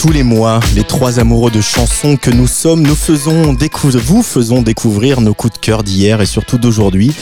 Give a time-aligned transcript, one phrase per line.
[0.00, 3.56] Tous les mois, les trois amoureux de chansons que nous sommes, nous faisons
[3.96, 7.12] vous faisons découvrir nos coups de cœur d'hier et surtout d'aujourd'hui.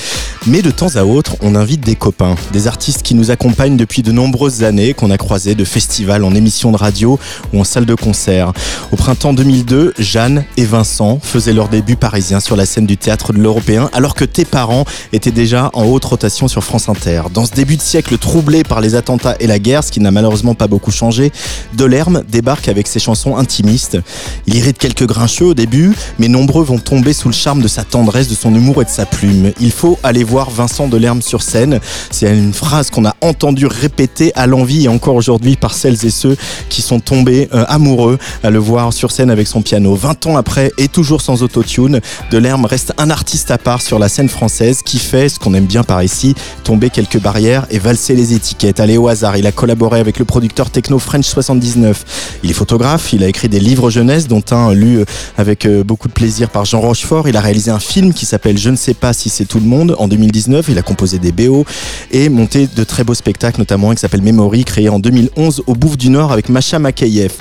[0.47, 4.03] Mais de temps à autre, on invite des copains, des artistes qui nous accompagnent depuis
[4.03, 7.19] de nombreuses années, qu'on a croisés de festivals en émissions de radio
[7.53, 8.53] ou en salle de concert.
[8.93, 13.33] Au printemps 2002, Jeanne et Vincent faisaient leur début parisien sur la scène du théâtre
[13.33, 17.23] de l'Européen, alors que tes parents étaient déjà en haute rotation sur France Inter.
[17.33, 20.11] Dans ce début de siècle troublé par les attentats et la guerre, ce qui n'a
[20.11, 21.33] malheureusement pas beaucoup changé,
[21.75, 23.99] Delerme débarque avec ses chansons intimistes.
[24.47, 27.85] Il irrite quelques grincheux au début, mais nombreux vont tomber sous le charme de sa
[27.85, 29.53] tendresse, de son humour et de sa plume.
[29.61, 31.81] Il faut aller voir Vincent Delerme sur scène.
[32.11, 36.11] C'est une phrase qu'on a entendue répéter à l'envie et encore aujourd'hui par celles et
[36.11, 36.37] ceux
[36.69, 39.95] qui sont tombés euh, amoureux à le voir sur scène avec son piano.
[39.95, 44.09] 20 ans après et toujours sans autotune, Delerme reste un artiste à part sur la
[44.09, 48.15] scène française qui fait ce qu'on aime bien par ici, tomber quelques barrières et valser
[48.15, 48.81] les étiquettes.
[48.81, 52.41] Allez au hasard, il a collaboré avec le producteur techno French 79.
[52.43, 55.05] Il est photographe, il a écrit des livres jeunesse, dont un lu euh,
[55.37, 57.29] avec euh, beaucoup de plaisir par Jean Rochefort.
[57.29, 59.67] Il a réalisé un film qui s'appelle Je ne sais pas si c'est tout le
[59.67, 60.67] monde en 2019.
[60.71, 61.67] Il a composé des BO
[62.11, 65.75] et monté de très beaux spectacles, notamment un qui s'appelle Memory, créé en 2011 au
[65.75, 67.33] Bouffe du Nord avec Macha Makayev.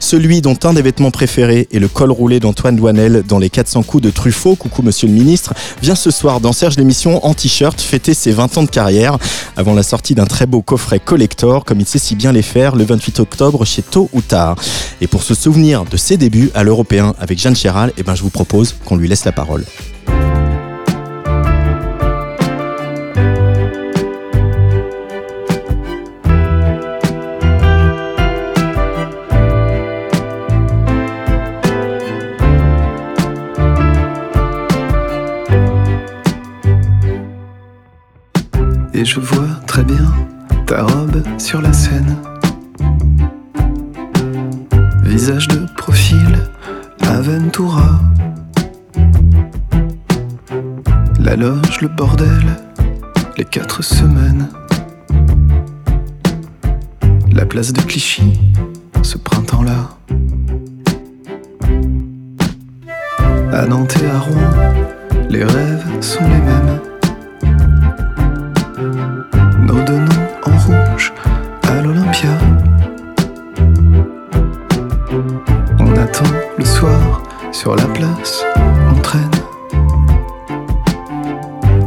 [0.00, 3.84] Celui dont un des vêtements préférés est le col roulé d'Antoine Douanel dans les 400
[3.84, 7.80] coups de Truffaut, coucou monsieur le ministre, vient ce soir dans Serge l'émission en t-shirt
[7.80, 9.18] fêter ses 20 ans de carrière
[9.56, 12.76] avant la sortie d'un très beau coffret collector comme il sait si bien les faire
[12.76, 14.56] le 28 octobre chez Tôt ou Tard.
[15.00, 18.22] Et pour se souvenir de ses débuts à l'Européen avec Jeanne Chéral, eh ben je
[18.22, 19.64] vous propose qu'on lui laisse la parole.
[38.96, 40.14] Et je vois très bien
[40.66, 42.16] ta robe sur la scène.
[45.14, 46.36] Visage de profil,
[47.00, 48.00] Aventura.
[51.20, 52.44] La loge, le bordel,
[53.38, 54.48] les quatre semaines.
[57.32, 58.40] La place de Clichy,
[59.04, 59.90] ce printemps-là.
[63.52, 64.74] À Nantes et à Rouen,
[65.30, 66.80] les rêves sont les mêmes.
[77.54, 78.44] Sur la place,
[78.90, 79.30] on traîne.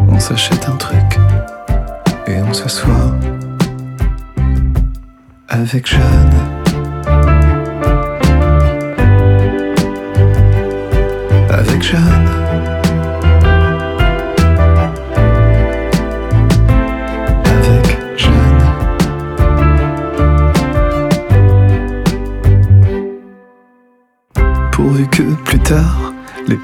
[0.08, 1.20] On s'achète un truc
[2.26, 3.14] et on s'assoit
[5.50, 6.36] avec Jeanne.
[11.50, 12.17] Avec Jeanne.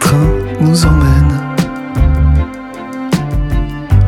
[0.03, 1.39] Les trains nous emmènent.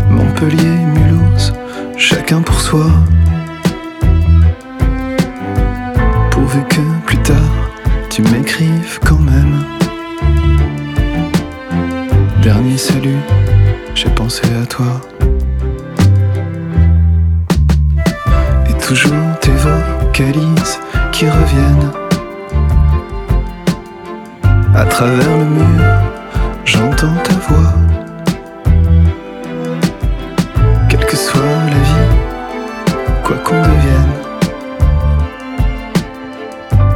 [0.09, 1.53] Montpellier, Mulhouse,
[1.97, 2.85] chacun pour soi.
[6.31, 7.35] Pourvu que plus tard,
[8.09, 9.63] tu m'écrives quand même.
[12.41, 13.19] Dernier salut,
[13.93, 15.01] j'ai pensé à toi.
[18.69, 20.79] Et toujours tes vocalises
[21.11, 22.04] qui reviennent.
[24.77, 25.83] À travers le mur,
[26.65, 27.73] j'entends ta voix.
[30.89, 32.15] Quelle que soit la vie,
[33.23, 34.13] quoi qu'on devienne.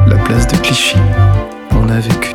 [0.08, 0.98] La place de Clichy,
[1.72, 2.29] on a vécu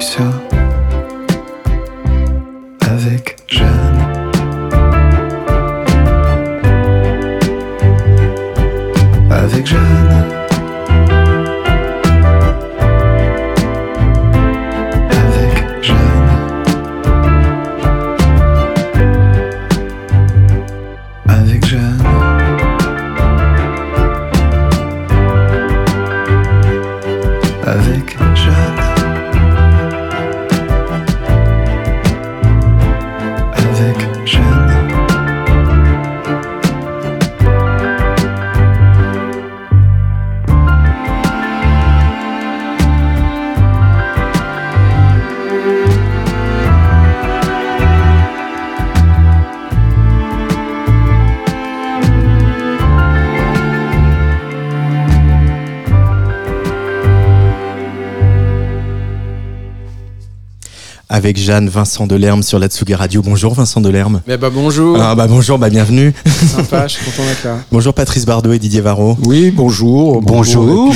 [61.25, 63.23] avec Jeanne Vincent Delerme sur la Tsugi Radio.
[63.23, 64.21] Bonjour Vincent Delerme.
[64.27, 64.99] Mais bah bonjour.
[65.01, 66.13] Ah bah bonjour, bah bienvenue.
[66.27, 67.57] Sympa, je suis content d'être là.
[67.73, 69.17] Bonjour Patrice Bardot et Didier Varro.
[69.25, 70.21] Oui, bonjour.
[70.21, 70.95] Bonjour.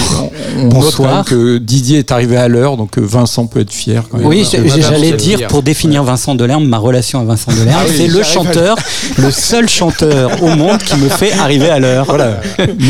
[0.58, 3.46] Puis, on- on note quand même que Didier est arrivé à l'heure, donc euh, Vincent
[3.46, 4.26] peut être fier quand même.
[4.26, 7.94] Oui, pas j'allais dire pour définir Vincent Delerme, ma relation à Vincent Delerme, Ah oui,
[7.96, 8.76] c'est le chanteur,
[9.19, 12.05] le seul chanteur au monde qui me fait arriver à l'heure.
[12.06, 12.40] Voilà.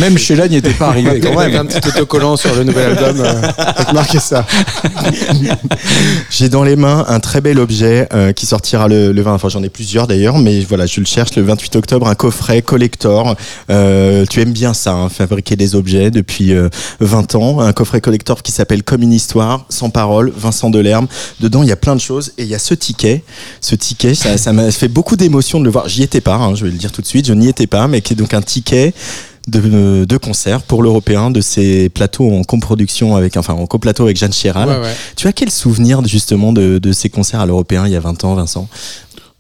[0.01, 1.63] Même Sheila n'y était pas arrivé quand Avec même.
[1.63, 3.43] un petit autocollant sur le nouvel album euh,
[3.93, 4.47] marqué ça.
[6.31, 9.49] J'ai dans les mains un très bel objet euh, qui sortira le, le 20, enfin
[9.49, 13.37] j'en ai plusieurs d'ailleurs, mais voilà, je le cherche le 28 octobre, un coffret collector.
[13.71, 16.69] Euh, tu aimes bien ça, hein, fabriquer des objets depuis euh,
[17.01, 17.58] 20 ans.
[17.61, 21.07] Un coffret collector qui s'appelle Comme une histoire, sans parole, Vincent Delerme.
[21.41, 23.25] Dedans, il y a plein de choses et il y a ce ticket.
[23.61, 25.89] Ce ticket, ça m'a fait beaucoup d'émotion de le voir.
[25.89, 27.89] J'y étais pas, hein, je vais le dire tout de suite, je n'y étais pas,
[27.89, 28.93] mais qui est donc un ticket
[29.49, 34.17] de, de concert pour l'européen de ces plateaux en coproduction avec enfin en coplateau avec
[34.17, 34.69] Jeanne Chéral.
[34.69, 34.95] Ouais, ouais.
[35.17, 38.25] Tu as quel souvenir justement de, de ces concerts à l'européen il y a 20
[38.25, 38.69] ans, Vincent?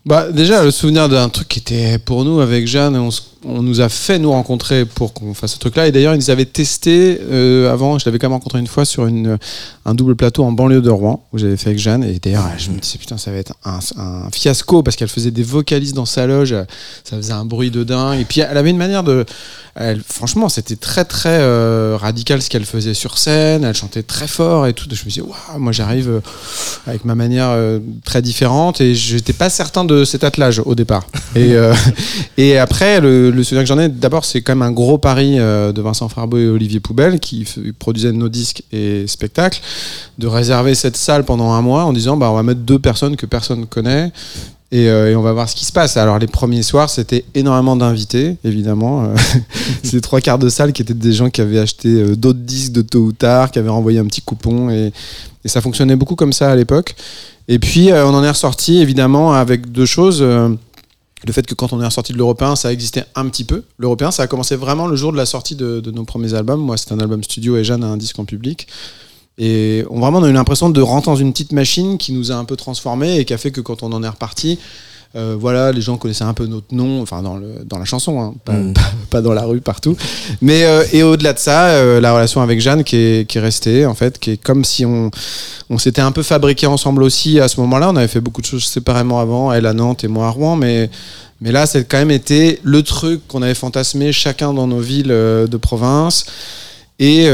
[0.08, 2.96] Bah déjà le souvenir d'un truc qui était pour nous avec Jeanne,
[3.44, 5.86] on, nous a fait nous rencontrer pour qu'on fasse ce truc-là.
[5.86, 7.98] Et d'ailleurs ils avaient testé euh, avant.
[7.98, 11.26] Je l'avais quand même rencontré une fois sur un double plateau en banlieue de Rouen
[11.34, 12.04] où j'avais fait avec Jeanne.
[12.04, 15.42] Et d'ailleurs je me disais putain ça va être un, fiasco parce qu'elle faisait des
[15.42, 16.56] vocalises dans sa loge,
[17.04, 18.18] ça faisait un bruit de dingue.
[18.18, 19.26] Et puis elle avait une manière de,
[20.06, 23.62] franchement c'était très très euh, radical ce qu'elle faisait sur scène.
[23.62, 24.86] Elle chantait très fort et tout.
[24.90, 26.20] Je me disais waouh moi j'arrive euh,
[26.86, 27.54] avec ma manière
[28.06, 31.06] très différente et j'étais pas certain de cet attelage au départ.
[31.36, 31.74] Et, euh,
[32.60, 35.80] après, le, souvenir que j'en ai, d'abord, c'est quand même un gros pari euh, de
[35.82, 37.46] Vincent Farbeau et Olivier Poubelle qui
[37.78, 39.60] produisaient nos disques et spectacles,
[40.18, 43.16] de réserver cette salle pendant un mois en disant bah, on va mettre deux personnes
[43.16, 44.12] que personne connaît.
[44.70, 45.96] Et, euh, et on va voir ce qui se passe.
[45.96, 49.04] Alors les premiers soirs, c'était énormément d'invités, évidemment.
[49.04, 49.14] Euh,
[49.82, 52.72] c'est trois quarts de salle qui étaient des gens qui avaient acheté euh, d'autres disques
[52.72, 54.70] de tôt ou tard, qui avaient renvoyé un petit coupon.
[54.70, 54.92] Et,
[55.44, 56.94] ça fonctionnait beaucoup comme ça à l'époque.
[57.46, 60.20] Et puis, euh, on en est ressorti évidemment avec deux choses.
[60.20, 63.62] Le fait que quand on est ressorti de l'Européen, ça existait un petit peu.
[63.78, 66.60] L'Européen, ça a commencé vraiment le jour de la sortie de, de nos premiers albums.
[66.60, 68.68] Moi, c'était un album studio et Jeanne a un disque en public.
[69.38, 72.32] Et on, vraiment, on a eu l'impression de rentrer dans une petite machine qui nous
[72.32, 74.58] a un peu transformés et qui a fait que quand on en est reparti,
[75.16, 78.20] euh, voilà, les gens connaissaient un peu notre nom, enfin dans, le, dans la chanson,
[78.20, 78.74] hein, pas, Mm.
[78.74, 79.96] pas, pas dans la rue, partout.
[80.42, 83.40] Mais euh, et au-delà de ça, euh, la relation avec Jeanne qui est, qui est
[83.40, 85.10] restée, en fait, qui est comme si on,
[85.70, 87.88] on s'était un peu fabriqué ensemble aussi à ce moment-là.
[87.88, 90.56] On avait fait beaucoup de choses séparément avant, elle à Nantes et moi à Rouen,
[90.56, 90.90] mais
[91.40, 95.06] mais là, c'est quand même été le truc qu'on avait fantasmé chacun dans nos villes
[95.06, 96.26] de province.
[96.98, 97.28] Et,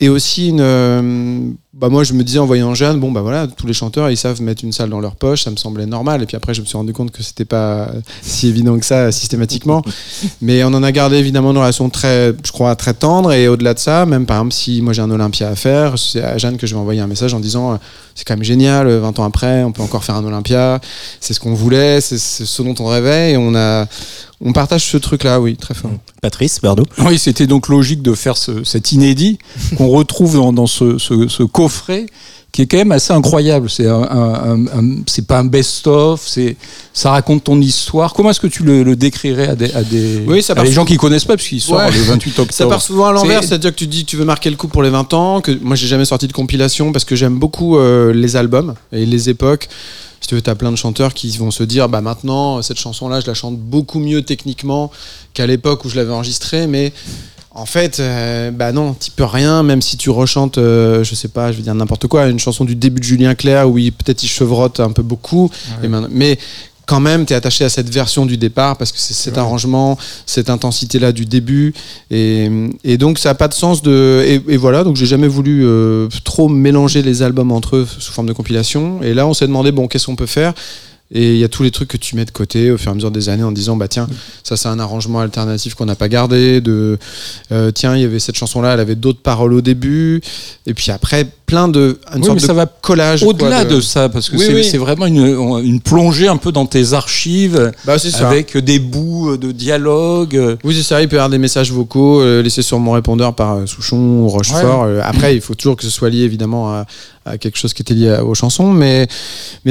[0.00, 1.50] et aussi, une, euh,
[1.80, 4.16] bah moi, je me disais en voyant Jeanne, bon, bah voilà, tous les chanteurs, ils
[4.16, 6.22] savent mettre une salle dans leur poche, ça me semblait normal.
[6.22, 7.88] Et puis après, je me suis rendu compte que c'était pas
[8.22, 9.82] si évident que ça systématiquement.
[10.42, 13.32] Mais on en a gardé évidemment une relation très, je crois, très tendre.
[13.32, 16.22] Et au-delà de ça, même par exemple, si moi j'ai un Olympia à faire, c'est
[16.22, 17.76] à Jeanne que je vais envoyer un message en disant, euh,
[18.16, 20.80] c'est quand même génial, euh, 20 ans après, on peut encore faire un Olympia.
[21.20, 23.32] C'est ce qu'on voulait, c'est ce dont on rêvait.
[23.32, 23.86] Et on a,
[24.40, 25.92] on partage ce truc-là, oui, très fort.
[26.20, 29.38] Patrice Bardot Oui, c'était donc logique de faire ce- cet inédit
[29.76, 32.06] qu'on retrouve dans, dans ce, ce- ce coffret
[32.50, 33.68] qui est quand même assez incroyable.
[33.68, 36.56] C'est un, un- un- un- c'est pas un best-of, c'est
[36.94, 38.14] ça raconte ton histoire.
[38.14, 40.72] Comment est-ce que tu le, le décrirais à des, à des Oui, ça à les
[40.72, 41.90] gens qui connaissent pas puisqu'il sort Ouais.
[41.90, 42.52] le 28 octobre.
[42.54, 44.68] Ça part souvent à l'envers, C'est- c'est-à-dire que tu dis tu veux marquer le coup
[44.68, 47.76] pour les 20 ans, que moi j'ai jamais sorti de compilation parce que j'aime beaucoup
[47.76, 49.68] euh, les albums et les époques.
[50.20, 53.20] Si tu veux, t'as plein de chanteurs qui vont se dire bah maintenant cette chanson-là
[53.20, 54.90] je la chante beaucoup mieux techniquement
[55.34, 56.92] qu'à l'époque où je l'avais enregistrée, mais
[57.58, 61.28] en fait, euh, bah non, tu peux rien, même si tu rechantes, euh, je sais
[61.28, 63.92] pas, je vais dire n'importe quoi, une chanson du début de Julien Clerc où il
[63.92, 65.50] peut-être il chevrotte un peu beaucoup,
[65.82, 66.38] et maintenant- mais
[66.86, 69.98] quand même, tu es attaché à cette version du départ parce que c'est cet arrangement,
[70.24, 71.74] cette intensité-là du début.
[72.10, 72.48] Et,
[72.82, 74.24] et donc, ça n'a pas de sens de.
[74.26, 78.10] Et, et voilà, donc j'ai jamais voulu euh, trop mélanger les albums entre eux sous
[78.10, 79.02] forme de compilation.
[79.02, 80.54] Et là, on s'est demandé, bon, qu'est-ce qu'on peut faire?
[81.10, 82.92] Et il y a tous les trucs que tu mets de côté au fur et
[82.92, 84.06] à mesure des années en disant bah tiens
[84.42, 86.98] ça c'est un arrangement alternatif qu'on n'a pas gardé de
[87.50, 90.20] euh, tiens il y avait cette chanson là elle avait d'autres paroles au début
[90.66, 93.80] et puis après plein de une Oui, sorte mais de ça va collage Au-delà de...
[93.80, 94.64] ça, parce que Oui, c'est oui.
[94.64, 95.16] c'est vraiment une,
[95.64, 100.58] une plongée un peu dans tes archives, bah avec des bouts de dialogue.
[100.62, 101.00] Oui, c'est ça.
[101.00, 103.96] Il peut y avoir des messages vocaux euh, laissés sur mon répondeur par euh, Souchon
[103.96, 104.84] ou Rochefort.
[104.84, 106.86] Euh, après, il faut toujours que ce soit lié évidemment à,
[107.28, 108.72] à quelque chose qui était lié à- aux chansons.
[108.72, 109.08] Mais,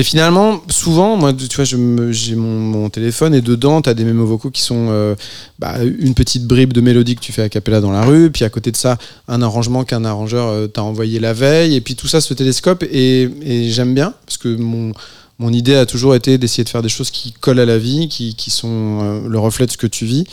[0.04, 4.50] finalement, souvent, moi, tu vois, j'ai mon, téléphone et dedans, tu as des mémos vocaux
[4.50, 5.16] qui sont euh,
[5.60, 8.32] bah, une petite bribe de mélodie que tu fais a cappella dans la rue.
[8.32, 8.98] Puis à côté de ça,
[9.28, 11.76] un arrangement qu'un arrangeur euh, t'a envoyé la veille.
[11.76, 12.84] Et puis tout ça se télescope.
[12.92, 13.30] Et,
[13.70, 14.94] j'aime bien parce que mon.
[15.40, 18.08] Mon idée a toujours été d'essayer de faire des choses qui collent à la vie,
[18.10, 20.26] qui, qui sont euh, le reflet de ce que tu vis.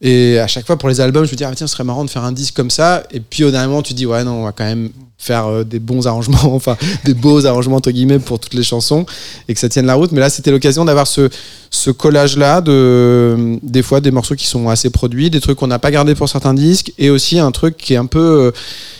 [0.00, 2.04] Et à chaque fois pour les albums, je me dis, ah, tiens, ce serait marrant
[2.04, 3.02] de faire un disque comme ça.
[3.10, 4.90] Et puis au dernier moment, tu dis, ouais, non, on va quand même
[5.20, 9.04] faire euh, des bons arrangements, enfin des beaux arrangements entre guillemets pour toutes les chansons
[9.48, 10.12] et que ça tienne la route.
[10.12, 11.28] Mais là, c'était l'occasion d'avoir ce,
[11.90, 15.90] collage-là de des fois des morceaux qui sont assez produits, des trucs qu'on n'a pas
[15.90, 18.50] gardés pour certains disques et aussi un truc qui est un peu euh,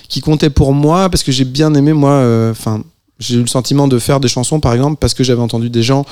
[0.09, 2.12] qui comptait pour moi parce que j'ai bien aimé moi.
[2.12, 2.83] euh, Enfin,
[3.19, 5.83] j'ai eu le sentiment de faire des chansons par exemple parce que j'avais entendu des
[5.83, 6.04] gens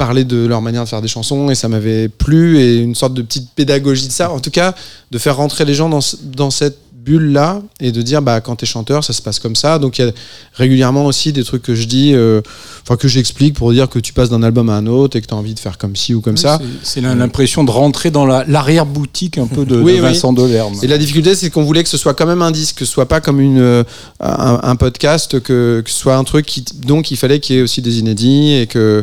[0.00, 3.12] parler de leur manière de faire des chansons et ça m'avait plu et une sorte
[3.12, 4.30] de petite pédagogie de ça.
[4.32, 4.74] En tout cas,
[5.10, 8.56] de faire rentrer les gens dans, dans cette bulle là et de dire bah quand
[8.56, 10.12] t'es chanteur ça se passe comme ça donc il y a
[10.52, 12.42] régulièrement aussi des trucs que je dis euh,
[12.82, 15.26] enfin que j'explique pour dire que tu passes d'un album à un autre et que
[15.26, 18.26] tu as envie de faire comme ci ou comme ça C'est- l'impression de rentrer dans
[18.26, 20.00] la- l'arrière-boutique un peu de, Oui, de oui.
[20.02, 20.74] Vincent Delerme.
[20.82, 22.92] Et la difficulté, c'est qu'on voulait que ce soit quand même un disque, que ce
[22.92, 23.82] soit pas comme une, euh,
[24.20, 26.62] un, un podcast, que, que ce soit un truc qui.
[26.84, 28.52] Donc, il fallait qu'il y ait aussi des inédits.
[28.52, 29.02] Et que...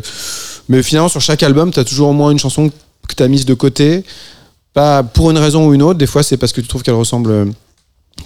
[0.68, 2.70] Mais finalement, sur chaque album, tu as toujours au moins une chanson
[3.08, 4.04] que tu as mise de côté.
[4.74, 5.98] Pas pour une raison ou une autre.
[5.98, 7.30] Des fois, c'est parce que tu trouves qu'elle ressemble.
[7.30, 7.44] euh,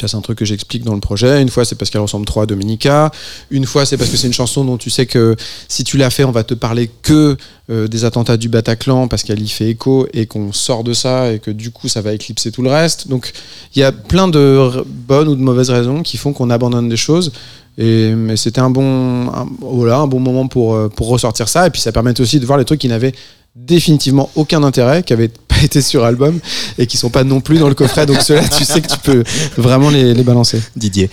[0.01, 1.41] c'est un truc que j'explique dans le projet.
[1.43, 3.11] Une fois, c'est parce qu'elle ressemble trop à Dominica.
[3.51, 5.37] Une fois, c'est parce que c'est une chanson dont tu sais que
[5.69, 7.37] si tu l'as fait, on va te parler que
[7.71, 11.33] euh, des attentats du Bataclan parce qu'elle y fait écho et qu'on sort de ça
[11.33, 13.09] et que du coup, ça va éclipser tout le reste.
[13.09, 13.33] Donc,
[13.75, 16.97] il y a plein de bonnes ou de mauvaises raisons qui font qu'on abandonne des
[16.97, 17.33] choses.
[17.79, 21.67] Mais c'était un bon, moment pour, euh, pour ressortir ça.
[21.67, 23.14] Et puis, ça permet aussi de voir les trucs qui n'avaient
[23.55, 26.38] définitivement aucun intérêt, qui n'avaient pas été sur album
[26.79, 28.07] et qui sont pas non plus dans le coffret.
[28.07, 29.25] Donc, ceux-là, tu sais que tu peux
[29.57, 30.61] vraiment les balancer.
[30.76, 31.11] Didier.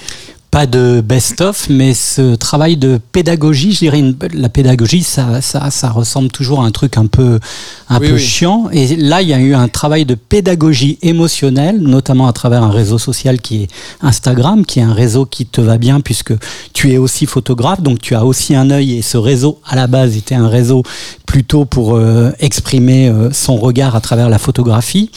[0.52, 5.70] Pas de best-of, mais ce travail de pédagogie, je dirais, une- la pédagogie, ça, ça,
[5.70, 7.40] ça ressemble toujours à un truc un peu,
[7.88, 8.20] un Oui, peu oui.
[8.20, 8.68] chiant.
[8.72, 12.72] Et là, il y a eu un travail de pédagogie émotionnelle, notamment à travers un
[12.72, 13.68] réseau social qui est
[14.02, 16.34] Instagram, qui est un réseau qui te va bien puisque
[16.74, 18.98] tu es aussi photographe, donc tu as aussi un œil.
[18.98, 20.82] Et ce réseau, à la base, était un réseau
[21.30, 25.12] plutôt pour euh, exprimer euh, son regard à travers la photographie.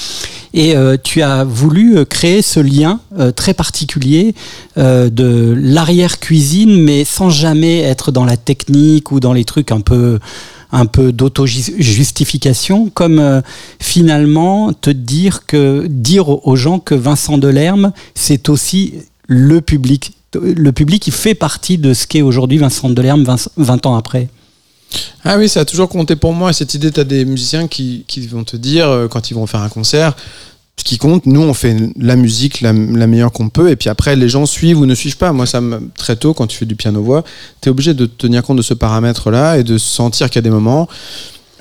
[0.52, 3.00] Et euh, tu as voulu créer ce lien
[3.34, 4.34] très particulier
[4.76, 10.18] de l'arrière-cuisine, mais sans jamais être dans la technique ou dans les trucs un peu
[10.70, 13.42] un peu d'auto-justification, comme
[13.78, 18.94] finalement te dire que dire aux gens que Vincent Delerme, c'est aussi
[19.26, 20.12] le public.
[20.34, 24.28] Le public, il fait partie de ce qu'est aujourd'hui Vincent Delerme 20, 20 ans après.
[25.24, 26.50] Ah oui, ça a toujours compté pour moi.
[26.50, 29.34] Et cette idée, tu as des musiciens qui, qui vont te dire, euh, quand ils
[29.34, 30.14] vont faire un concert,
[30.76, 33.70] ce qui compte, nous, on fait la musique la, la meilleure qu'on peut.
[33.70, 35.32] Et puis après, les gens suivent ou ne suivent pas.
[35.32, 37.24] Moi, ça me, très tôt, quand tu fais du piano-voix,
[37.60, 40.42] tu es obligé de tenir compte de ce paramètre-là et de sentir qu'il y a
[40.42, 40.88] des moments.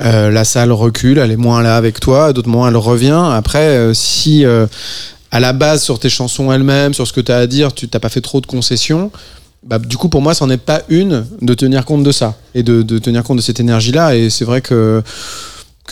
[0.02, 3.24] euh, la salle recule, elle est moins là avec toi, d'autres moments elle revient.
[3.32, 4.44] Après, euh, si
[5.32, 7.88] à la base sur tes chansons elles-mêmes, sur ce que tu as à dire, tu
[7.88, 9.12] t'as pas fait trop de concessions,
[9.64, 12.64] bah, du coup, pour moi, c'en est pas une de tenir compte de ça et
[12.64, 14.16] de, tenir compte de cette énergie-là.
[14.16, 15.04] Et c'est vrai que,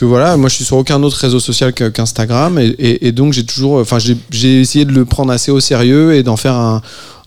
[0.01, 2.59] voilà, moi, je suis sur aucun autre réseau social qu'Instagram.
[2.59, 6.37] Et, donc, j'ai toujours, enfin, j'ai essayé de le prendre assez au sérieux et d'en
[6.37, 6.81] faire un,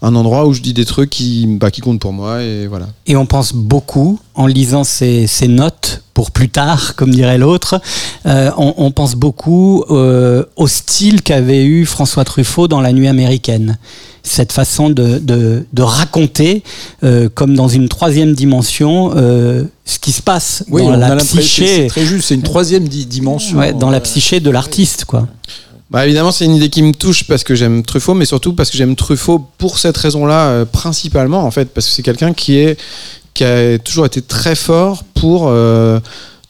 [0.04, 2.42] un endroit où je dis des trucs qui, bah, qui comptent pour moi.
[2.42, 2.88] Et voilà.
[3.06, 7.80] Et on pense beaucoup, en lisant ces, ces notes pour plus tard, comme dirait l'autre,
[8.26, 13.06] euh, on, on pense beaucoup euh, au style qu'avait eu François Truffaut dans La Nuit
[13.08, 13.78] américaine.
[14.24, 16.62] Cette façon de, de, de raconter,
[17.02, 21.08] euh, comme dans une troisième dimension, ce qui se passe Oui, dans on a la
[21.10, 23.58] l'impression c'est psyché, très juste, c'est une troisième di- dimension.
[23.58, 25.26] ouais, dans la psyché de l'artiste, quoi.
[25.92, 28.70] Bah évidemment, c'est une idée qui me touche parce que j'aime Truffaut, mais surtout parce
[28.70, 32.66] que j'aime Truffaut pour cette raison-là, euh, principalement en fait, parce que c'est quelqu'un qui
[33.44, 36.00] a toujours été très fort pour euh,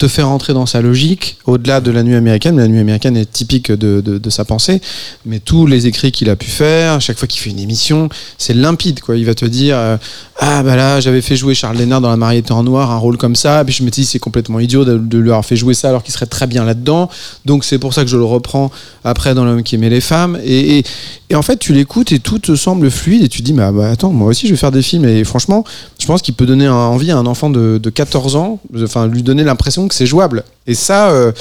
[0.03, 2.57] te faire entrer dans sa logique, au-delà de la nuit américaine.
[2.57, 4.81] La nuit américaine est typique de, de, sa pensée,
[5.25, 8.53] mais tous les écrits qu'il a pu faire, chaque fois qu'il fait une émission, c'est
[8.53, 9.17] limpide quoi.
[9.17, 9.97] Il va te dire euh,
[10.41, 13.17] ah bah là j'avais fait jouer Charles Lénard dans La mariée en noir, un rôle
[13.17, 15.91] comme ça, puis je me dis c'est complètement idiot de, lui avoir fait jouer ça
[15.91, 17.09] alors qu'il serait très bien là-dedans.
[17.45, 18.73] Donc c'est pour ça que je le reprends
[19.05, 20.37] après dans l'homme qui aimait les femmes.
[20.45, 20.83] Et,
[21.31, 23.91] et, en fait, tu l'écoutes et tout te semble fluide et tu dis, bah, bah,
[23.91, 25.05] attends, moi aussi je vais faire des films.
[25.05, 25.65] Et franchement,
[25.99, 29.23] je pense qu'il peut donner envie à un enfant de, de 14 ans, enfin lui
[29.23, 30.45] donner l'impression que c'est jouable.
[30.67, 31.33] Et ça, euh,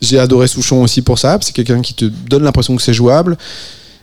[0.00, 1.38] j'ai adoré Souchon aussi pour ça.
[1.40, 3.36] C'est quelqu'un qui te donne l'impression que c'est jouable.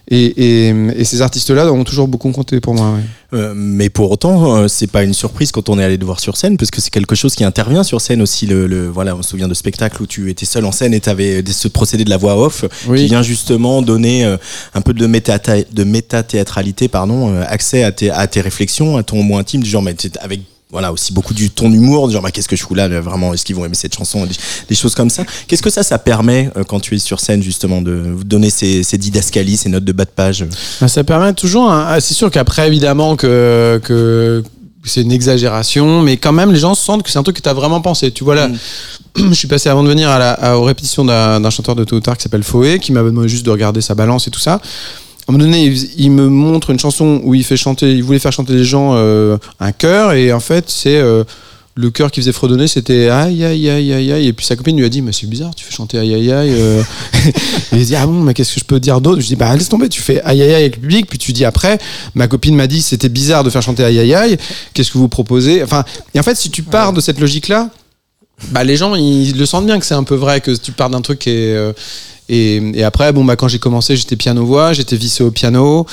[0.07, 0.25] Et,
[0.67, 2.91] et, et ces artistes-là ont toujours beaucoup compté pour moi.
[2.91, 3.01] ouais.
[3.39, 6.19] Euh, mais pour autant, euh, c'est pas une surprise quand on est allé te voir
[6.19, 8.45] sur scène, parce que c'est quelque chose qui intervient sur scène aussi.
[8.45, 10.99] Le, le- voilà, on se souvient de spectacles où tu étais seul en scène et
[10.99, 12.65] tu avais ce procédé de la voix off
[12.99, 14.37] qui vient justement donner euh,
[14.75, 15.39] un peu de méta
[15.71, 19.69] de méta-théâtralité, pardon, euh, accès à tes, à tes réflexions, à ton mot intime, du
[19.71, 20.41] genre, mais avec
[20.75, 22.99] voilà aussi beaucoup du ton d'humour, du genre bah, qu'est-ce que je fous là, là,
[22.99, 24.35] vraiment, est-ce qu'ils vont aimer cette chanson, des,
[24.67, 25.23] des choses comme ça.
[25.47, 28.49] Qu'est-ce que ça, ça permet euh, quand tu es sur scène justement de vous donner
[28.49, 30.45] ces, ces didascalies, ces notes de bas de page?
[30.81, 31.71] Bah, ça permet toujours.
[31.71, 34.43] ah, c'est sûr qu'après, évidemment, que, que
[34.83, 37.47] c'est une exagération, mais quand même, les gens sentent que c'est un truc que tu
[37.49, 38.11] as vraiment pensé.
[38.11, 38.57] Tu vois là, Mm.
[39.29, 41.95] je suis passé avant de venir à la, à- aux répétitions d'un chanteur de tôt
[41.95, 44.41] ou tard qui s'appelle Foé, qui m'a demandé juste de regarder sa balance et tout
[44.41, 44.59] ça.
[45.27, 48.03] À un moment donné, il, il me montre une chanson où il fait chanter, il
[48.03, 51.23] voulait faire chanter les gens euh, un chœur, et en fait, c'est euh,
[51.73, 54.27] le chœur qui faisait fredonner, c'était aïe aïe aïe aïe aïe.
[54.27, 56.31] Et puis sa copine lui a dit, mais c'est bizarre, tu fais chanter aïe aïe
[56.31, 56.51] aïe.
[56.53, 56.83] euh.
[57.73, 59.19] et il dit, ah bon, mais qu'est-ce que je peux dire d'autre?
[59.19, 61.33] Je dis, bah laisse tomber, tu fais aïe aïe aïe avec le public, puis tu
[61.33, 61.79] dis après,
[62.13, 64.37] ma copine m'a dit, c'était bizarre de faire chanter aïe aïe aïe.
[64.73, 65.63] Qu'est-ce que vous proposez?
[65.63, 67.69] Enfin, et en fait, si tu pars de cette logique-là,
[68.51, 70.89] bah les gens ils le sentent bien que c'est un peu vrai que tu pars
[70.89, 71.71] d'un truc qui est euh,
[72.29, 75.85] et, et après bon bah quand j'ai commencé j'étais piano voix j'étais vissé au piano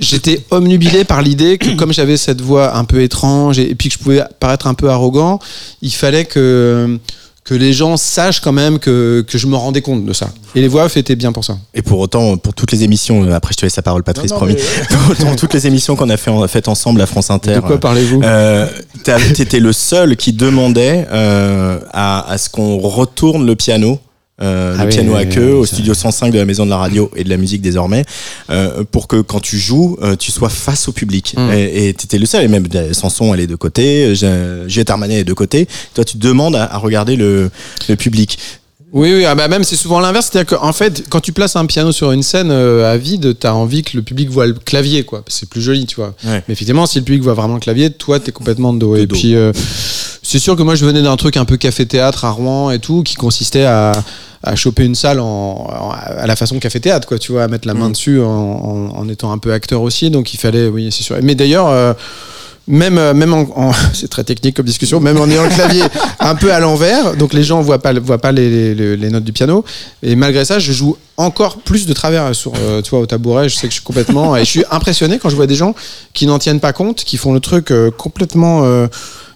[0.00, 3.88] j'étais omnubilé par l'idée que comme j'avais cette voix un peu étrange et, et puis
[3.88, 5.38] que je pouvais paraître un peu arrogant
[5.82, 6.98] il fallait que
[7.44, 10.60] que les gens sachent quand même que, que je me rendais compte de ça et
[10.60, 13.32] les voix off étaient bien pour ça Et pour autant, pour toutes les émissions, euh,
[13.34, 14.54] après je te laisse la parole, Patrice, Non, non, promis.
[14.54, 17.56] mais- Pour autant, toutes les émissions qu'on a fait, en- faites ensemble à France Inter.
[17.56, 18.20] de quoi parlez-vous?
[18.22, 18.68] Euh,
[19.02, 23.98] t'as- T'étais le seul qui demandait euh, à, à ce qu'on retourne le piano.
[24.40, 26.64] Euh, Ah le oui, piano oui, à queue oui, au studio 105 de la Maison
[26.64, 28.04] de la Radio et de la Musique désormais
[28.50, 31.34] euh, pour que quand tu joues euh, tu sois face au public.
[31.36, 31.50] Mm.
[31.52, 34.90] et et t'étais le seul et même euh, Sanson elle est de côté euh, Juliette
[34.90, 35.68] Armanet est de côté.
[35.94, 37.50] Toi tu demandes à, à regarder le,
[37.88, 38.38] le public
[38.94, 40.28] Oui, oui, ah bah même c'est souvent l'inverse.
[40.30, 43.52] C'est-à-dire qu'en fait, quand tu places un piano sur une scène euh, à vide, t'as
[43.52, 45.22] envie que le public voit le clavier, quoi.
[45.28, 46.14] C'est plus joli, tu vois.
[46.24, 46.42] Ouais.
[46.46, 48.94] Mais effectivement, si le public voit vraiment le clavier, toi, t'es complètement de dos.
[48.94, 49.14] De et dos.
[49.14, 49.50] puis, euh,
[50.22, 53.02] c'est sûr que moi, je venais d'un truc un peu café-théâtre à Rouen et tout,
[53.02, 53.92] qui consistait à,
[54.42, 55.24] à choper une salle en,
[55.70, 57.18] en- à la façon café-théâtre, quoi.
[57.18, 57.92] Tu vois, à mettre la main Mm.
[57.92, 60.10] dessus en étant un peu acteur aussi.
[60.10, 61.16] Donc, il fallait, oui, c'est sûr.
[61.22, 61.68] Mais d'ailleurs.
[61.68, 61.94] euh,
[62.68, 65.82] même, euh, même en, en- c'est très technique comme discussion, même en ayant le clavier
[66.20, 69.24] un peu à l'envers, donc les gens voient pas, voient pas les, les- les notes
[69.24, 69.64] du piano.
[70.02, 73.48] Et malgré ça, je joue encore plus de travers sur, euh, tu vois, au tabouret.
[73.48, 75.74] Je sais que je suis complètement, et je suis impressionné quand je vois des gens
[76.14, 78.64] qui n'en tiennent pas compte, qui font le truc euh, complètement.
[78.64, 78.86] euh,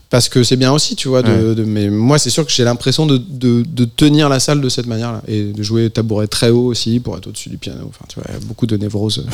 [0.09, 1.23] parce que c'est bien aussi, tu vois.
[1.23, 4.69] De, de- mais moi, c'est sûr que j'ai l'impression de, de, tenir la salle de
[4.69, 7.81] cette manière-là et de jouer tabouret très haut aussi pour être au-dessus du piano.
[7.89, 9.27] Enfin, tu vois, il y a beaucoup de névrose.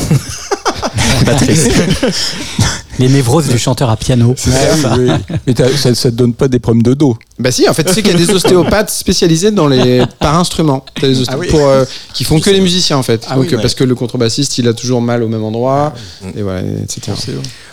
[1.27, 1.69] Patrice
[2.99, 4.35] Les névroses du chanteur à piano.
[4.47, 4.53] Oui,
[4.99, 5.11] oui.
[5.47, 7.17] Mais ça, ça te donne pas des problèmes de dos.
[7.43, 10.39] Bah si, en fait, tu sais qu'il y a des ostéopathes spécialisés dans les par
[10.39, 11.85] instrument, T'as des osté- pour, euh,
[12.15, 13.27] qui font que les musiciens en fait.
[13.29, 13.63] Ah Donc, oui, euh, ouais.
[13.63, 15.93] parce que le contrebassiste, il a toujours mal au même endroit,
[16.37, 17.13] et voilà, etc.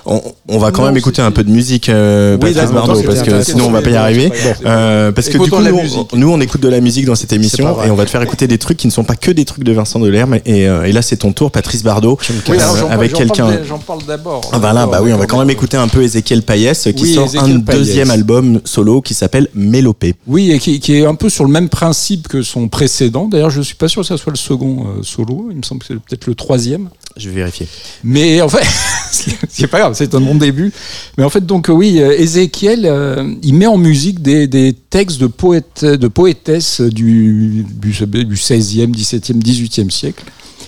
[0.06, 3.04] on, on va quand Non, même écouter un peu de musique euh, Oui, Patrice Bardot
[3.04, 4.30] parce que sinon on va pas y arriver.
[4.30, 4.54] Bon.
[4.66, 5.78] Euh, parce que du coup nous,
[6.12, 8.22] on- nous on écoute de la musique dans cette émission et on va te faire
[8.22, 10.84] écouter des trucs qui ne sont pas que des trucs de Vincent Delerme et, euh,
[10.86, 12.18] et là c'est ton tour Patrice Bardot
[12.50, 12.58] euh,
[12.90, 13.60] avec quelqu'un.
[13.68, 14.50] J'en parle d'abord.
[14.54, 17.14] Ah bah là, bah oui, on va quand même écouter un peu Ézéchiel Payès qui
[17.14, 20.16] sort un deuxième album solo qui s'appelle Mélopée.
[20.28, 23.28] Oui, et qui, qui est un peu sur le même principe que son précédent.
[23.28, 25.48] D'ailleurs, je suis pas sûr que ça soit le second euh, solo.
[25.52, 26.90] Il me semble que c'est peut-être le troisième.
[27.18, 27.68] Je vais vérifier.
[28.04, 28.66] Mais en fait,
[29.50, 30.72] c'est pas grave, c'est un bon début.
[31.18, 34.74] Mais en fait, donc euh, oui, euh, Ézéchiel, euh, il met en musique des, des
[34.74, 40.24] textes de, poètes, de poétesses du, du, du 16e, 17e, 18e siècle.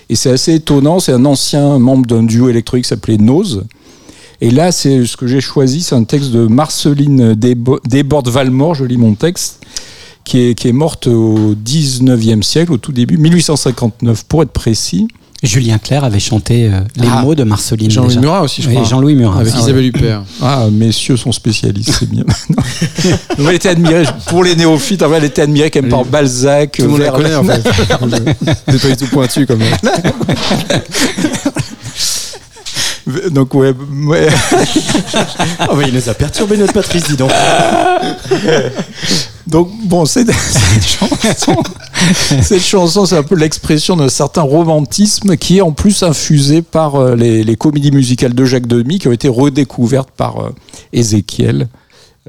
[0.09, 3.63] Et c'est assez étonnant, c'est un ancien membre d'un duo électronique qui s'appelait Nose.
[4.41, 8.85] Et là, c'est ce que j'ai choisi, c'est un texte de Marceline Desbo- Desbordes-Valmore, je
[8.85, 9.59] lis mon texte,
[10.25, 15.07] qui est, qui est morte au 19e siècle, au tout début, 1859 pour être précis.
[15.43, 17.23] Julien Clerc avait chanté euh, les Ah.
[17.23, 17.89] mots de Marceline.
[17.89, 18.21] Jean-Louis déjà.
[18.21, 18.87] Murat aussi, je Oui, crois.
[18.87, 19.39] Jean-Louis Murat.
[19.39, 19.63] Avec Ah ouais.
[19.63, 20.23] Isabelle Huppert.
[20.41, 22.25] Ah, messieurs sont spécialistes, c'est bien.
[23.39, 26.73] Elle était admirée, pour les néophytes, elle était admirée quand même par Balzac.
[26.73, 27.67] Tout le monde la connaît en fait.
[28.69, 29.61] C'est pas du tout pointu comme.
[33.31, 33.73] Donc, ouais,
[34.07, 34.27] ouais.
[35.69, 37.31] Oh bah il nous a perturbé notre Patrice, dis donc.
[39.47, 41.63] Donc, bon, cette, cette chanson,
[42.41, 46.95] cette chanson, c'est un peu l'expression d'un certain romantisme qui est en plus infusé par
[46.95, 50.49] euh, les, les comédies musicales de Jacques Demy qui ont été redécouvertes par euh,
[50.93, 51.67] Ézéchiel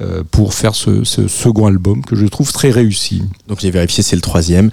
[0.01, 3.23] euh, pour faire ce, ce second album que je trouve très réussi.
[3.49, 4.71] Donc j'ai vérifié, c'est le troisième.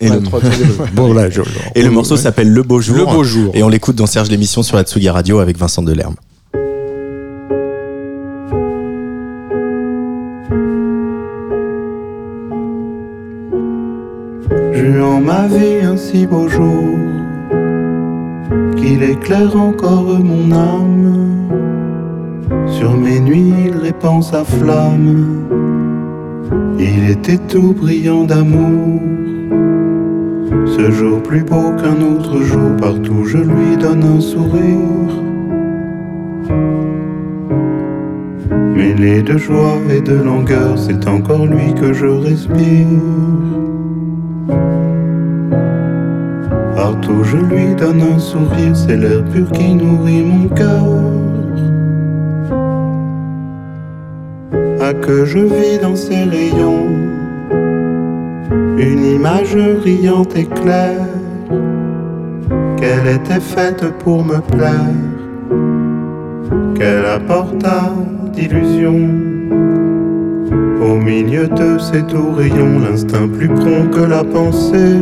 [0.00, 0.40] Et, Ouais, le, trois-
[0.94, 1.42] bon, là, je-
[1.74, 2.20] et le morceau ouais.
[2.22, 2.96] s'appelle Le Beau Jour.
[2.96, 3.50] Le Beau Jour.
[3.54, 6.14] Et on l'écoute dans Serge l'émission sur la Tsugi Radio avec Vincent Delerme.
[14.72, 16.98] J'eus en ma vie un si beau jour
[18.76, 21.73] qu'il éclaire encore mon âme.
[22.66, 25.44] Sur mes nuits, il répand sa flamme.
[26.78, 29.00] Il était tout brillant d'amour.
[30.76, 35.14] Ce jour plus beau qu'un autre jour, partout je lui donne un sourire.
[38.76, 42.86] Mêlé de joie et de langueur, c'est encore lui que je respire.
[46.76, 51.23] Partout je lui donne un sourire, c'est l'air pur qui nourrit mon cœur.
[54.92, 56.86] Que je vis dans ses rayons,
[58.76, 61.08] Une image riante et claire,
[62.76, 64.94] qu'elle était faite pour me plaire,
[66.74, 67.94] qu'elle apporta
[68.34, 69.08] d'illusions.
[70.82, 75.00] Au milieu de ces tourbillons, l'instinct plus prompt que la pensée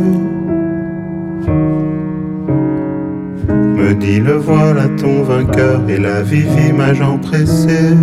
[3.77, 7.97] me dit le voilà ton vainqueur et la vive image empressée.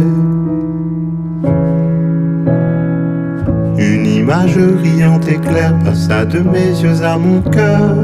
[3.78, 7.96] Une image riante et claire passa de mes yeux à mon cœur.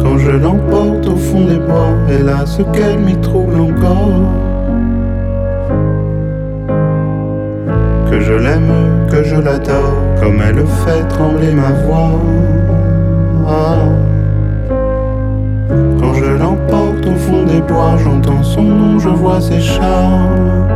[0.00, 4.22] Quand je l'emporte au fond des bois, elle a ce qu'elle m'y trouble encore.
[8.10, 12.20] Que je l'aime, que je l'adore, comme elle fait trembler ma voix.
[16.00, 20.68] Quand je l'emporte au fond des bois, j'entends son nom, je vois ses charmes.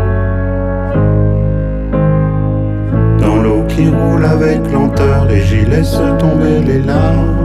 [3.20, 7.36] Dans l'eau qui roule avec lenteur, et j'y laisse tomber les larmes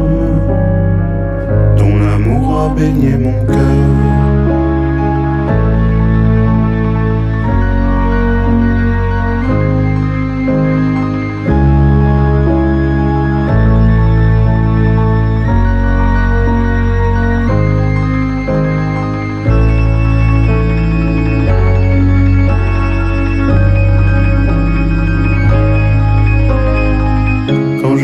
[1.77, 4.00] dont l'amour a baigné mon cœur.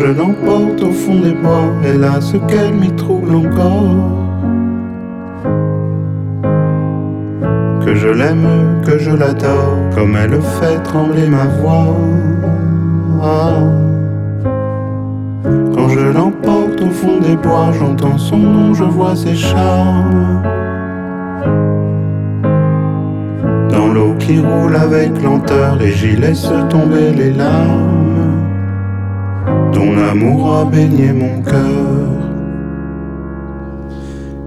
[0.07, 3.95] Je l'emporte au fond des bois, ce qu'elle m'y trouble encore.
[7.83, 11.93] Que je l'aime, que je l'adore, comme elle fait trembler ma voix.
[15.75, 20.41] Quand je l'emporte au fond des bois, j'entends son nom, je vois ses charmes.
[23.69, 27.96] Dans l'eau qui roule avec lenteur, et j'y laisse tomber les larmes
[29.87, 32.07] dont l'amour a baigné mon cœur.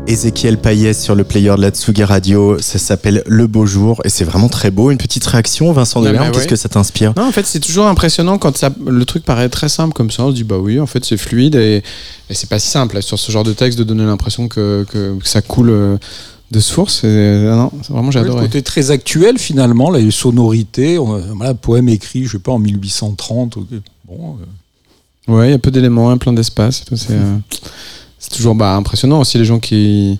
[0.07, 4.09] Ézéchiel Payet sur le player de la Tsugi Radio, ça s'appelle Le Beau Jour et
[4.09, 4.91] c'est vraiment très beau.
[4.91, 6.49] Une petite réaction, Vincent Delerme, bah qu'est-ce ouais.
[6.51, 7.13] que ça t'inspire?
[7.17, 10.25] Non, en fait, c'est toujours impressionnant quand ça, le truc paraît très simple comme ça.
[10.25, 11.83] On se dit, bah oui, en fait, c'est fluide et,
[12.29, 14.85] et c'est pas si simple là, sur ce genre de texte de donner l'impression que,
[14.91, 15.97] que, que ça coule euh,
[16.51, 17.05] de source.
[17.05, 21.21] Et, euh, non, c'est vraiment, j'ai Ouais, le côté très actuel finalement, les sonorités, on-
[21.37, 23.59] voilà, poème écrit, je sais pas, en 1830.
[23.59, 23.65] ok.
[24.09, 24.45] Bon, euh,
[25.29, 26.85] Ouais, il y a peu d'éléments, hein, plein d'espace.
[27.11, 27.37] euh,
[28.19, 30.19] c'est toujours bah, impressionnant aussi les gens qui.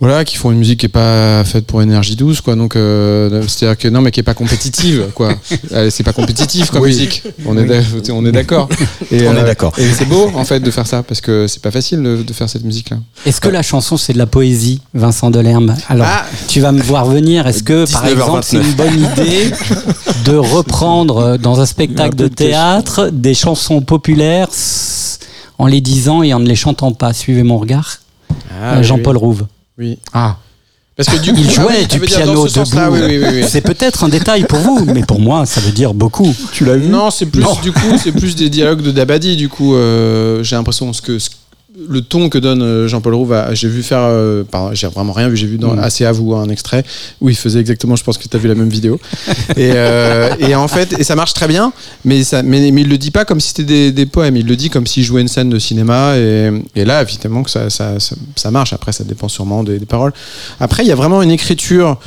[0.00, 2.56] Voilà, qui font une musique qui est pas faite pour énergie douce, quoi.
[2.56, 5.34] Donc, euh, c'est-à-dire que non, mais qui est pas compétitive, quoi.
[5.90, 6.88] C'est pas compétitif comme Oui.
[6.88, 7.22] musique.
[7.44, 8.70] On est, d'ac- on est d'accord.
[9.12, 9.74] Et, On est euh, d'accord.
[9.76, 12.32] Et c'est beau, en fait, de faire ça, parce que c'est pas facile de, de
[12.32, 12.96] faire cette musique-là.
[13.26, 15.76] Est-ce que la chanson c'est de la poésie, Vincent Delerme?
[15.88, 16.24] Alors, Ah.
[16.48, 17.46] tu vas me voir venir.
[17.46, 18.12] Est-ce que, par 19h29.
[18.12, 19.50] exemple, c'est une bonne idée
[20.24, 24.48] de reprendre euh, dans un spectacle de théâtre des chansons populaires
[25.58, 27.12] en les disant et en ne les chantant pas?
[27.12, 27.98] Suivez mon regard.
[28.62, 29.44] Euh, Jean-Paul Rouve.
[29.80, 29.98] Oui.
[30.12, 30.36] Ah,
[30.96, 32.92] Parce que du coup, Il ah jouait oui, du piano ce debout.
[32.92, 33.44] oui, oui, oui, oui.
[33.48, 36.34] C'est peut-être un détail pour vous, mais pour moi, ça veut dire beaucoup.
[36.52, 36.88] tu l'as vu?
[36.88, 37.54] Non, c'est plus Non.
[37.62, 39.36] du coup, c'est plus des dialogues de Dabadi.
[39.36, 41.30] Du coup, euh, j'ai l'impression ce que ce-
[41.88, 45.28] le ton que donne euh, Jean-Paul Rouve, a- j'ai vu faire, euh, j'ai vraiment rien
[45.28, 45.78] vu, j'ai vu dans Mm.
[45.78, 46.84] assez à vous un extrait
[47.20, 48.98] où il faisait exactement, je pense que tu as vu la même vidéo.
[49.56, 51.72] et, euh, et en fait, et ça marche très bien,
[52.04, 54.46] mais ça, mais, mais il le dit pas comme si c'était des, des poèmes, il
[54.46, 56.16] le dit comme s'il jouait une scène de cinéma.
[56.16, 58.72] Et, et là, évidemment que ça, ça, ça, ça marche.
[58.72, 60.12] Après, ça dépend sûrement des, des paroles.
[60.58, 61.98] Après, il y a vraiment une écriture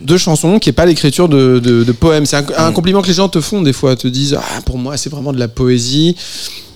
[0.00, 2.26] de chansons qui est pas l'écriture de, de, de poèmes.
[2.26, 4.76] C'est un, un compliment que les gens te font des fois, te disent ah pour
[4.78, 6.16] moi c'est vraiment de la poésie.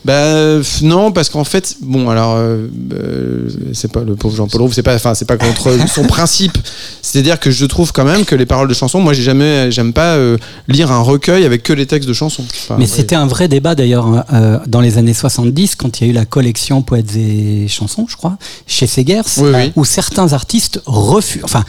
[0.05, 4.73] Bah non parce qu'en fait bon alors euh, euh, c'est pas le pauvre Jean-Paul Rouve
[4.73, 6.57] c'est pas enfin c'est pas contre son principe
[7.03, 9.93] c'est-à-dire que je trouve quand même que les paroles de chansons moi j'ai jamais j'aime
[9.93, 12.91] pas euh, lire un recueil avec que les textes de chansons Enfin, Mais ouais.
[12.91, 16.15] c'était un vrai débat d'ailleurs euh, dans les années 70 quand il y a eu
[16.15, 19.73] la collection Poètes et chansons, je crois, chez Segers, Oui, oui.
[19.77, 21.65] où certains artistes refusent, enfin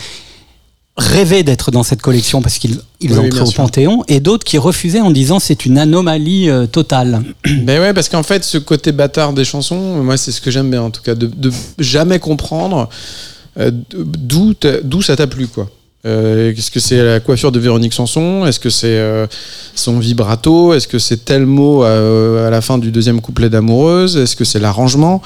[1.00, 3.52] rêvaient d'être dans cette collection parce qu'ils ils Oui, entraient au.
[3.52, 7.24] Panthéon, et d'autres qui refusaient en disant c'est une anomalie euh, totale.
[7.64, 10.70] Ben ouais, parce qu'en fait, ce côté bâtard des chansons, moi, c'est ce que j'aime
[10.70, 12.90] bien, en tout cas, de, de jamais comprendre
[13.60, 15.70] euh, d'où ça t'a plu, quoi.
[16.06, 18.46] Euh, Est-ce que c'est la coiffure de Véronique Sanson?
[18.46, 19.28] Est-ce que c'est euh,
[19.76, 20.74] son vibrato?
[20.74, 24.16] Est-ce que c'est tel mot euh, à la fin du deuxième couplet d'Amoureuse?
[24.16, 25.22] Est-ce que c'est l'arrangement?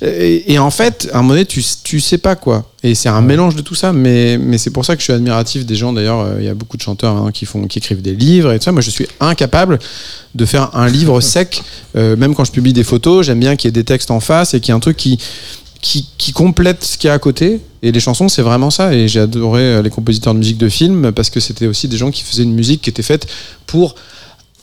[0.00, 2.64] Et, et en fait, à un moment donné, tu, tu sais pas quoi.
[2.82, 5.12] Et c'est un mélange de tout ça, mais, mais c'est pour ça que je suis
[5.12, 5.92] admiratif des gens.
[5.92, 8.52] D'ailleurs, euh, il y a beaucoup de chanteurs hein, qui, font, qui écrivent des livres
[8.52, 8.72] et tout ça.
[8.72, 9.78] Moi, je suis incapable
[10.34, 11.62] de faire un livre sec.
[11.94, 14.52] Même quand je publie des photos, j'aime bien qu'il y ait des textes en face
[14.52, 15.18] et qu'il y ait un truc qui,
[15.80, 17.60] qui, complète ce qu'il y a à côté.
[17.82, 18.94] Et les chansons, c'est vraiment ça.
[18.94, 21.96] Et j'ai adoré euh, les compositeurs de musique de film parce que c'était aussi des
[21.96, 23.26] gens qui faisaient une musique qui était faite
[23.66, 23.94] pour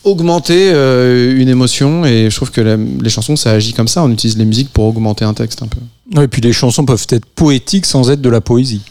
[0.04, 4.12] augmenter euh, une émotion et je trouve que les chansons ça agit comme ça on
[4.12, 7.26] utilise les musiques pour augmenter un texte un peu Et puis les chansons peuvent être
[7.26, 8.82] poétiques sans être de la poésie.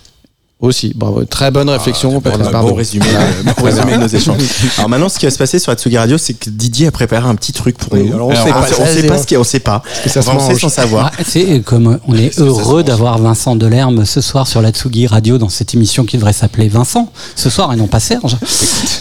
[0.62, 4.40] Aussi bravo très bonne réflexion Bah, Patrice bon résumé, euh, bon résumé de nos échanges.
[4.78, 7.28] Alors maintenant, ce qui va se passer sur Atsugi Radio, c'est que Didier a préparé
[7.28, 8.14] un petit truc pour Oui, nous.
[8.14, 8.66] alors on sait on pas.
[8.66, 9.82] sait, on sait pas ce qu'il y a, on sait pas.
[10.06, 11.10] ça on se va lancer mange sans savoir.
[11.18, 15.36] Ah, c'est comme on est heureux d'avoir Vincent Delerme ce soir sur la Tsugi Radio
[15.38, 18.36] dans cette émission qui devrait s'appeler Vincent ce soir et non pas Serge.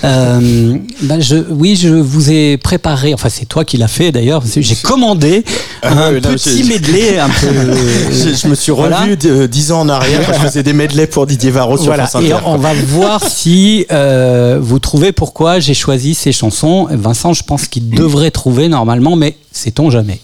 [0.03, 3.13] Euh, bah, je, oui, je vous ai préparé.
[3.13, 4.43] Enfin, c'est toi qui l'as fait d'ailleurs.
[4.55, 5.43] J'ai commandé
[5.83, 7.47] un Ah ouais, non, petit medley un peu.
[8.11, 9.15] Je, je me suis revu Voilà.
[9.15, 12.07] de- dix ans en arrière quand je faisais des medley pour Didier Varro sur Voilà,
[12.07, 12.43] France et Inter.
[12.45, 16.87] on va voir si euh, vous trouvez pourquoi j'ai choisi ces chansons.
[16.89, 20.19] Vincent, je pense qu'il devrait trouver normalement, mais sait-on jamais.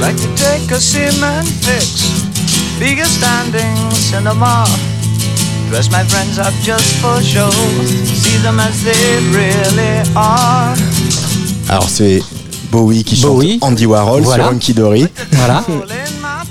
[0.00, 2.22] like to take a cement fix,
[2.78, 4.64] bigger standing cinema.
[5.70, 10.74] Dress my friends up just for show, see them as they really are.
[11.68, 12.22] Alors c'est
[12.70, 13.58] Bowie qui chante Bowie.
[13.60, 14.44] Andy Warhol Voilà.
[14.44, 15.06] sur Hunky Dory.
[15.32, 15.64] Voilà.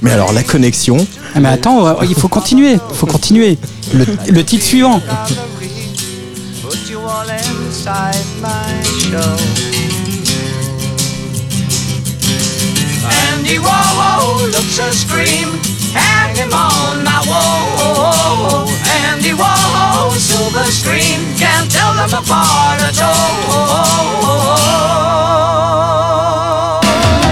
[0.02, 0.98] Mais alors la connexion,
[1.34, 2.74] Ah, Mais attends, il faut continuer.
[2.74, 3.58] Il faut continuer.
[3.94, 5.00] Le, le titre suivant.
[5.00, 5.72] gallery,
[6.62, 9.36] put you all inside my show.
[13.34, 15.50] Andy Warhol looks a scream,
[15.94, 18.68] hang him on my wall.
[19.26, 23.16] Andy Warhol, silver screen, can't tell them apart at all.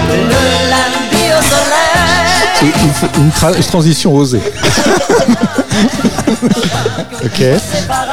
[0.08, 0.24] Le
[0.70, 2.72] lundi au soleil.
[2.98, 4.40] C'est une, une tra- transition osée.
[7.88, 8.10] Pareil.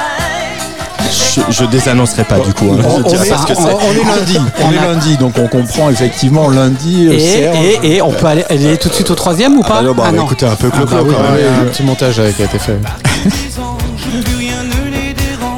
[1.35, 2.71] je, je désannoncerai pas du coup.
[2.71, 2.77] hein.
[2.85, 4.37] On, Je on dirai est, pas que on lundi.
[4.63, 7.07] On est lundi, donc on comprend effectivement lundi.
[7.07, 7.57] euh, Et, Serge.
[7.83, 9.93] et, et on peut aller, aller tout de suite au troisième ou pas Ah non,
[9.93, 10.25] bah, Ah non.
[10.25, 11.61] écoutez un peu clo bah oui, quand Ouais, même.
[11.63, 12.77] un petit montage euh, qui a été fait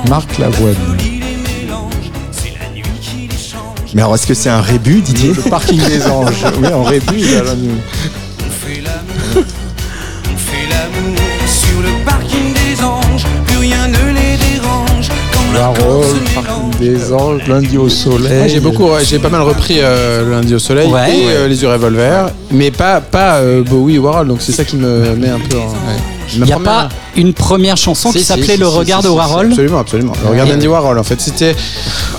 [0.09, 0.75] Marc Lavoine.
[3.95, 6.43] Mais alors est-ce que c'est un rébut Didier Le parking des anges.
[6.59, 7.13] Oui, en rébut.
[7.17, 7.51] il a la-
[8.55, 8.81] fait
[10.69, 15.09] l'amour sur le parking des anges, plus rien ne les dérange.
[15.33, 16.32] Quand leur corps Warhol, se parking mélange.
[16.79, 18.41] Des anges, lundi au soleil.
[18.43, 21.15] Ouais, j'ai beaucoup, ouais, j'ai pas mal repris euh, le lundi au soleil Ouais.
[21.17, 24.63] et euh, les yeux revolver, mais pas pas euh, Bowie et Warhol, donc c'est ça
[24.63, 25.57] qui me met un peu.
[25.57, 25.99] En, ouais.
[26.35, 28.71] Il n'y a première- pas une première chanson Si, qui si, s'appelait si, Le si,
[28.77, 30.13] regard si, de si, Warhol Absolument, absolument.
[30.23, 31.55] Le regard Et- d'Andy Warhol, en fait, c'était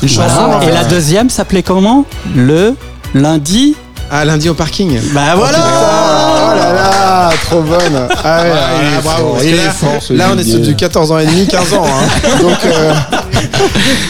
[0.02, 0.28] une chanson.
[0.36, 0.56] Voilà.
[0.58, 0.72] en Et fait.
[0.72, 2.04] la deuxième s'appelait comment?
[2.36, 2.74] Le
[3.14, 3.74] lundi.
[4.10, 4.98] Ah, lundi au parking.
[5.14, 6.23] Bah voilà Oh
[6.56, 7.78] là là, trop bonne.
[8.24, 9.28] Ah ouais, ah, il est bravo.
[9.34, 11.46] fort, il est là, fort, ce là, on est sur du 14 ans et demi,
[11.46, 11.84] 15 ans.
[11.86, 12.28] hein.
[12.42, 12.92] Donc, euh,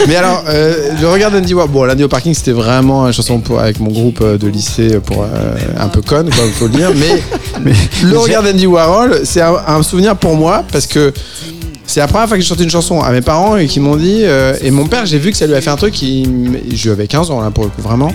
[0.09, 1.71] mais alors, euh, le regard d'Andy Warhol.
[1.71, 4.99] Bon, lundi au parking, c'était vraiment une chanson pour, avec mon groupe euh, de lycée
[5.05, 6.91] pour euh, un peu conne, quoi, faut le dire.
[6.95, 7.73] Mais,
[8.05, 11.13] le regard d'Andy Warhol, c'est un, un souvenir pour moi parce que.
[11.87, 13.97] C'est la première fois que j'ai chanté une chanson à mes parents et qui m'ont
[13.97, 14.23] dit.
[14.25, 16.01] euh, et mon père, j'ai vu que ça lui a fait un truc.
[16.01, 18.11] Il, m- je lui avais 15 ans là pour le coup, vraiment.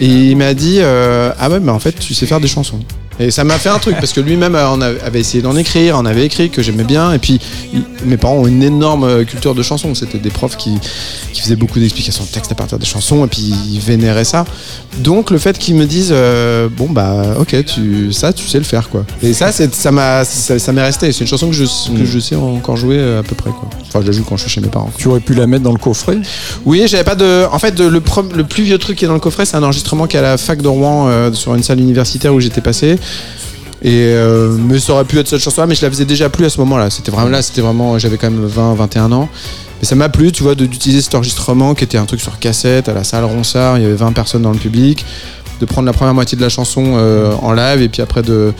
[0.00, 2.78] Et il m'a dit euh, Ah ouais, mais en fait, tu sais faire des chansons.
[3.20, 5.96] Et ça m'a fait un truc parce que lui-même euh, on avait essayé d'en écrire,
[5.98, 7.12] on avait écrit que j'aimais bien.
[7.12, 7.40] Et puis
[8.04, 9.94] mes parents ont une énorme euh, culture de chansons.
[9.94, 10.78] C'était des profs qui,
[11.32, 14.44] qui faisaient beaucoup d'explications de texte à partir des chansons et puis ils vénéraient ça.
[14.98, 18.64] Donc le fait qu'ils me disent euh, Bon bah ok, tu, ça tu sais le
[18.64, 19.04] faire quoi.
[19.22, 21.12] Et ça, c'est- ça m'a ça, ça m'est resté.
[21.12, 23.68] C'est une chanson que je, que je sais encore jouer à peu près quoi.
[23.86, 24.90] Enfin, je la joue quand je suis chez mes parents.
[24.98, 26.18] Tu aurais pu la mettre dans le coffret?
[26.64, 27.44] Oui, j'avais pas de.
[27.52, 30.06] En fait, le, le plus vieux truc qui est dans le coffret, c'est un enregistrement
[30.08, 32.96] qui est à la fac de Rouen euh, sur une salle universitaire où j'étais passé.
[33.82, 36.46] Et euh, mais ça aurait pu être cette chanson-là, mais je la faisais déjà plus
[36.46, 36.88] à ce moment-là.
[36.88, 39.28] C'était vraiment là, c'était vraiment, j'avais quand même 20, 21 ans.
[39.80, 42.88] Mais ça m'a plu, tu vois, d'utiliser cet enregistrement qui était un truc sur cassette
[42.88, 43.76] à la salle Ronsard.
[43.76, 45.04] Il y avait 20 personnes dans le public,
[45.60, 48.54] de prendre la première moitié de la chanson euh, en live et puis après de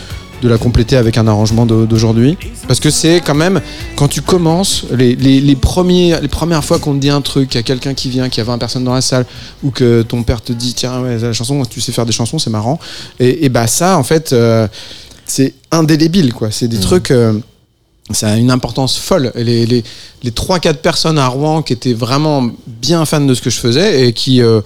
[0.45, 2.37] de la compléter avec un arrangement d'aujourd'hui.
[2.69, 3.61] Parce que c'est quand même,
[3.97, 7.49] quand tu commences, les, les, les, premiers, les premières fois qu'on te dit un truc,
[7.49, 9.25] qu'il y a quelqu'un qui vient, qu'il y a 20 personnes dans la salle,
[9.63, 12.39] ou que ton père te dit, tiens, ouais, la chanson, tu sais faire des chansons,
[12.39, 12.79] c'est marrant.
[13.19, 14.69] Et, et bah ça, en fait, euh,
[15.25, 16.51] c'est indélébile, quoi.
[16.51, 17.11] C'est des trucs...
[17.11, 17.33] euh,
[18.11, 19.33] ça a une importance folle.
[19.35, 19.83] Les, les,
[20.23, 24.07] les 3-4 personnes à Rouen qui étaient vraiment bien fans de ce que je faisais
[24.07, 24.61] et qui euh,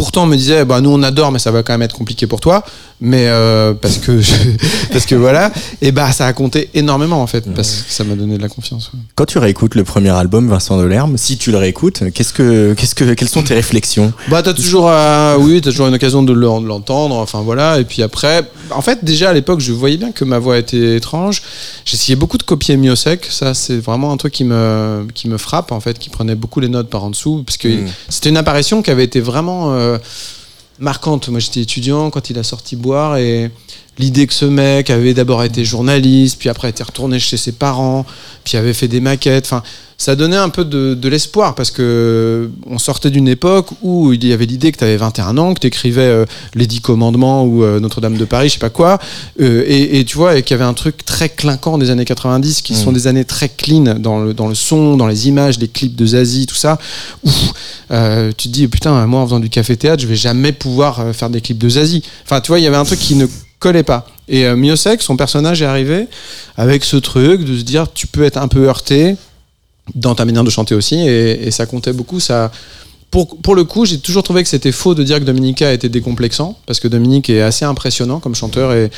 [0.00, 2.40] pourtant me disaient bah, nous on adore, mais ça va quand même être compliqué pour
[2.40, 2.64] toi.
[3.02, 4.32] Mais euh, parce, que je-
[4.92, 5.50] parce que voilà,
[5.82, 8.48] et bah ça a compté énormément en fait, parce que ça m'a donné de la
[8.48, 8.90] confiance.
[8.92, 9.00] ouais.
[9.14, 12.94] Quand tu réécoutes le premier album, Vincent Delerme, si tu le réécoutes, qu'est-ce que, qu'est-ce
[12.94, 14.12] que, quelles sont tes réflexions?
[14.28, 17.16] Bah t'as toujours, euh, oui, t'as toujours une occasion de le- de l'entendre.
[17.16, 17.78] Enfin voilà.
[17.78, 20.96] Et puis après, en fait déjà à l'époque, je voyais bien que ma voix était
[20.96, 21.42] étrange.
[21.86, 23.26] J'essayais beaucoup de copier Mio Sec.
[23.30, 26.60] Ça c'est vraiment un truc qui me qui me frappe en fait, qui prenait beaucoup
[26.60, 27.86] les notes par en dessous, parce que Mm.
[28.10, 29.98] c'était une apparition qui avait été vraiment euh, euh,
[30.78, 31.28] marquantes.
[31.28, 33.50] Moi, j'étais étudiant quand il a sorti Boire et
[34.00, 38.04] l'idée que ce mec avait d'abord été journaliste, puis après été retourné chez ses parents,
[38.44, 39.46] puis avait fait des maquettes.
[39.46, 39.62] Enfin,
[40.00, 44.24] ça donnait un peu de, de l'espoir parce que on sortait d'une époque où il
[44.24, 47.64] y avait l'idée que tu avais 21 ans, que tu écrivais Les Dix Commandements ou
[47.64, 48.98] euh, Notre-Dame de Paris, je sais pas quoi,
[49.42, 52.06] euh, et, et tu vois, et qu'il y avait un truc très clinquant des années
[52.06, 55.58] 90 qui sont des années très clean dans le, dans le son, dans les images,
[55.58, 56.78] les clips de Zazie, tout ça.
[57.22, 57.52] Ouf,
[57.90, 61.12] euh, tu te dis, putain, moi en faisant du café-théâtre, je vais jamais pouvoir euh,
[61.12, 62.02] faire des clips de Zazie.
[62.24, 63.26] Enfin, tu vois, il y avait un truc qui ne
[63.60, 64.06] collait pas.
[64.28, 66.08] Et euh, son personnage est arrivé
[66.56, 69.14] avec ce truc de se dire, tu peux être un peu heurté
[69.94, 72.20] dans ta manière de chanter aussi, et, ça comptait beaucoup.
[72.20, 72.50] Ça,
[73.10, 75.88] pour, pour le coup, j'ai toujours trouvé que c'était faux de dire que Dominica était
[75.88, 78.90] décomplexant, parce que Dominique est assez impressionnant comme chanteur, et,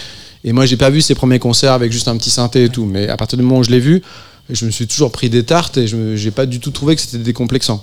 [0.45, 2.85] et moi, j'ai pas vu ses premiers concerts avec juste un petit synthé et tout,
[2.85, 4.03] mais à partir du moment où je l'ai vu,
[4.51, 7.01] je me suis toujours pris des tartes et je j'ai pas du tout trouvé que
[7.01, 7.83] c'était décomplexant.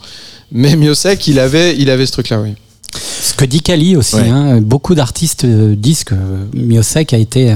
[0.51, 2.53] Mais Miosek, il avait, il avait ce truc-là, oui.
[2.95, 4.29] Ce que dit Kali aussi, Ouais.
[4.29, 6.15] hein, beaucoup d'artistes euh, disent que
[6.53, 7.55] Miosek a été euh,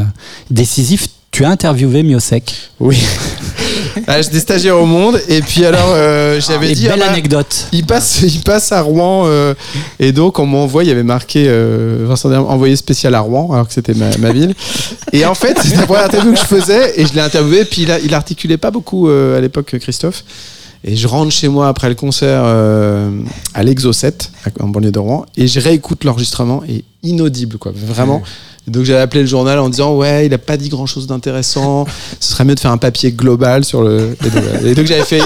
[0.51, 1.07] décisif.
[1.31, 2.53] Tu as interviewé Miosek.
[2.79, 3.01] Oui.
[4.07, 6.83] ah, J'étais stagiaire au monde, et puis alors, euh, j'avais Et dit.
[6.83, 7.67] belle ah bah, anecdote.
[7.71, 9.55] Il passe, il passe à Rouen euh,
[9.99, 13.51] et donc on m'envoie, il y avait marqué euh, Vincent Derme, envoyé spécial à Rouen
[13.51, 14.53] alors que c'était ma, ma ville.
[15.11, 17.65] Et en fait, c'était la première interview que je faisais et je l'ai interviewé.
[17.65, 20.23] Puis il, a- il articulait pas beaucoup euh, à l'époque, Christophe.
[20.85, 23.09] Et je rentre chez moi après le concert euh,
[23.53, 27.71] à l'Exo 7 à- en banlieue de Rouen et je réécoute l'enregistrement et inaudible quoi,
[27.73, 28.21] vraiment.
[28.67, 31.07] Et donc j'avais appelé le journal en disant ouais il a pas dit grand chose
[31.07, 31.85] d'intéressant,
[32.19, 34.15] ce serait mieux de faire un papier global sur le.
[34.65, 35.21] Et donc, j'avais fait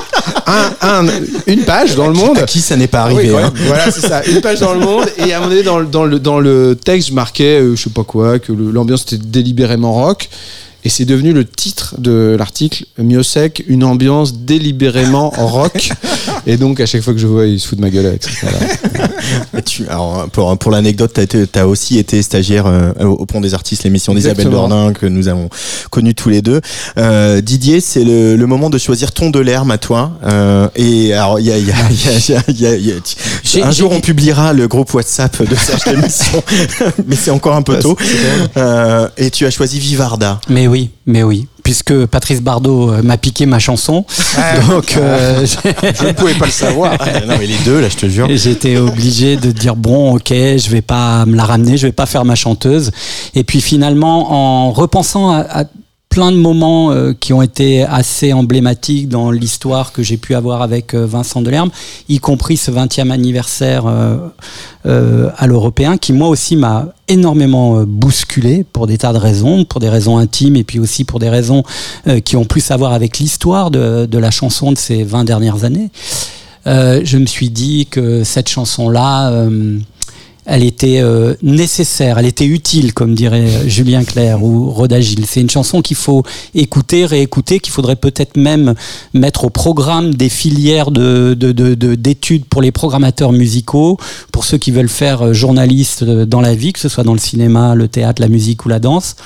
[0.46, 1.06] un, un-
[1.48, 2.38] une page dans le Monde.
[2.40, 3.54] À qui ça n'est pas oui, arrivé quand hein.
[3.68, 4.24] Voilà, c'est ça.
[4.26, 5.06] Une page dans le monde.
[5.26, 7.76] Et à un moment donné, dans le, dans le, dans le texte, je marquais, euh,
[7.76, 10.30] je sais pas quoi, que l'ambiance était délibérément rock.
[10.88, 15.92] Et c'est devenu le titre de l'article, Miosek, une ambiance délibérément rock.
[16.50, 18.24] Et donc, à chaque fois que je vois, il se fout de ma gueule avec
[18.24, 18.30] ça.
[18.42, 19.10] Voilà.
[19.58, 23.54] Et tu- alors, pour, pour l'anecdote, tu as, aussi été stagiaire euh, au, Pont des
[23.54, 24.50] Artistes, l'émission d'Isabelle.
[24.50, 25.50] Dornin que nous avons
[25.92, 26.62] connue tous les deux.
[26.98, 30.14] Euh, Didier, c'est le, le moment de choisir ton de l'herbe à toi.
[30.26, 32.94] Euh, et alors, il y a, y y y
[33.58, 36.42] y un jour, on publiera le groupe WhatsApp de Serge l'émission,
[37.06, 37.98] mais c'est encore un peu tôt.
[38.56, 40.40] Euh, et tu as choisi Vivarda.
[40.50, 41.48] Mais oui, mais oui.
[41.68, 44.06] Puisque Patrice Bardot euh, m'a piqué ma chanson.
[44.70, 46.94] Donc, euh, Je ne pouvais pas le savoir.
[47.28, 48.30] non, mais les deux, là, je te jure.
[48.30, 51.92] Et J'étais obligé de dire bon, ok, je vais pas me la ramener, je vais
[51.92, 52.92] pas faire ma chanteuse.
[53.36, 55.64] Et puis finalement, en repensant à, à
[56.18, 60.64] plein de moments euh, qui ont été assez emblématiques dans l'histoire que j'ai pu avoir
[60.64, 61.70] avec euh, Vincent Delerme,
[62.10, 68.88] y compris ce 20e anniversaire euh, à l'européen, qui moi aussi m'a énormément bousculé pour
[68.88, 71.62] des tas de raisons, pour des raisons intimes et puis aussi pour des raisons
[72.26, 75.66] qui ont plus à voir avec l'histoire de, de la chanson de ces 20 dernières
[75.66, 75.92] années.
[76.66, 79.48] Je me suis dit que cette chanson-là,
[80.50, 85.26] elle était euh, nécessaire, elle était utile, comme dirait euh, Julien Clerc ou Rhoda Gilles.
[85.28, 86.24] C'est une chanson qu'il faut
[86.56, 88.74] écouter, réécouter, qu'il faudrait peut-être même
[89.14, 93.98] mettre au programme des filières de, de- de- de- d'études pour les programmateurs musicaux,
[94.32, 97.14] pour ceux qui veulent faire euh, journaliste euh, dans la vie, que ce soit dans
[97.14, 99.18] le cinéma, le théâtre, la musique ou la danse.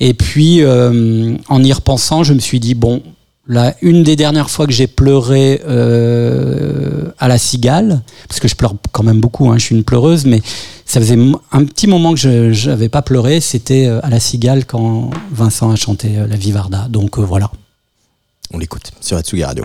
[0.00, 3.00] Et puis, euh, en y repensant, je me suis dit, bon,
[3.48, 8.74] Une des dernières fois que j'ai pleuré euh, à la cigale, parce que je pleure
[8.92, 10.40] quand même beaucoup, hein, je suis une pleureuse, mais
[10.86, 11.18] ça faisait
[11.50, 15.70] un petit moment que je n'avais pas pleuré, c'était euh, à la cigale quand Vincent
[15.70, 16.86] a chanté euh, la Vivarda.
[16.88, 17.50] Donc voilà.
[18.52, 19.64] On l'écoute sur Atsugi Radio.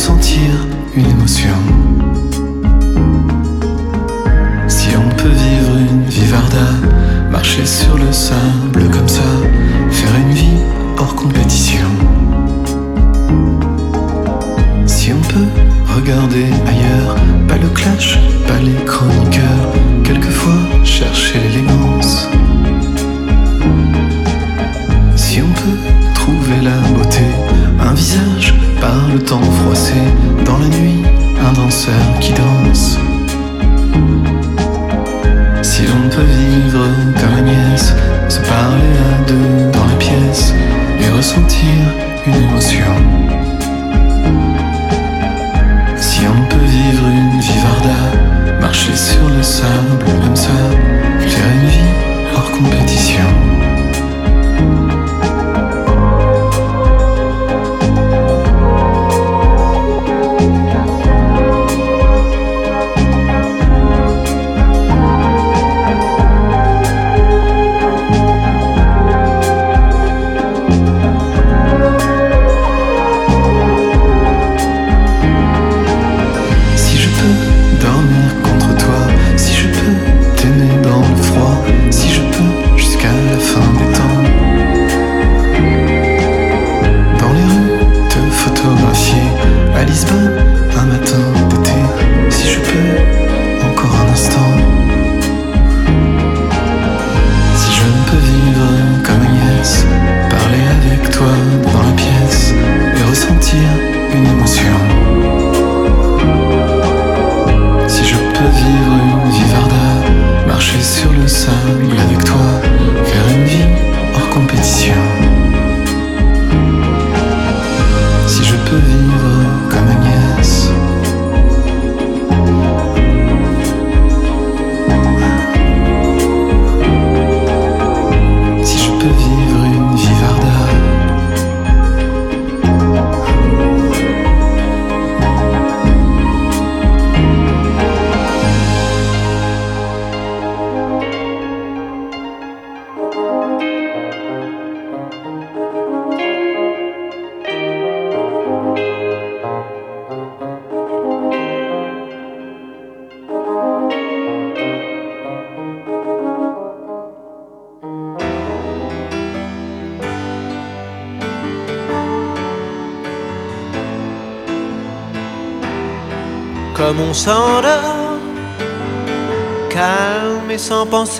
[0.00, 1.54] Ressentir une émotion.
[4.66, 6.68] Si on peut vivre une vivarda,
[7.30, 8.69] marcher sur le sable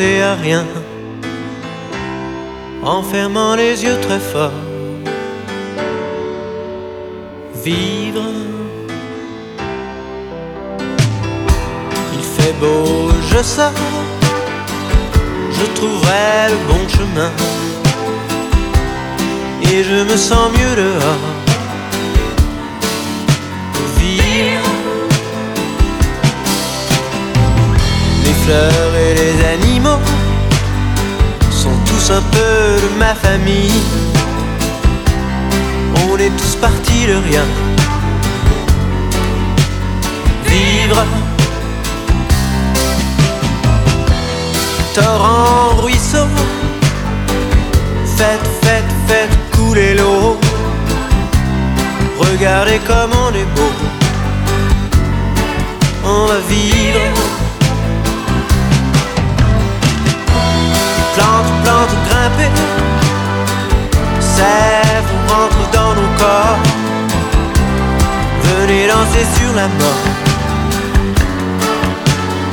[0.00, 0.64] à rien,
[2.82, 4.52] en fermant les yeux très fort.
[7.62, 8.22] Vivre,
[12.14, 13.72] il fait beau, je sors,
[15.52, 17.30] je trouverai le bon chemin,
[19.62, 20.59] et je me sens mieux
[36.60, 37.44] Partis de rien.
[40.44, 41.04] Vivre.
[44.94, 46.26] Torrent, ruisseau.
[48.16, 50.38] Faites, faites, faites couler l'eau.
[52.18, 53.72] Regardez comme on est beau.
[56.04, 57.00] On va vivre.
[61.14, 62.50] Plante, plante, grimper
[64.20, 64.89] Sève,
[68.70, 70.02] Venez danser sur la mort.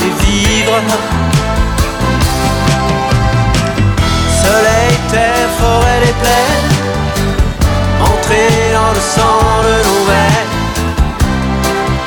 [0.01, 0.82] Et vivre.
[4.41, 6.70] Soleil, terre, forêt, les plaines.
[8.01, 10.53] Entrer dans le sang de nos veines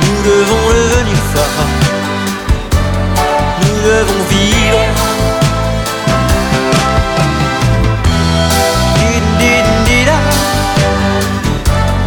[0.00, 1.68] Nous devons devenir forts.
[3.60, 5.10] Nous devons vivre.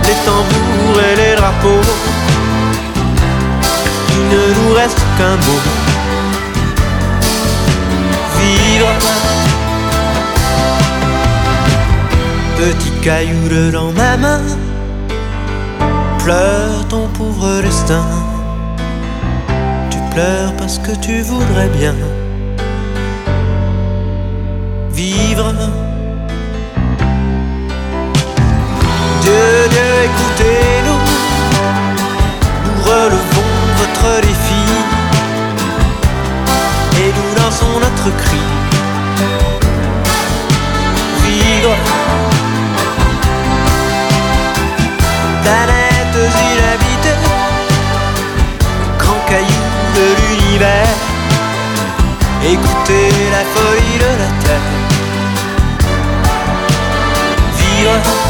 [0.06, 0.63] Les tambours
[1.00, 1.88] et les drapeaux.
[4.10, 5.62] Il ne nous reste qu'un mot.
[8.40, 8.92] Vivre.
[12.58, 14.42] Petit caillou dans ma main.
[16.20, 18.06] Pleure ton pauvre destin.
[19.90, 21.96] Tu pleures parce que tu voudrais bien.
[24.92, 25.54] Vivre.
[29.22, 30.23] Dieu, Dieu, écoutez-nous.
[34.04, 34.64] Votre défi
[36.98, 38.38] et nous lançons notre cri.
[41.24, 41.76] Vivre.
[45.44, 47.22] Planètes inhabitées,
[48.98, 49.64] grand caillou
[49.96, 50.96] de l'univers.
[52.44, 54.70] Écoutez la folie de la terre.
[57.58, 58.23] Vivre.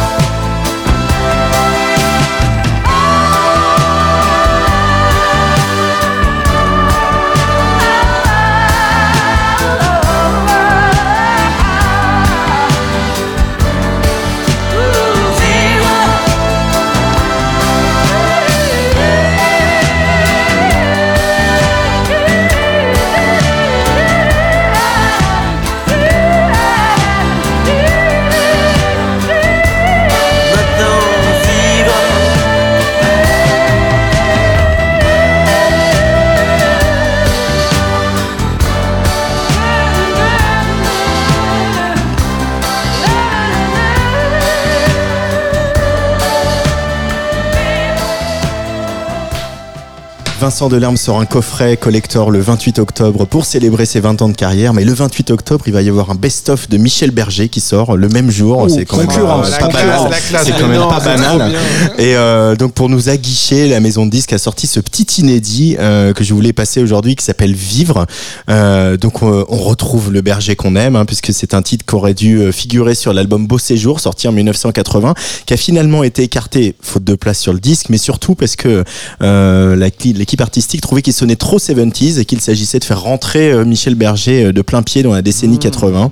[50.43, 54.35] Vincent Delerme sort un coffret collector le 28 octobre pour célébrer ses 20 ans de
[54.35, 54.73] carrière.
[54.73, 57.95] Mais le 28 octobre, il va y avoir un best-of de Michel Berger qui sort
[57.95, 58.67] le même jour.
[58.69, 60.09] c'est quand même, la pas banal.
[60.33, 60.43] la.
[60.43, 61.53] C'est quand même pas banal.
[61.97, 65.77] Et euh, donc pour nous aguicher, la maison de disques a sorti ce petit inédit
[65.79, 68.05] euh, que je voulais passer aujourd'hui qui s'appelle Vivre.
[68.49, 71.95] Euh, donc on, on retrouve le berger qu'on aime hein, puisque c'est un titre qui
[71.95, 75.13] aurait dû figurer sur l'album Beau Séjour sorti en 1980
[75.45, 78.83] qui a finalement été écarté faute de place sur le disque mais surtout parce que
[79.21, 83.51] la cli- l'équipe artistique trouvait qu'il sonnait trop 70s et qu'il s'agissait de faire rentrer
[83.51, 86.09] euh, Michel Berger euh, de plein pied dans la décennie 80.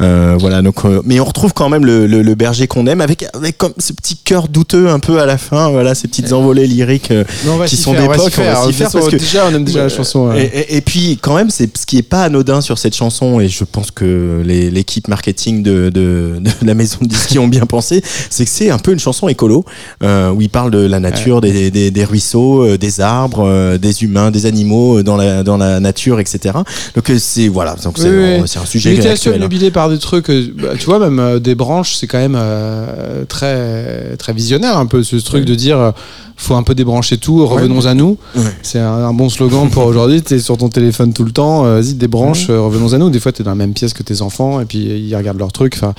[0.00, 3.02] Euh, voilà donc euh, mais on retrouve quand même le, le- le berger qu'on aime
[3.02, 6.32] avec avec comme ce petit cœur douteux un peu à la fin voilà ces petites
[6.32, 7.10] envolées lyriques
[7.44, 8.62] Non, qui sont d'époque, s'y on va faire.
[8.62, 10.32] s'y De faire toute façon, parce que- déjà, on aime déjà la chanson.
[10.32, 10.50] et, ouais.
[10.54, 13.48] et- et puis quand même, c'est ce qui est pas anodin sur cette chanson, et
[13.48, 18.02] je pense que l'équipe marketing de, de, de la maison de disques ont bien pensé,
[18.30, 19.66] c'est que c'est un peu une chanson écolo
[20.02, 23.44] euh, où il parle de la nature, des, des, des ruisseaux, des arbres,
[23.78, 26.54] des humains, des animaux euh, dans la dans la nature, etc.
[26.94, 28.42] Donc euh, c'est voilà, donc c'est Oui, oui.
[28.46, 31.38] c'est un sujet Il était obnubilé par des trucs, euh, bah, tu vois, même euh,
[31.38, 35.78] des branches, c'est quand même euh, très, très visionnaire un peu ce truc de dire
[35.78, 35.90] euh,
[36.36, 38.16] faut un peu débrancher tout, revenons à nous.
[38.36, 38.42] Ouais.
[38.62, 40.22] C'est un, un bon slogan pour aujourd'hui.
[40.22, 43.10] T'es sur ton téléphone tout le temps, euh, vas-y, débranche, euh, revenons à nous.
[43.10, 45.38] Des fois, t'es dans la même pièce que tes enfants et puis euh, ils regardent
[45.40, 45.74] leurs trucs.
[45.74, 45.94] Enfin,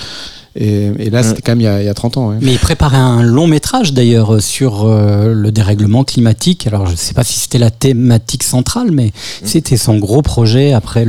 [0.62, 2.30] et, et là, c'était quand même il y, a, il y a 30 ans.
[2.30, 2.36] ouais.
[2.42, 6.68] Mais il préparait un long métrage d'ailleurs euh, sur euh, le dérèglement climatique.
[6.68, 9.14] Alors je ne sais pas si c'était la thématique centrale, mais
[9.46, 11.06] c'était son gros projet après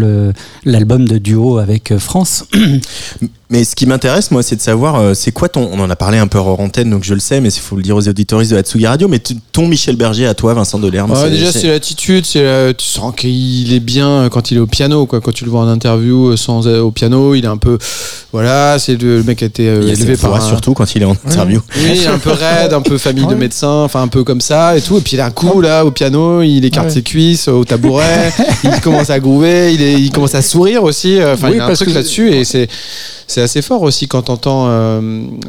[0.65, 2.45] l'album de duo avec euh, France.
[3.53, 5.69] Mais ce qui m'intéresse, moi, c'est de savoir, euh, c'est quoi ton.
[5.73, 7.75] On en a parlé un peu hors antenne, donc je le sais, mais il faut
[7.75, 9.09] le dire aux auditoristes de la Tsugi Radio.
[9.09, 9.21] Mais
[9.53, 11.11] ton Michel Berger à toi, Vincent Delerme.
[11.11, 12.25] Ouais, c'est- déjà, c'est l'attitude.
[12.25, 15.05] C'est la- tu sens qu'il est bien quand il est au piano.
[15.07, 15.21] Quoi.
[15.21, 17.77] Quand tu le vois en interview euh, sans euh, au piano, il est un peu.
[18.33, 20.33] Voilà, c'est le, le mec qui a été euh, Il élevé par.
[20.37, 21.61] un- surtout quand il est en interview.
[21.77, 24.81] Oui, un peu raide, un peu famille de médecins, enfin un peu comme ça et
[24.81, 24.97] tout.
[24.99, 26.93] Et puis d'un coup, là, au piano, il écarte Ouais.
[26.93, 28.33] ses cuisses au tabouret,
[28.63, 31.19] il commence à groover, il, est, il commence à sourire aussi.
[31.19, 32.69] euh, Enfin, Oui, il y a un truc que- là-dessus et c'est.
[33.41, 35.01] C'est assez fort aussi quand t'entends euh,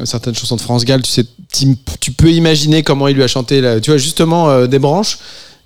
[0.04, 1.02] certaines chansons de France Gall.
[1.02, 3.60] Tu sais, tu, tu peux imaginer comment il lui a chanté.
[3.60, 3.80] Là.
[3.80, 5.18] Tu vois, justement, euh, des branches.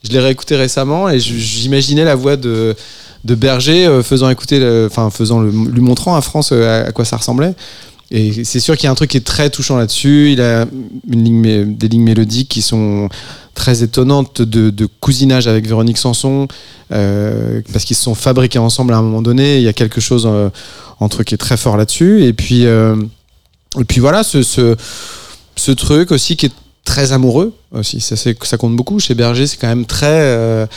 [0.02, 2.74] Je l'ai réécouté récemment et j'imaginais la voix de,
[3.24, 7.54] de Berger euh, faisant écouter, enfin faisant lui montrant à France à quoi ça ressemblait.
[8.10, 10.32] Et c'est sûr qu'il y a un truc qui est très touchant là-dessus.
[10.32, 13.08] Il a des lignes mélodiques qui sont
[13.56, 16.46] très étonnantes de, de cousinage avec Véronique Sanson,
[16.92, 19.56] euh, parce qu'ils se sont fabriqués ensemble à un moment donné.
[19.56, 20.50] Il y a quelque chose euh,
[21.00, 22.24] entre qui est très fort là-dessus.
[22.24, 22.94] Et puis, euh,
[23.88, 26.52] puis voilà, ce, ce, truc aussi qui est
[26.84, 28.00] très amoureux aussi.
[28.00, 29.00] Ça, compte beaucoup.
[29.00, 30.68] Chez Berger, c'est quand même très.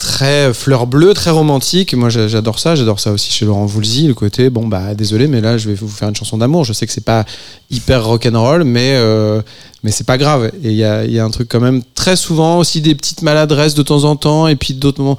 [0.00, 1.94] Très fleur bleue, très romantique.
[1.94, 2.74] Moi, j'a- j'adore ça.
[2.74, 5.74] J'adore ça aussi chez Laurent Voulzy, le côté bon bah désolé, mais là je vais
[5.74, 6.64] vous faire une chanson d'amour.
[6.64, 7.24] Je sais que c'est pas
[7.70, 9.42] hyper rock'n'roll, mais euh,
[9.84, 10.50] mais c'est pas grave.
[10.64, 12.94] Et il y a, il y a un truc quand même très souvent aussi des
[12.94, 15.18] petites maladresses de temps en temps, et puis d'autres moments.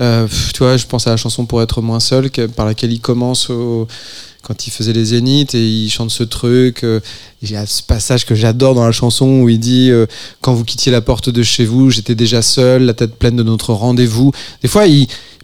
[0.00, 3.00] Euh, tu vois, je pense à la chanson pour être moins seul, par laquelle il
[3.00, 3.50] commence
[4.42, 6.84] quand il faisait les zéniths et il chante ce truc.
[6.84, 7.00] euh,
[7.42, 10.06] il y a ce passage que j'adore dans la chanson où il dit euh,
[10.40, 13.42] Quand vous quittiez la porte de chez vous, j'étais déjà seul, la tête pleine de
[13.42, 14.32] notre rendez-vous.
[14.62, 14.84] Des fois,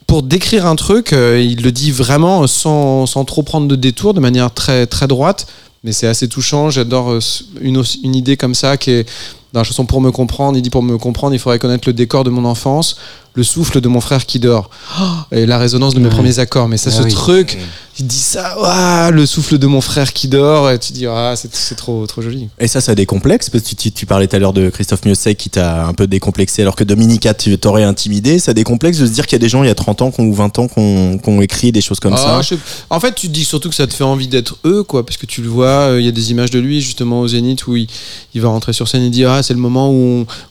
[0.07, 4.21] pour décrire un truc, il le dit vraiment sans, sans trop prendre de détour, de
[4.21, 5.47] manière très, très droite.
[5.85, 6.71] Mais c'est assez touchant.
[6.71, 7.19] J'adore
[7.61, 9.09] une, une idée comme ça qui est
[9.53, 10.59] dans la chanson Pour me comprendre.
[10.59, 12.97] Il dit Pour me comprendre, il faudrait connaître le décor de mon enfance,
[13.35, 14.71] le souffle de mon frère qui dort
[15.33, 16.11] et la résonance de mes Ouais.
[16.15, 16.69] premiers accords.
[16.69, 17.13] Mais ça, Ah ce oui.
[17.13, 17.59] truc,
[18.01, 20.71] il dit ça, le souffle de mon frère qui dort.
[20.71, 22.49] Et tu dis Ah, c'est c'est trop, trop joli.
[22.59, 25.37] Et ça, ça décomplexe parce que tu, tu parlais tout à l'heure de Christophe Miosek
[25.37, 28.39] qui t'a un peu décomplexé alors que Dominica tu t'aurais intimidé.
[28.39, 30.11] Ça décomplexe de se dire qu'il y a des gens il y a 30 ans
[30.11, 32.43] qu'on- ou 20 ans qu'on qu'on écrit des choses comme Ah, ça.
[32.43, 32.55] je
[32.91, 35.17] En fait, tu te dis surtout que ça te fait envie d'être eux, quoi, parce
[35.17, 37.67] que tu le vois, euh, il y a des images de lui justement au Zénith
[37.67, 37.89] où il,
[38.35, 39.95] il va rentrer sur scène et dire ah c'est le moment où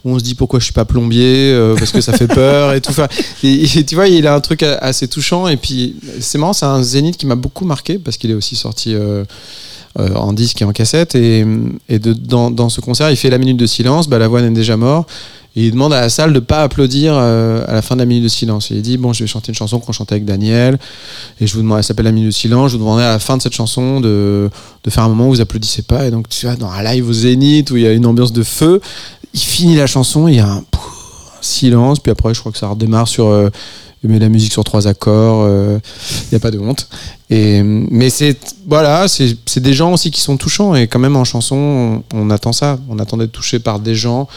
[0.05, 2.27] on, où on se dit pourquoi je suis pas plombier euh, parce que ça fait
[2.33, 2.93] peur et tout.
[3.41, 7.17] Tu vois, il a un truc assez touchant et puis c'est marrant, c'est un Zénith
[7.17, 8.93] qui m'a beaucoup marqué parce qu'il est aussi sorti.
[8.95, 9.23] euh,
[9.99, 11.43] euh, en disque et en cassette et,
[11.89, 15.07] et dans, dans ce concert il fait la minute de silence Balavoine est déjà mort
[15.55, 18.05] et il demande à la salle de pas applaudir euh, à la fin de la
[18.05, 20.77] minute de silence il dit bon je vais chanter une chanson qu'on chantait avec Daniel
[21.39, 22.71] et je vous demande, elle s'appelle La Minute de Silence.
[22.71, 24.49] Je vous demandais à la fin de cette chanson de,
[24.83, 26.05] de faire un moment où vous applaudissez pas.
[26.05, 28.33] Et donc, tu vois, dans un live au Zénith où il y a une ambiance
[28.33, 28.81] de feu,
[29.33, 30.63] il finit la chanson, il y a un
[31.41, 31.99] silence.
[31.99, 33.27] Puis après, je crois que ça redémarre sur.
[33.27, 33.49] euh,
[34.03, 35.79] met la musique sur trois accords, euh,
[36.23, 36.87] il n'y a pas de honte.
[37.29, 41.25] Et, mais c'est voilà, c'est des gens aussi qui sont touchants et quand même en
[41.25, 42.77] chanson, on, on attend ça.
[42.89, 44.29] On attend d'être touché par des gens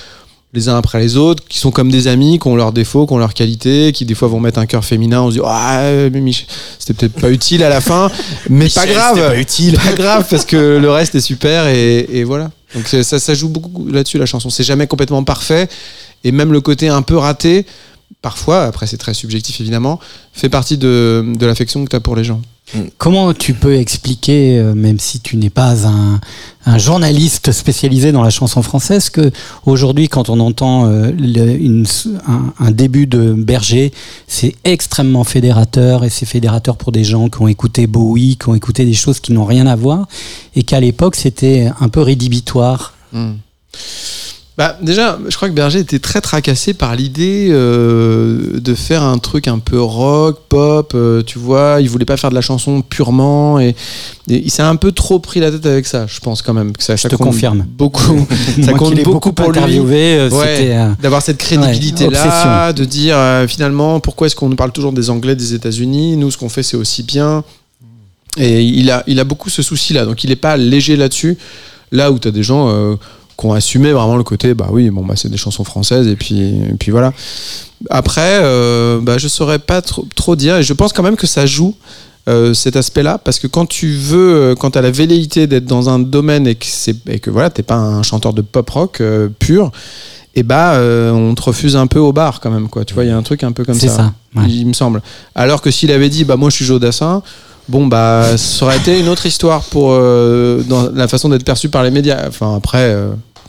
[0.52, 3.12] les uns après les autres, qui sont comme des amis, qui ont leurs défauts, qui
[3.12, 5.82] ont leurs qualités, qui des fois vont mettre un cœur féminin, on se dit ah
[6.10, 8.10] mais Mich- c'était peut-être pas utile à la fin,
[8.48, 9.76] mais pas Michel, grave, c'était pas utile.
[9.78, 12.50] pas grave parce que le reste est super et, et voilà.
[12.74, 14.50] Donc ça, ça joue beaucoup là-dessus la chanson.
[14.50, 15.68] C'est jamais complètement parfait
[16.24, 17.66] et même le côté un peu raté,
[18.22, 19.98] parfois, après c'est très subjectif évidemment,
[20.32, 22.40] fait partie de, de l'affection que tu as pour les gens.
[22.98, 26.20] Comment tu peux expliquer, euh, même si tu n'es pas un,
[26.66, 29.32] un journaliste spécialisé dans la chanson française, que
[29.66, 31.84] aujourd'hui, quand on entend euh, le- une-
[32.28, 33.90] un, un début de Berger,
[34.28, 38.54] c'est extrêmement fédérateur et c'est fédérateur pour des gens qui ont écouté Bowie, qui ont
[38.54, 40.06] écouté des choses qui n'ont rien à voir,
[40.54, 42.94] et qu'à l'époque c'était un peu rédhibitoire.
[43.12, 43.32] Hmm.
[44.60, 49.16] Bah, déjà, je crois que Berger était très tracassé par l'idée euh, de faire un
[49.16, 51.78] truc un peu rock, pop, euh, tu vois.
[51.80, 53.68] Il voulait pas faire de la chanson purement et,
[54.28, 56.76] et il s'est un peu trop pris la tête avec ça, je pense quand même.
[56.76, 57.64] Que ça, Je ça te confirme.
[57.70, 58.26] Beaucoup.
[58.62, 59.78] ça compte beaucoup pour lui.
[59.88, 64.56] euh, Ouais, euh, d'avoir cette crédibilité là, de dire euh, finalement pourquoi est-ce qu'on nous
[64.56, 66.18] parle toujours des Anglais des États-Unis?
[66.18, 67.44] Nous, ce qu'on fait, c'est aussi bien.
[68.36, 71.38] Et il a, il a beaucoup ce souci-là, donc il n'est pas léger là-dessus.
[71.92, 72.68] Là où tu as des gens
[73.40, 76.16] qui ont assumé vraiment le côté, bah oui, bon, bah, c'est des chansons françaises, et
[76.16, 77.12] puis, et puis voilà.
[77.88, 81.26] Après, euh, bah, je saurais pas trop, trop dire, et je pense quand même que
[81.26, 81.74] ça joue.
[82.28, 85.64] euh, cet aspect-là parce que quand tu veux euh, quand tu as la velléité d'être
[85.64, 88.68] dans un domaine et que c'est et que voilà t'es pas un chanteur de pop
[88.68, 89.72] rock euh, pur
[90.34, 93.04] et bah euh, on te refuse un peu au bar quand même quoi tu vois
[93.04, 94.44] il y a un truc un peu comme C'est ça, ouais.
[94.50, 95.00] il me semble
[95.34, 97.22] alors que s'il avait dit bah moi je suis Joe Dassin
[97.70, 101.82] bon bah ça aurait été une autre histoire pour dans la façon d'être perçu par
[101.82, 102.94] les médias enfin après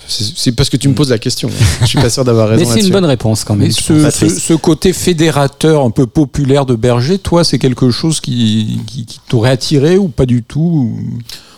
[0.07, 1.49] c'est parce que tu me poses la question
[1.81, 3.71] je suis pas sûr d'avoir raison Mais c'est une bonne réponse quand même.
[3.71, 8.79] Ce, ce, ce côté fédérateur un peu populaire de Berger, toi, c'est quelque chose qui,
[8.87, 10.97] qui, qui t'aurait attiré ou pas du tout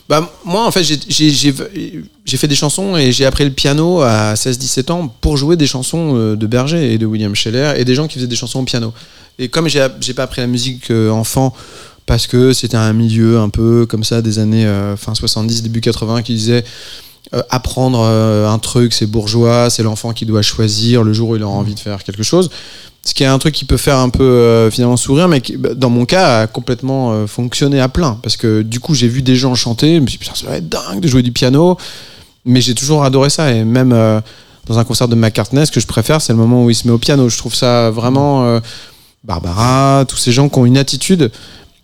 [0.10, 1.54] Bah, moi, en fait, j'ai-
[2.38, 6.14] fait des chansons et j'ai appris le piano à 16-17 ans pour jouer des chansons
[6.16, 8.64] euh, de Berger et de William Scheller et des gens qui faisaient des chansons au
[8.64, 8.94] piano.
[9.40, 11.54] Et comme j'ai j'ai pas appris la musique euh, enfant
[12.06, 15.80] parce que c'était un milieu un peu comme ça des années euh, fin 70, début
[15.82, 16.64] 80 qui disait
[17.34, 21.36] euh, apprendre euh, un truc, c'est bourgeois, c'est l'enfant qui doit choisir le jour où
[21.36, 22.50] il a envie de faire quelque chose.
[23.06, 25.58] Ce qui est un truc qui peut faire un peu euh, finalement sourire, mais qui,
[25.58, 28.20] bah, dans mon cas, a complètement fonctionné à plein.
[28.22, 30.58] Parce que du coup, j'ai vu des gens chanter, je me suis dit, ça doit
[30.58, 31.78] être dingue de jouer du piano.
[32.46, 33.52] Mais j'ai toujours adoré ça.
[33.52, 33.90] Et même
[34.68, 36.88] dans un concert de McCartney, ce que je préfère, c'est le moment où il se
[36.88, 37.30] met au piano.
[37.30, 38.60] Je trouve ça vraiment.
[39.24, 41.32] Barbara, tous ces gens qui ont une attitude.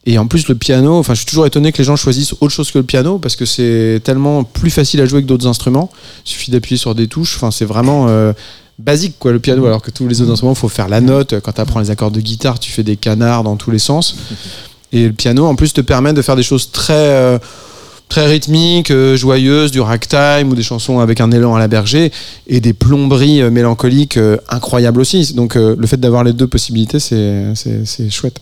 [0.09, 2.49] Et en plus, le piano, enfin, je suis toujours étonné que les gens choisissent autre
[2.49, 5.91] chose que le piano parce que c'est tellement plus facile à jouer que d'autres instruments.
[6.25, 7.35] Il suffit d'appuyer sur des touches.
[7.35, 8.33] Enfin, c'est vraiment euh,
[8.79, 9.65] basique, quoi, le piano.
[9.67, 11.39] Alors que tous les autres instruments, il faut faire la note.
[11.41, 14.15] Quand tu apprends les accords de guitare, tu fais des canards dans tous les sens.
[14.91, 17.37] Et le piano, en plus, te permet de faire des choses très, euh,
[18.09, 22.11] très rythmiques, euh, joyeuses, du ragtime ou des chansons avec un élan à la berger
[22.47, 25.35] et des plomberies euh, mélancoliques euh, incroyables aussi.
[25.35, 28.41] Donc, le fait d'avoir les deux possibilités, c'est chouette.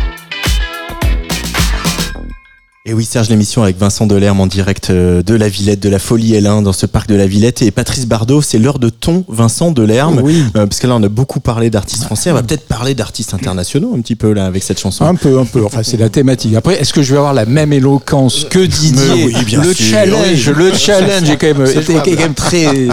[2.83, 5.99] Et oui, Serge, l'émission avec Vincent Delerme en direct euh, de la Villette, de la
[5.99, 7.61] Folie L1 dans ce parc de la Villette.
[7.61, 10.19] Et Patrice Bardot, c'est l'heure de ton Vincent Delerme.
[10.23, 10.43] Oui.
[10.55, 12.31] Euh, parce que là, on a beaucoup parlé d'artistes français.
[12.31, 15.05] On va peut-être parler d'artistes internationaux un petit peu là avec cette chanson.
[15.05, 15.63] Un peu, un peu.
[15.63, 16.55] Enfin, c'est la thématique.
[16.55, 19.73] Après, est-ce que je vais avoir la même éloquence que Didier Mais oui, bien Le
[19.75, 19.85] sûr.
[19.85, 22.87] challenge, le challenge est quand même, était quand même très,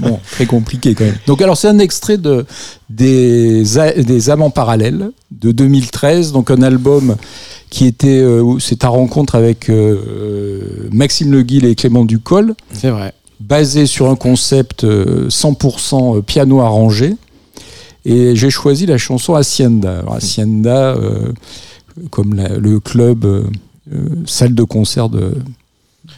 [0.00, 1.16] bon, très compliqué quand même.
[1.26, 2.44] Donc, alors, c'est un extrait de
[2.90, 3.62] des
[3.96, 6.32] des Amants parallèles de 2013.
[6.32, 7.16] Donc, un album
[7.70, 12.90] qui était, euh, c'est ta rencontre avec euh, Maxime Le Guil et Clément Ducol C'est
[12.90, 13.12] vrai.
[13.38, 17.14] basé sur un concept euh, 100% piano arrangé.
[18.04, 20.00] Et j'ai choisi la chanson Hacienda.
[20.00, 21.32] Alors, Hacienda, euh,
[22.10, 23.42] comme la- le club, euh,
[23.92, 25.34] euh, salle de concert de,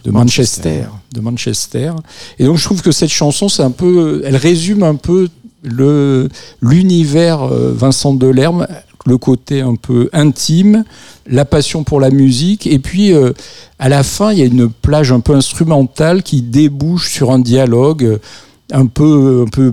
[0.04, 0.84] de Manchester.
[1.12, 1.92] de Manchester.
[2.38, 5.28] Et donc je trouve que cette chanson, c'est un peu, elle résume un peu
[5.64, 6.28] le
[6.60, 8.66] l'univers euh, Vincent Delerme,
[9.06, 10.84] le côté un peu intime,
[11.26, 13.32] la passion pour la musique, et puis euh,
[13.78, 17.38] à la fin, il y a une plage un peu instrumentale qui débouche sur un
[17.38, 18.18] dialogue
[18.72, 19.72] un peu, un peu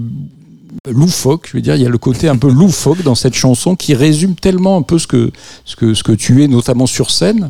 [0.89, 3.75] loufoque, je veux dire, il y a le côté un peu loufoque dans cette chanson
[3.75, 5.31] qui résume tellement un peu ce que,
[5.65, 7.49] ce que, ce que tu es, notamment sur scène.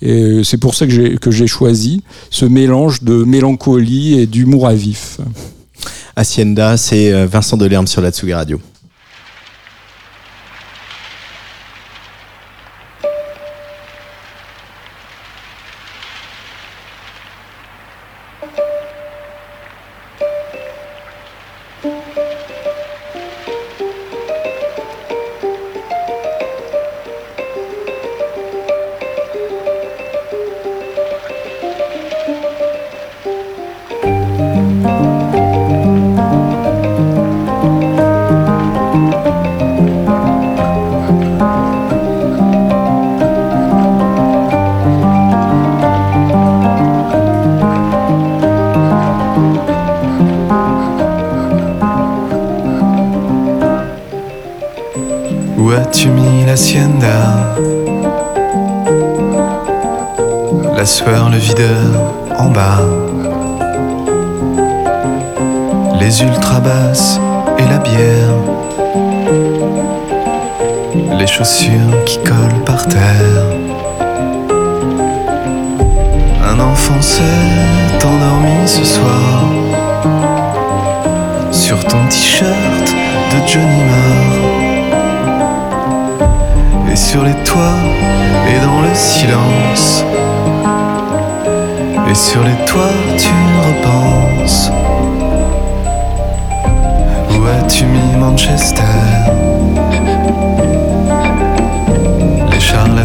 [0.00, 4.68] Et c'est pour ça que j'ai, que j'ai choisi ce mélange de mélancolie et d'humour
[4.68, 5.18] à vif.
[6.14, 8.60] Hacienda, c'est euh, Vincent Delerme sur la Tsugi Radio.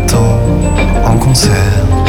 [0.07, 0.39] Charlatans
[1.05, 2.02] en concert.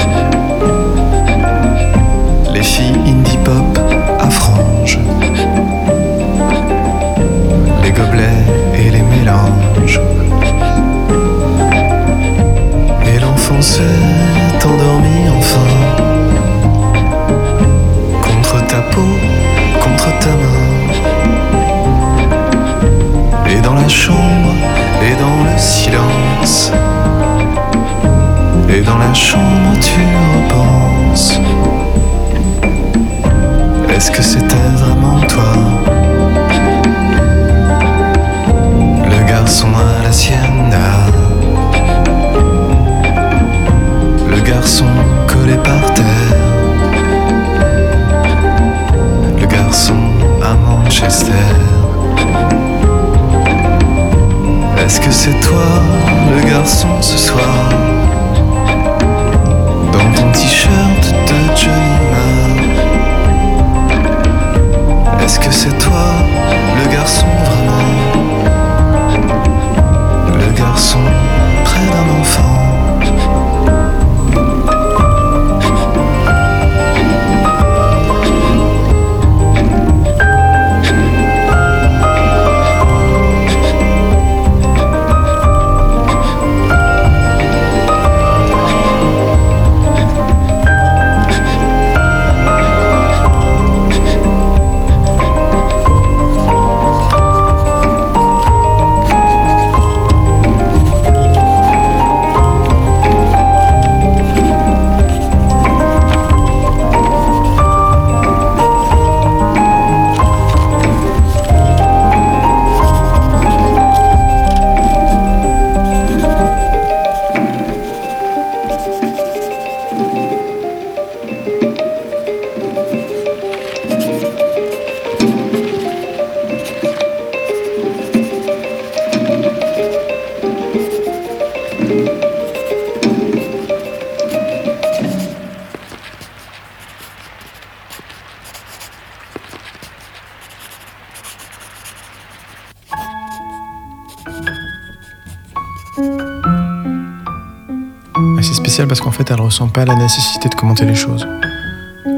[149.14, 151.26] Fait, elle ressent pas la nécessité de commenter les choses.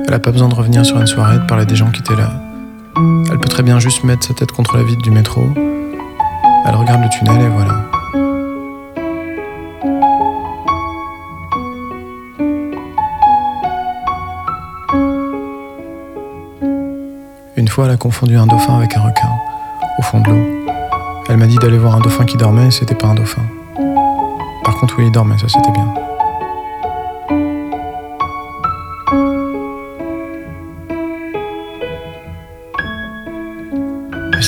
[0.09, 2.17] Elle a pas besoin de revenir sur une soirée, de parler des gens qui étaient
[2.17, 2.31] là.
[3.31, 5.43] Elle peut très bien juste mettre sa tête contre la vitre du métro.
[6.65, 7.85] Elle regarde le tunnel et voilà.
[17.57, 19.29] Une fois, elle a confondu un dauphin avec un requin,
[19.99, 20.47] au fond de l'eau.
[21.29, 23.43] Elle m'a dit d'aller voir un dauphin qui dormait c'était pas un dauphin.
[24.65, 26.06] Par contre, oui, il dormait, ça c'était bien.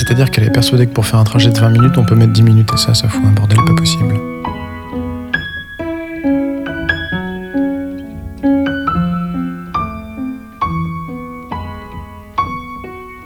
[0.08, 2.32] C'est-à-dire qu'elle est persuadée que pour faire un trajet de 20 minutes, on peut mettre
[2.32, 4.14] 10 minutes et ça, ça fout un bordel pas possible.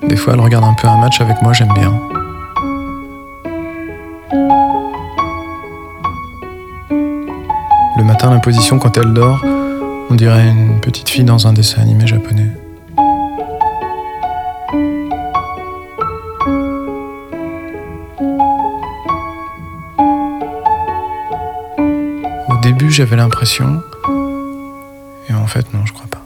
[0.09, 1.97] Des fois, elle regarde un peu un match avec moi, j'aime bien.
[7.97, 9.41] Le matin, la position quand elle dort,
[10.11, 12.51] on dirait une petite fille dans un dessin animé japonais.
[23.03, 23.83] J'avais l'impression,
[25.29, 26.23] et en fait, non, je crois pas.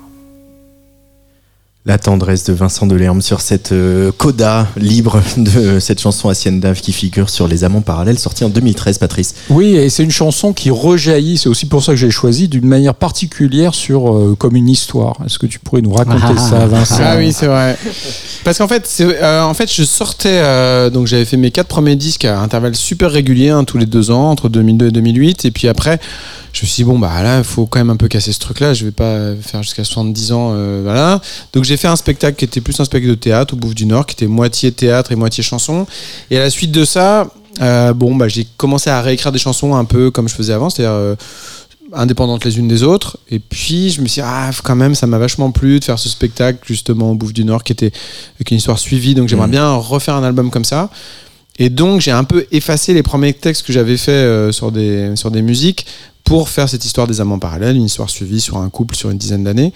[1.87, 6.93] La tendresse de Vincent Delerme sur cette euh, coda libre de cette chanson Hacienda qui
[6.93, 9.35] figure sur Les Amants Parallèles, sortie en 2013, Patrice.
[9.49, 12.67] Oui, et c'est une chanson qui rejaillit, c'est aussi pour ça que j'ai choisi, d'une
[12.67, 15.17] manière particulière sur euh, comme une histoire.
[15.25, 16.37] Est-ce que tu pourrais nous raconter Ah.
[16.51, 17.03] ça, Vincent?
[17.03, 17.79] Ah oui, c'est vrai.
[18.47, 21.97] Parce qu'en fait, euh, en fait, je sortais, euh, donc j'avais fait mes quatre premiers
[21.97, 25.47] disques à intervalles super réguliers, hein, tous les deux ans, entre 2002 et 2008.
[25.47, 25.99] Et puis après,
[26.53, 28.39] je me suis dit, bon, bah là, il faut quand même un peu casser ce
[28.39, 28.73] truc-là.
[28.73, 30.53] Je vais pas faire jusqu'à 70 ans.
[30.55, 31.21] euh, voilà.
[31.55, 33.85] Donc j'ai fait un spectacle qui était plus un spectacle de théâtre au Bouffe du
[33.85, 35.85] Nord, qui était moitié théâtre et moitié chanson.
[36.31, 37.27] Et à la suite de ça,
[37.97, 41.17] bon, bah, j'ai commencé à réécrire des chansons un peu comme je faisais avant, c'est-à-dire.
[41.93, 43.19] Indépendantes les unes des autres.
[43.31, 45.99] Et puis je me suis dit, ah quand même ça m'a vachement plu de faire
[45.99, 47.93] ce spectacle justement au Bouffe du Nord qui était
[48.37, 49.15] avec une histoire suivie.
[49.15, 49.53] Donc j'aimerais Mhm.
[49.53, 50.91] bien refaire un album comme ça.
[51.59, 55.15] Et donc j'ai un peu effacé les premiers textes que j'avais fait euh, sur des
[55.17, 55.87] sur des musiques
[56.25, 59.19] pour faire cette histoire des amants parallèles une histoire suivie sur un couple sur une
[59.19, 59.73] dizaine d'années.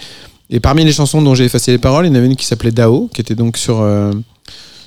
[0.51, 2.45] Et parmi les chansons dont j'ai effacé les paroles il y en avait une qui
[2.45, 4.13] s'appelait Dao qui était donc sur euh,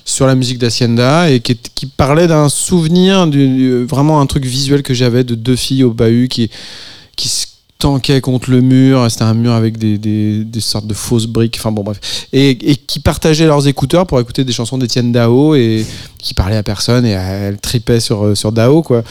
[0.04, 1.56] sur la musique d'Hacienda et qui,
[1.86, 6.28] parlait d'un souvenir, du- vraiment un truc visuel que j'avais de deux filles au bahut
[6.28, 6.50] qui,
[7.16, 7.46] qui se
[7.78, 9.06] tanquaient contre le mur.
[9.10, 12.26] C'était un mur avec des, des, sortes de fausses briques, enfin bon bref.
[12.32, 15.84] Et, et qui partageaient leurs écouteurs pour écouter des chansons d'Étienne Dao et
[16.18, 19.02] qui parlaient à personne et elles tripaient sur, euh, sur Dao quoi.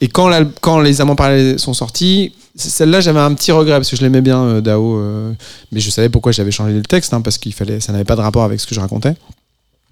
[0.00, 3.90] Et quand, l'al- quand les amants parallèles sont sortis, celle-là j'avais un petit regret parce
[3.90, 5.32] que je l'aimais bien euh, Dao, euh,
[5.72, 8.16] mais je savais pourquoi j'avais changé le texte hein, parce qu'il fallait, ça n'avait pas
[8.16, 9.14] de rapport avec ce que je racontais.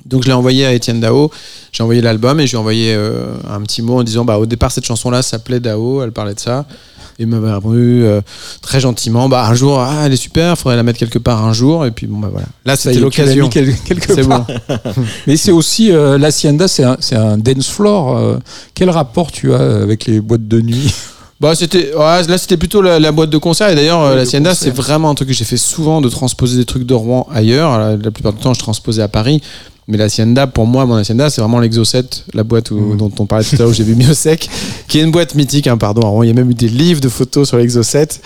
[0.09, 1.30] Donc je l'ai envoyé à Étienne Dao,
[1.72, 4.38] j'ai envoyé l'album et je lui ai envoyé euh, un petit mot en disant bah
[4.38, 6.64] au départ cette chanson là s'appelait Dao, elle parlait de ça.
[7.18, 8.20] Et il m'avait répondu euh,
[8.61, 11.52] très gentiment bah un jour ah, elle est super, faudrait la mettre quelque part un
[11.54, 12.46] jour et puis bon bah voilà.
[12.66, 13.48] Là c'était l'occasion.
[13.48, 14.44] quel- quelque part.
[14.46, 14.74] bon.
[15.26, 18.16] Mais c'est aussi euh, l'Hacienda, c'est un, dance floor.
[18.18, 18.36] euh,
[18.74, 20.94] quel rapport tu as avec les boîtes de nuit?
[21.40, 24.24] Bah c'était ouais, là c'était plutôt la, la boîte de concert et d'ailleurs Ouais, la
[24.24, 24.54] concert.
[24.54, 27.78] c'est vraiment un truc que j'ai fait souvent de transposer des trucs de Rouen ailleurs
[27.78, 29.42] la, la plupart du temps je transposais à Paris
[29.89, 32.97] mais la Hacienda pour moi mon Hacienda c'est vraiment l'Exo 7 la boîte où- Mhm.
[32.97, 34.49] dont on parlait tout à l'heure où j'ai vu Miosec
[34.89, 37.09] qui est une boîte mythique hein, pardon il y a même eu des livres de
[37.09, 38.20] photos sur l'Exo 7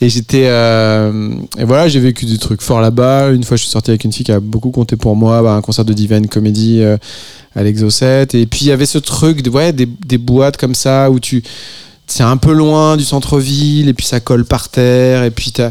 [0.00, 3.30] et j'étais euh, et voilà j'ai vécu des trucs forts là-bas.
[3.30, 5.52] Une fois je suis sorti avec une fille qui a beaucoup compté pour moi bah,
[5.54, 6.96] un concert de Divine Comedy euh,
[7.54, 10.56] à l'Exo 7 et puis il y avait ce truc de, ouais, des, des boîtes
[10.56, 11.42] comme ça où tu
[12.06, 15.70] c'est un peu loin du centre-ville et puis ça colle par terre et puis t'as-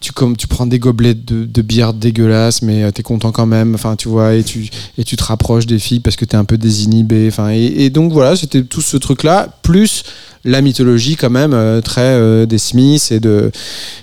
[0.00, 3.46] tu comme tu prends des gobelets de, de bière dégueulasses mais euh, t'es content quand
[3.46, 4.68] même enfin tu vois et tu
[4.98, 7.90] et tu te rapproches des filles parce que t'es un peu désinhibé enfin et, et
[7.90, 10.04] donc voilà c'était tout ce truc là plus
[10.44, 13.50] la mythologie quand même euh, très euh, des Smiths et de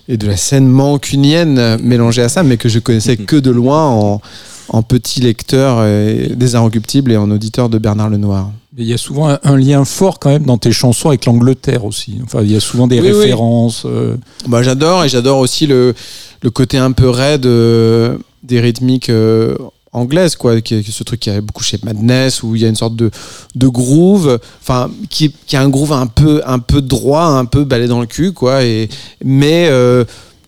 [0.07, 3.87] et de la scène mancunienne mélangée à ça mais que je connaissais que de loin
[3.87, 4.21] en
[4.69, 8.49] en petit lecteur des Inrecuptibles et en auditeur de Bernard Lenoir.
[8.75, 11.25] Mais il y a souvent un, un lien fort quand même dans tes chansons avec
[11.25, 12.15] l'Angleterre aussi.
[12.23, 13.13] Enfin, il y a souvent des Oui, oui.
[13.19, 13.83] références.
[13.85, 14.15] euh,
[14.47, 15.93] Bah, j'adore et j'adore aussi le,
[16.41, 19.55] le côté un peu raide euh, des rythmiques euh,
[19.91, 20.59] anglaises, quoi.
[20.61, 23.11] Qui, ce truc qui a beaucoup chez Madness où il y a une sorte de,
[23.53, 27.65] de groove, enfin, qui, qui a un groove un peu, un peu droit, un peu
[27.65, 28.63] balai dans le cul, quoi.
[28.63, 28.89] Et,
[29.23, 29.69] mais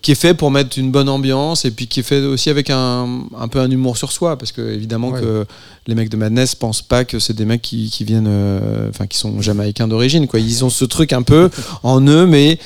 [0.02, 2.70] qui est fait pour mettre une bonne ambiance et puis qui est fait aussi avec
[2.70, 5.20] un, un peu un humour sur soi parce que évidemment Ouais.
[5.20, 5.46] que
[5.86, 9.06] les mecs de Madness pensent pas que c'est des mecs qui, qui viennent euh, enfin
[9.06, 11.50] qui sont jamaïcains d'origine quoi ils ont ce truc un peu
[11.82, 12.58] en eux mais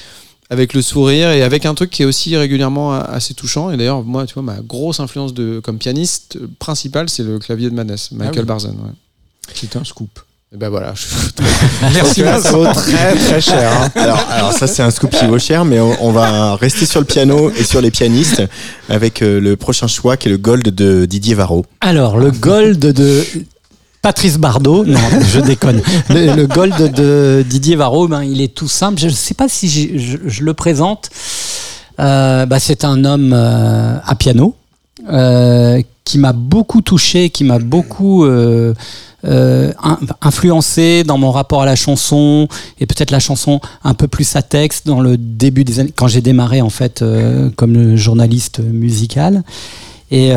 [0.51, 4.03] avec le sourire et avec un truc qui est aussi régulièrement assez touchant et d'ailleurs
[4.03, 8.11] moi tu vois ma grosse influence de comme pianiste principale c'est le clavier de Madness
[8.13, 8.47] Michael oui.
[8.47, 8.93] Barzon ouais.
[9.55, 10.21] C'est un scoop.
[10.53, 11.05] Et ben voilà je...
[11.95, 12.59] Merci, ça Vincent.
[12.59, 13.89] vaut très très cher hein.
[13.95, 16.99] Alors, alors ça c'est un scoop qui vaut cher, mais on, on va rester sur
[17.01, 18.43] le piano et sur les pianistes
[18.89, 21.65] avec euh, le prochain choix qui est le Gold de Didier Varro.
[21.81, 23.25] Alors, le gold de
[24.03, 24.99] Patrice Bardot, non,
[25.33, 25.83] je déconne.
[26.09, 28.99] Le, le gold de Didier Varro, ben, il est tout simple.
[29.01, 31.11] Je ne sais pas si je, je le présente.
[32.01, 34.57] Euh, bah, c'est un homme euh, à piano
[35.13, 38.75] euh, qui m'a beaucoup touché, qui m'a beaucoup euh,
[39.25, 42.49] euh, in- influencé dans mon rapport à la chanson
[42.79, 46.09] et peut-être la chanson un peu plus à texte dans le début des années quand
[46.09, 49.43] j'ai démarré en fait euh, comme journaliste musical.
[50.11, 50.33] Et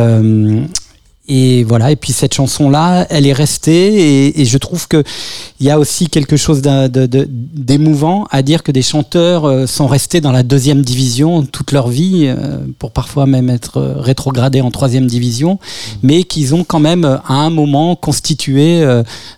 [1.26, 5.02] et voilà, et puis cette chanson-là, elle est restée, et, je trouve que
[5.62, 10.20] il y a aussi quelque chose d'émouvant à dire que des chanteurs euh, sont restés
[10.20, 14.70] dans la deuxième division toute leur vie, euh, pour parfois même être euh, rétrogradés en
[14.70, 15.60] troisième division,
[16.02, 18.84] mais qu'ils ont quand même à un moment constitué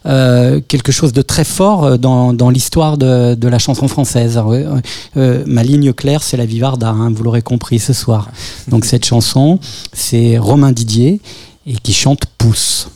[0.04, 4.42] quelque chose de très fort dans, l'histoire de, la chanson française.
[5.16, 8.30] Ma ligne claire, c'est la Vivarda, hein, vous l'aurez compris ce soir.
[8.68, 9.60] Donc cette chanson,
[9.94, 11.20] c'est Romain Didier
[11.66, 12.89] et qui chante Pousse.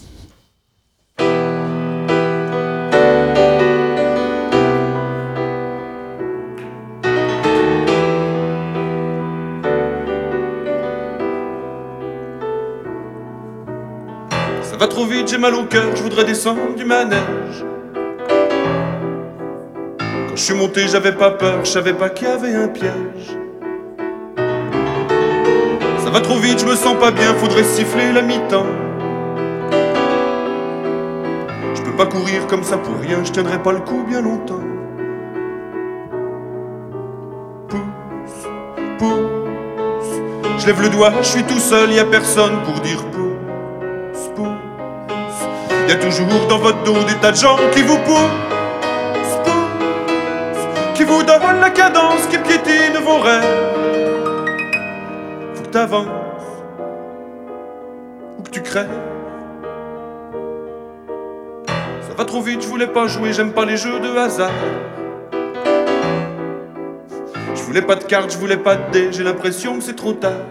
[14.79, 17.65] va trop vite, j'ai mal au cœur, je voudrais descendre du manège.
[19.99, 23.37] Quand je suis monté, j'avais pas peur, je savais pas qu'il y avait un piège.
[26.09, 28.65] Ça va trop vite, je me sens pas bien, faudrait siffler la mi-temps.
[31.75, 34.63] Je peux pas courir comme ça pour rien, je tiendrai pas le coup bien longtemps.
[37.69, 38.47] Pousse,
[38.97, 40.17] pousse,
[40.57, 44.47] je lève le doigt, je suis tout seul, y a personne pour dire pousse, pousse.
[45.89, 49.37] Y a toujours dans votre dos des tas de gens qui vous poussent,
[50.95, 53.88] qui vous donnent la cadence, qui piétine vos rêves.
[55.69, 56.07] Que t'avances
[58.39, 58.89] ou que tu crèves.
[61.67, 64.49] Ça va trop vite, je voulais pas jouer, j'aime pas les jeux de hasard.
[67.53, 70.13] Je voulais pas de cartes, je voulais pas de dés, j'ai l'impression que c'est trop
[70.13, 70.41] tard.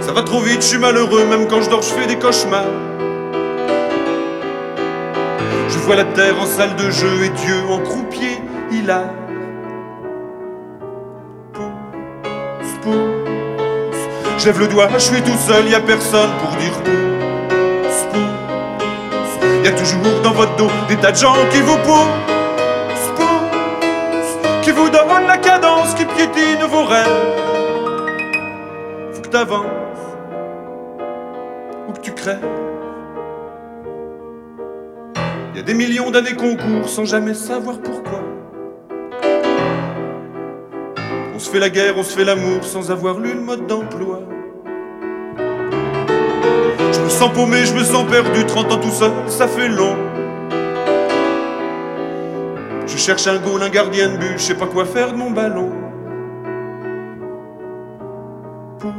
[0.00, 2.64] Ça va trop vite, je suis malheureux, même quand je dors, je fais des cauchemars.
[5.68, 8.40] Je vois la terre en salle de jeu et Dieu en croupier,
[8.72, 9.21] il a.
[12.82, 12.94] Pousse.
[14.38, 19.64] Je lève le doigt, je suis tout seul, y a personne pour dire pousse, pousse.
[19.64, 24.72] Y a toujours dans votre dos des tas de gens qui vous poussent, poussent, qui
[24.72, 27.06] vous donnent la cadence, qui piétine vos rêves.
[29.12, 29.64] Faut que t'avances
[31.88, 32.44] ou que tu crèves.
[35.54, 38.31] Y a des millions d'années qu'on court sans jamais savoir pourquoi.
[41.52, 44.20] Fait la guerre, on se fait l'amour sans avoir lu le mode d'emploi.
[45.36, 49.94] Je me sens paumé, je me sens perdu, 30 ans tout seul, ça fait long.
[52.86, 55.30] Je cherche un goal, un gardien de but, je sais pas quoi faire de mon
[55.30, 55.72] ballon.
[58.78, 58.92] Pousse,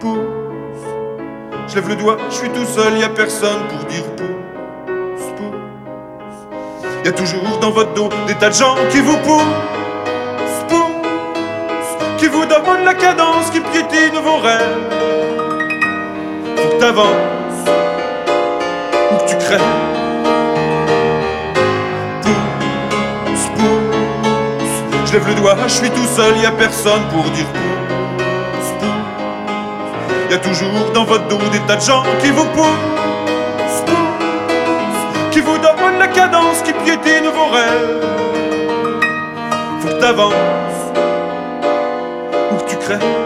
[0.00, 0.18] pousse.
[1.68, 7.04] Je lève le doigt, je suis tout seul, y a personne pour dire pousse, pousse.
[7.04, 9.73] Y a toujours dans votre dos des tas de gens qui vous poussent,
[12.84, 14.60] la cadence, qui piétinent vos rêves.
[16.56, 17.64] Faut que t'avances
[19.10, 19.60] ou que tu crèves.
[22.22, 23.46] Pousse.
[25.06, 30.30] Je lève le doigt, je suis tout seul, y a personne pour dire pousse, pousse.
[30.30, 33.84] Y a toujours dans votre dos des tas de gens qui vous poussent,
[35.30, 38.04] qui vous donnent la cadence, qui piétinent vos rêves.
[39.80, 40.63] Faut que t'avances
[42.90, 43.23] ou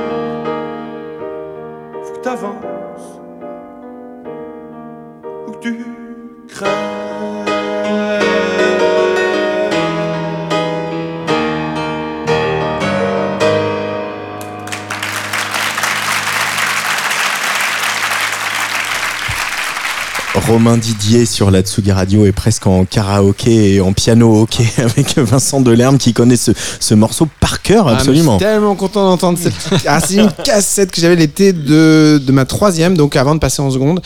[20.59, 25.17] Romain Didier sur la Tsugi Radio est presque en karaoké et en piano hockey avec
[25.17, 26.51] Vincent Delerme qui connaît ce,
[26.81, 28.39] ce morceau par cœur Ah, mais je absolument.
[28.41, 29.53] suis tellement content d'entendre cette.
[29.87, 33.63] Ah, c'est une cassette que j'avais l'été de, de ma troisième, donc avant de passer
[33.63, 34.01] en seconde.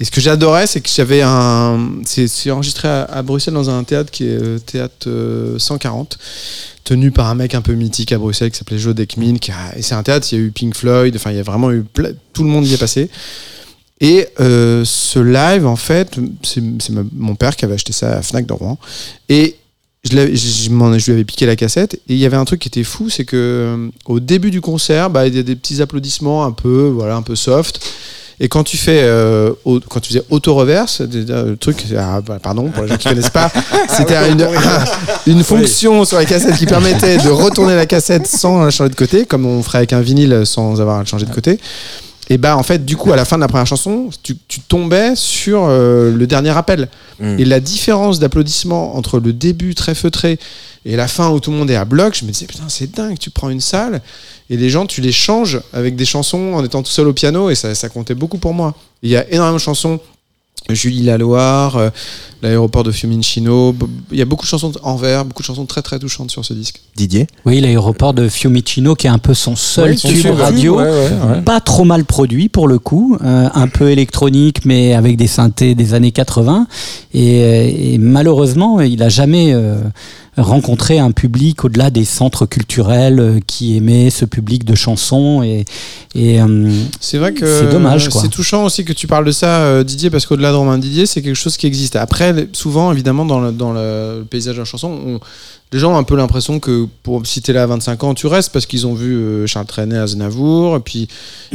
[0.00, 1.90] Et ce que j'adorais, c'est que j'avais un.
[2.06, 6.16] C'est enregistré à, à Bruxelles dans un théâtre qui est euh, théâtre euh, 140,
[6.84, 9.36] tenu par un mec un peu mythique à Bruxelles qui s'appelait Joe Dekmin.
[9.36, 11.40] Qui a- et c'est un théâtre, il y a eu Pink Floyd, enfin, il y
[11.40, 11.84] a vraiment eu.
[12.32, 13.10] Tout le monde y est passé.
[14.00, 16.62] Et euh, ce live, en fait, c'est
[17.14, 18.78] mon père qui avait acheté ça à Fnac de Rouen.
[19.28, 19.56] Et
[20.02, 20.68] je, je,
[20.98, 21.94] je lui avais piqué la cassette.
[21.94, 24.60] Et il y avait un truc qui était fou, c'est que euh, au début du
[24.60, 27.80] concert, bah, il y a des petits applaudissements un peu, voilà, un peu soft.
[28.40, 32.40] Et quand tu fais, euh, au- quand tu faisais auto-reverse, euh, le truc, ah, bah,
[32.42, 33.50] pardon pour les gens qui connaissent pas,
[33.88, 34.44] c'était une,
[35.28, 38.96] une fonction sur la cassette qui permettait de retourner la cassette sans la changer de
[38.96, 41.60] côté, comme on ferait avec un vinyle sans avoir à le changer de côté.
[42.30, 44.60] Et bah en fait, du coup, à la fin de la première chanson, tu, tu
[44.60, 46.88] tombais sur euh, le dernier appel.
[47.20, 47.38] Mm.
[47.38, 50.38] Et la différence d'applaudissement entre le début très feutré
[50.86, 52.94] et la fin où tout le monde est à bloc, je me disais, putain, c'est
[52.94, 54.00] dingue, tu prends une salle
[54.50, 57.50] et les gens, tu les changes avec des chansons en étant tout seul au piano
[57.50, 58.74] et ça, ça comptait beaucoup pour moi.
[59.02, 60.00] Il y a énormément de chansons.
[60.70, 61.90] Julie Laloire, euh,
[62.42, 63.74] l'aéroport de Fiumicino,
[64.10, 66.44] il y a beaucoup de chansons en vers, beaucoup de chansons très très touchantes sur
[66.44, 66.80] ce disque.
[66.96, 70.76] Didier Oui, l'aéroport de Fiumicino qui est un peu son seul tube radio.
[70.78, 71.42] ouais, ouais, ouais.
[71.42, 75.74] Pas trop mal produit pour le coup, euh, un peu électronique mais avec des synthés
[75.74, 76.66] des années 80.
[77.12, 79.76] Et, euh, et malheureusement, il a jamais euh,
[80.36, 85.42] rencontré un public au-delà des centres culturels euh, qui aimait ce public de chansons.
[85.42, 85.64] Et,
[86.14, 86.70] et euh,
[87.00, 88.08] C'est vrai que C'est dommage.
[88.10, 91.06] C'est touchant aussi que tu parles de ça, euh, Didier, parce qu'au-delà de Romain Didier,
[91.06, 91.96] c'est quelque chose qui existe.
[91.96, 95.20] Après, souvent, évidemment, dans le, dans le paysage de la chanson, on-
[95.72, 98.28] les gens ont un peu l'impression que pour si t'es là à 25 ans, tu
[98.28, 101.08] restes parce qu'ils ont vu euh, Charles Trenet à Znavour, et puis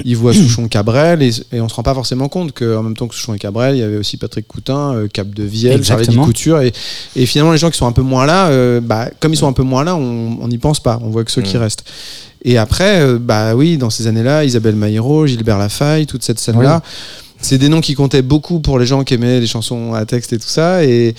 [0.03, 3.07] ils voient Souchon Cabrel, et, et on se rend pas forcément compte qu'en même temps
[3.07, 6.17] que Souchon et Cabrel, il y avait aussi Patrick Coutin, euh, Cap de Vielle, Charlie.
[6.17, 6.73] Couture, et,
[7.15, 9.47] et finalement les gens qui sont un peu moins là, euh, bah, comme ils sont
[9.47, 11.61] un peu moins là, on n'y pense pas, on voit que ceux qui Mm.
[11.61, 11.85] restent.
[12.43, 16.81] Et après, euh, bah oui, dans ces années-là, Isabelle Maillero, Gilbert Lafaille, toute cette scène-là,
[17.41, 20.33] c'est des noms qui comptaient beaucoup pour les gens qui aimaient les chansons à texte
[20.33, 20.83] et tout ça.
[20.83, 21.15] Et,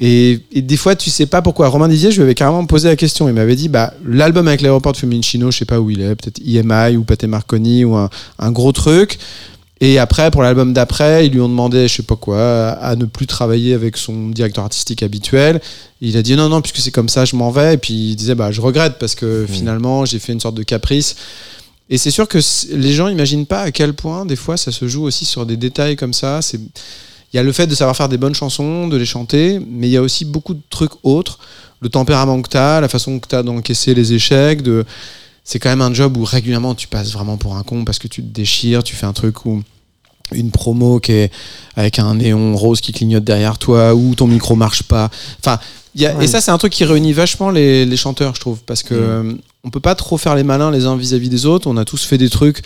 [0.00, 1.68] et, et des fois, tu sais pas pourquoi.
[1.68, 3.28] Romain Didier, je lui avais carrément posé la question.
[3.28, 6.14] Il m'avait dit bah, l'album avec l'aéroport de Fiumicino, je sais pas où il est,
[6.14, 9.18] peut-être IMI ou Pathé Marconi ou un, un gros truc.
[9.80, 13.04] Et après, pour l'album d'après, ils lui ont demandé, je sais pas quoi, à ne
[13.04, 15.60] plus travailler avec son directeur artistique habituel.
[16.00, 17.74] Il a dit non, non, puisque c'est comme ça, je m'en vais.
[17.74, 20.62] Et puis il disait, bah, je regrette parce que finalement, j'ai fait une sorte de
[20.62, 21.16] caprice.
[21.88, 22.38] Et c'est sûr que
[22.72, 25.56] les gens n'imaginent pas à quel point, des fois, ça se joue aussi sur des
[25.56, 26.42] détails comme ça.
[26.42, 26.60] C'est
[27.36, 29.88] il y a le fait de savoir faire des bonnes chansons, de les chanter, mais
[29.88, 31.38] il y a aussi beaucoup de trucs autres.
[31.82, 34.62] Le tempérament que tu as, la façon que tu as d'encaisser les échecs.
[34.62, 34.86] De...
[35.44, 38.08] C'est quand même un job où régulièrement tu passes vraiment pour un con parce que
[38.08, 39.62] tu te déchires, tu fais un truc où
[40.32, 41.30] une promo qui est
[41.76, 45.10] avec un néon rose qui clignote derrière toi, ou ton micro marche pas.
[45.40, 45.58] Enfin,
[45.94, 46.24] il y a- Ouais.
[46.24, 49.36] et ça c'est un truc qui réunit vachement les, les chanteurs, je trouve, parce que
[49.62, 51.68] on peut pas trop faire les malins les uns vis-à-vis des autres.
[51.68, 52.62] On a tous fait des trucs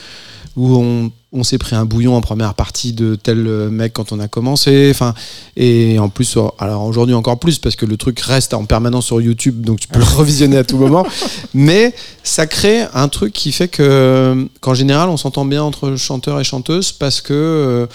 [0.57, 4.12] où on, on s'est pris un bouillon en première partie de tel euh, mec quand
[4.12, 4.88] on a commencé.
[4.90, 5.14] Enfin,
[5.57, 9.07] et en plus, euh, alors aujourd'hui encore plus parce que le truc reste en permanence
[9.07, 11.07] sur YouTube, donc tu peux le revisionner à tout moment.
[11.55, 11.94] Mais
[12.24, 16.44] ça crée un truc qui fait que, qu'en général, on s'entend bien entre chanteurs et
[16.44, 17.32] chanteuses parce que.
[17.32, 17.86] euh,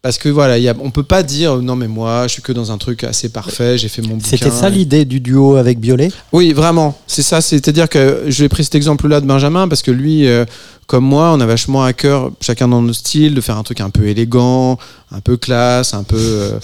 [0.00, 2.42] parce que voilà, il y a, on peut pas dire non mais moi je suis
[2.42, 4.28] que dans un truc assez parfait, j'ai fait mon bouquin.
[4.28, 6.10] C'était ça et- l'idée du duo avec Biolay?
[6.32, 6.96] Oui, vraiment.
[7.06, 7.40] C'est ça.
[7.40, 10.44] C'est-à-dire que je vais pris cet exemple-là de Benjamin parce que lui, euh,
[10.86, 13.80] comme moi, on a vachement à cœur, chacun dans nos styles, de faire un truc
[13.80, 14.78] un peu élégant,
[15.12, 16.16] un peu classe, un peu.
[16.16, 16.58] euh,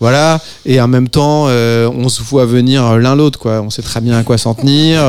[0.00, 0.40] voilà.
[0.66, 3.62] Et en même temps, euh, on se voit venir l'un l'autre, quoi.
[3.62, 5.00] On sait très bien à quoi s'en tenir.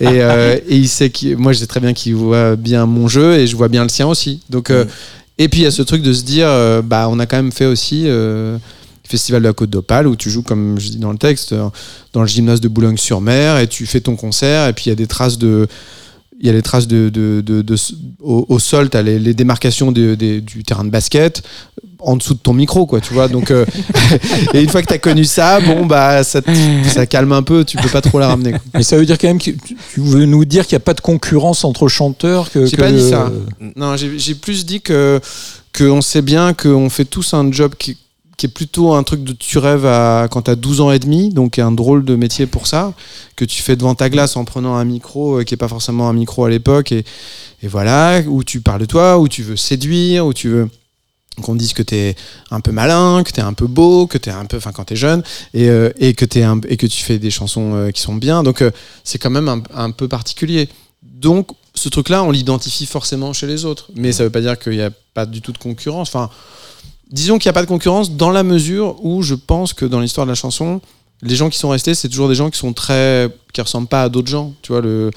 [0.00, 1.36] et, et il sait qu'il.
[1.38, 3.88] Moi, je sais très bien qu'il voit bien mon jeu et je vois bien le
[3.88, 4.40] sien aussi.
[4.50, 4.72] Donc.
[5.38, 7.36] Et puis il y a ce truc de se dire, euh, bah, on a quand
[7.36, 10.90] même fait aussi euh, le Festival de la Côte d'Opale où tu joues, comme je
[10.90, 11.68] dis dans le texte, euh,
[12.12, 14.96] dans le gymnase de Boulogne-sur-Mer et tu fais ton concert et puis il y a
[14.96, 15.66] des traces de.
[16.40, 17.76] Il y a les traces de, de, de- de-
[18.20, 20.16] au, au sol, tu as les, les démarcations du
[20.66, 21.42] terrain de basket
[22.00, 23.28] en dessous de ton micro, quoi, tu vois.
[23.28, 23.64] Donc, euh,
[24.52, 26.40] et une fois que tu as connu ça, bon, bah, ça,
[26.86, 28.50] ça calme un peu, tu peux pas trop la ramener.
[28.50, 28.60] quoi.
[28.74, 30.92] Mais ça veut dire quand même que tu, veux nous dire qu'il n'y a pas
[30.94, 32.66] de concurrence entre chanteurs que.
[32.66, 33.32] J'ai pas dit ça.
[33.76, 35.18] Non, j'ai j'ai plus dit que
[35.76, 37.96] qu'on sait bien qu'on fait tous un job qui,
[38.36, 41.30] qui est plutôt un truc de tu rêves à, quand t'as 12 ans et demi,
[41.30, 42.92] donc un drôle de métier pour ça,
[43.36, 46.08] que tu fais devant ta glace en prenant un micro euh, qui est pas forcément
[46.08, 47.04] un micro à l'époque, et,
[47.62, 50.68] voilà, où tu parles de toi, où tu veux séduire, où tu veux
[51.42, 52.14] qu'on dise que t'es
[52.50, 54.96] un peu malin, que t'es un peu beau, que t'es un peu, enfin quand t'es
[54.96, 55.22] jeune,
[55.54, 58.42] et, euh, que t'es un, et que tu fais des chansons euh, qui sont bien.
[58.42, 58.62] Donc
[59.02, 60.68] c'est quand même un, un peu particulier.
[61.02, 64.74] Donc ce truc-là, on l'identifie forcément chez les autres, mais ça veut pas dire qu'il
[64.74, 66.08] n'y a pas du tout de concurrence.
[66.08, 66.30] Enfin,
[67.14, 70.00] disons qu'il n'y a pas de concurrence dans la mesure où je pense que dans
[70.00, 70.80] l'histoire de la chanson,
[71.22, 74.02] les gens qui sont restés, c'est toujours des gens qui sont très, qui ressemblent pas
[74.02, 74.52] à d'autres gens.
[74.60, 75.10] Tu vois le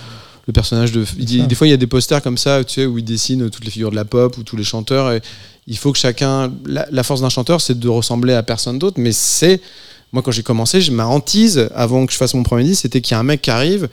[0.47, 1.05] le personnage de.
[1.19, 3.49] il des fois, il y a des posters comme ça, tu sais, où il dessine
[3.49, 5.11] toutes les figures de la pop ou tous les chanteurs.
[5.11, 5.21] Et
[5.67, 6.53] il faut que chacun.
[6.65, 9.61] La, la force d'un chanteur, c'est de ressembler à personne d'autre, mais c'est.
[10.13, 13.11] Moi, quand j'ai commencé, ma hantise, avant que je fasse mon premier disque, c'était qu'il
[13.11, 13.89] y a un mec qui arrive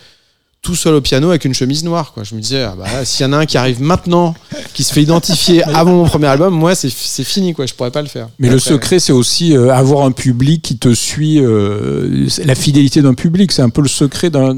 [0.65, 2.13] tout seul au piano avec une chemise noire.
[2.13, 2.25] Quoi.
[2.25, 4.35] Je me disais, ah bah, s'il y en a un qui arrive maintenant,
[4.73, 7.67] qui se fait identifier avant mon premier album, moi, c'est fini, quoi.
[7.67, 8.29] je pourrais pas le faire.
[8.41, 11.39] Mais le secret, c'est aussi euh, avoir un public qui te suit.
[11.39, 14.57] euh, la fidélité d'un public, c'est un peu le secret d'un.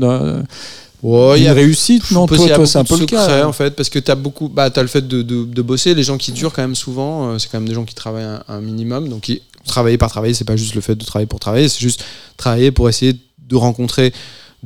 [1.02, 3.20] il y a- réussite, non Toi, toi c'est un peu le cas.
[3.22, 3.46] secrets, hein.
[3.48, 5.94] en fait, parce que tu as beaucoup, bah, as le fait de, de, de bosser,
[5.94, 8.24] les gens qui durent quand même souvent, euh, c'est quand même des gens qui travaillent
[8.24, 9.30] un, un minimum, donc
[9.66, 12.04] travailler par travailler, c'est pas juste le fait de travailler pour travailler, c'est juste
[12.36, 13.16] travailler pour essayer
[13.48, 14.12] de rencontrer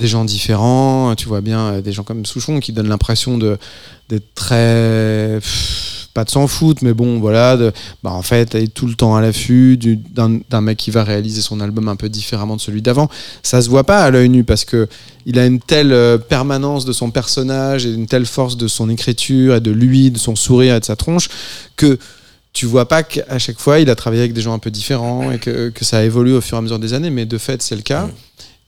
[0.01, 4.35] des gens différents, tu vois bien, euh, des gens comme Souchon qui donnent l'impression d'être
[4.35, 5.39] très
[6.12, 7.72] pas de s'en foutre, mais bon, voilà, de,
[8.02, 11.40] bah, en fait, tout le temps à l'affût du- d'un d'un mec qui va réaliser
[11.40, 13.09] son album un peu différemment de celui d'avant.
[13.44, 14.89] Ça se voit pas à l'œil nu parce que
[15.24, 18.90] il a une telle euh, permanence de son personnage et une telle force de son
[18.90, 21.28] écriture et de lui, de son sourire et de sa tronche
[21.77, 21.97] que
[22.52, 25.31] tu vois pas qu'à chaque fois il a travaillé avec des gens un peu différents
[25.31, 27.62] et que, que ça évolue au fur et à mesure des années, mais de fait
[27.62, 28.09] c'est le cas.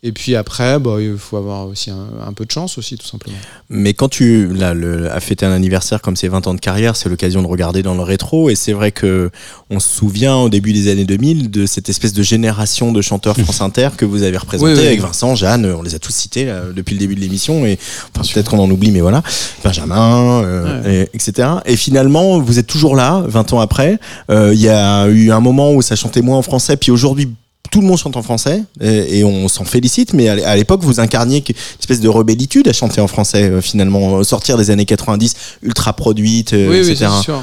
[0.05, 3.07] Et puis après, bah, il faut avoir aussi un, un peu de chance aussi, tout
[3.07, 3.37] simplement.
[3.71, 6.97] Mais quand tu là, le, as fêté un anniversaire comme ses 20 ans de carrière,
[6.97, 8.51] c'est l'occasion de regarder dans le rétro.
[8.51, 9.31] Et c'est vrai que
[9.71, 13.37] on se souvient au début des années 2000 de cette espèce de génération de chanteurs
[13.45, 14.87] France Inter que vous avez représenté Oui, oui.
[14.87, 17.65] avec Vincent, Jeanne, on les a tous cités là, depuis le début de l'émission.
[17.65, 17.79] Et
[18.13, 19.23] enfin, peut-être qu'on en oublie, mais voilà.
[19.63, 21.49] Benjamin, euh, et- etc.
[21.65, 24.01] Et finalement, vous êtes toujours là, 20 ans après.
[24.31, 27.29] Euh, Il y a eu un moment où ça chantait moins en français, puis aujourd'hui
[27.73, 30.55] tout le monde chante en français et, et on s'en félicite, mais à l'é- à
[30.55, 34.57] l'époque, vous incarniez une espèce de rebellitude à chanter en français, euh, finalement, au sortir
[34.59, 37.11] des années 90, ultra produite, euh, oui, oui, etc.
[37.17, 37.43] c'est sûr.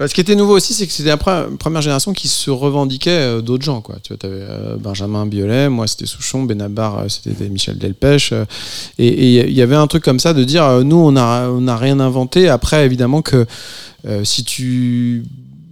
[0.00, 2.50] Euh, Ce qui était nouveau aussi, c'est que c'était la pre- première génération qui se
[2.50, 3.80] revendiquait euh, d'autres gens.
[3.80, 3.96] Quoi.
[4.02, 8.30] Tu vois, avais Benjamin Biolay, moi c'était Souchon, Benabar, euh, c'était Michel Delpech.
[8.32, 8.44] euh,
[8.98, 11.66] et il y avait un truc comme ça de dire, euh, nous on n'a on
[11.76, 12.48] rien inventé.
[12.48, 13.44] Après, évidemment que
[14.06, 15.24] euh, si tu...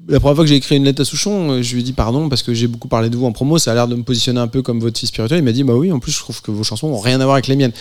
[0.08, 1.92] La première fois que j'ai écrit une lettre à Souchon, euh, je lui ai dit
[1.92, 4.04] pardon parce que j'ai beaucoup parlé de vous en promo, ça a l'air de me
[4.04, 5.40] positionner un peu comme votre fils spirituel.
[5.40, 7.24] Il m'a dit bah oui, en plus je trouve que vos chansons n'ont rien à
[7.24, 7.72] voir avec les miennes.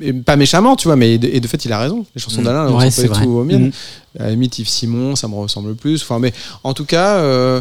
[0.00, 2.06] Et pas méchamment, tu vois, mais de, et de fait il a raison.
[2.14, 2.44] Les chansons Mm.
[2.44, 3.66] d'Alain, elles Ouais, ressemblent pas du tout aux miennes.
[3.68, 4.20] Mm.
[4.20, 6.02] À la limite, Yves Simon, ça me ressemble plus.
[6.02, 6.32] Enfin, mais
[6.64, 7.60] en tout cas, euh,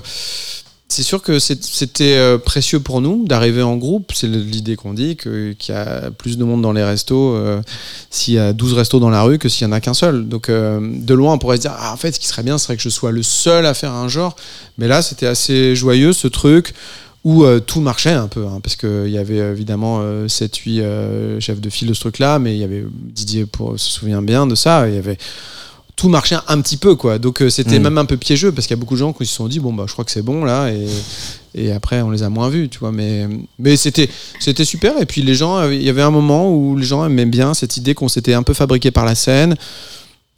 [0.87, 4.11] c'est sûr que c'était euh, précieux pour nous d'arriver en groupe.
[4.13, 7.61] C'est l'idée qu'on dit qu'il y a plus de monde dans les restos euh,
[8.11, 10.27] s'il y a 12 restos dans la rue que s'il y en a qu'un seul.
[10.29, 12.59] Donc, euh, de loin, on pourrait se dire ah, en fait, ce qui serait bien,
[12.59, 14.35] ce serait que je sois le seul à faire un genre.
[14.77, 16.73] Mais là, c'était assez joyeux ce truc
[17.23, 21.87] où tout marchait un peu, hein, parce qu'il y avait évidemment 7-8 chefs de file
[21.87, 23.47] de ce truc-là, mais il y avait Didier
[23.77, 25.17] se souvient bien de ça, il y avait
[25.95, 27.83] tout marchait un petit peu quoi donc euh, c'était Mm.
[27.83, 29.59] même un peu piégeux parce qu'il y a beaucoup de gens qui se sont dit
[29.59, 30.87] bon bah je crois que c'est bon là et,
[31.55, 33.27] et après on les a moins vus tu vois mais
[33.59, 34.09] mais c'était
[34.39, 37.25] c'était super et puis les gens il y avait un moment où les gens aimaient
[37.25, 39.55] bien cette idée qu'on s'était un peu fabriqué par la scène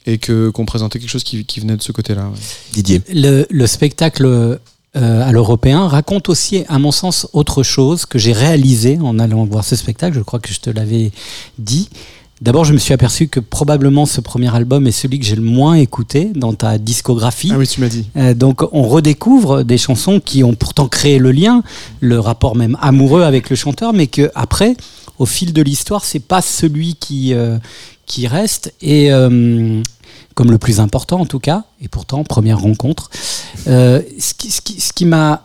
[0.06, 2.30] et que qu'on présentait quelque chose qui, qui venait de ce côté là
[2.72, 4.58] Didier Le, le spectacle
[4.96, 9.44] euh, à l'européen raconte aussi, à mon sens, autre chose que j'ai réalisé en allant
[9.44, 10.16] voir ce spectacle.
[10.16, 11.12] Je crois que je te l'avais
[11.58, 11.90] dit.
[12.40, 15.42] D'abord, je me suis aperçu que probablement ce premier album est celui que j'ai le
[15.42, 17.50] moins écouté dans ta discographie.
[17.52, 21.18] ah oui tu m'as dit Euh, donc on redécouvre des chansons qui ont pourtant créé
[21.18, 21.62] le lien,
[22.00, 24.76] le rapport même amoureux avec le chanteur, mais que après,
[25.18, 27.58] au fil de l'histoire, c'est pas celui qui euh,
[28.06, 29.82] qui reste et euh,
[30.34, 31.64] comme le plus important en tout cas.
[31.82, 33.10] Et pourtant, première rencontre.
[33.66, 35.42] Ce qui, ce qui, ce qui m'a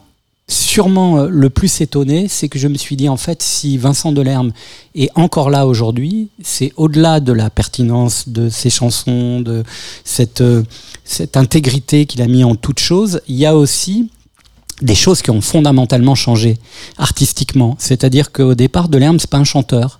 [0.53, 4.11] sûrement euh, le plus étonné, c'est que je me suis dit en fait, si Vincent
[4.11, 4.51] Delerme
[4.95, 9.63] est encore là aujourd'hui, c'est au-delà de la pertinence de ses chansons, de
[10.03, 10.63] cette euh,
[11.03, 14.09] cette intégrité qu'il a mis en toute chose, il y a aussi
[14.81, 16.57] des choses qui ont fondamentalement changé
[16.97, 17.75] artistiquement.
[17.77, 19.99] C'est-à-dire qu'au départ, Delerme, c'est pas un chanteur.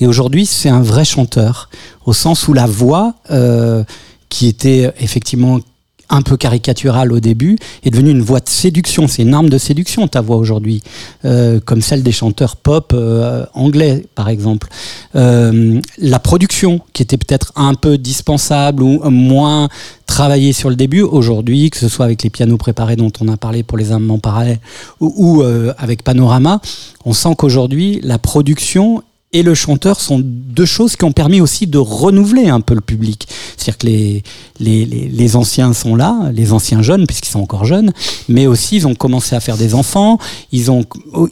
[0.00, 1.68] Et aujourd'hui, c'est un vrai chanteur,
[2.06, 3.84] au sens où la voix, euh,
[4.28, 5.60] qui était effectivement
[6.10, 9.08] un peu caricaturale au début, est devenue une voix de séduction.
[9.08, 10.82] C'est une arme de séduction, ta voix aujourd'hui,
[11.24, 14.68] euh, comme celle des chanteurs pop euh, anglais, par exemple.
[15.16, 19.68] Euh, la production, qui était peut-être un peu dispensable ou moins
[20.06, 23.36] travaillée sur le début, aujourd'hui, que ce soit avec les pianos préparés dont on a
[23.36, 24.58] parlé pour les amants pareils,
[25.00, 25.42] ou, ou,
[25.76, 26.60] avec Panorama,
[27.04, 29.02] on sent qu'aujourd'hui, la production
[29.32, 32.80] et le chanteur sont deux choses qui ont permis aussi de renouveler un peu le
[32.80, 33.28] public.
[33.56, 34.22] C'est-à-dire que les,
[34.58, 37.92] les, les, anciens sont là, les anciens jeunes, puisqu'ils sont encore jeunes,
[38.28, 40.18] mais aussi ils ont commencé à faire des enfants,
[40.50, 40.84] ils ont,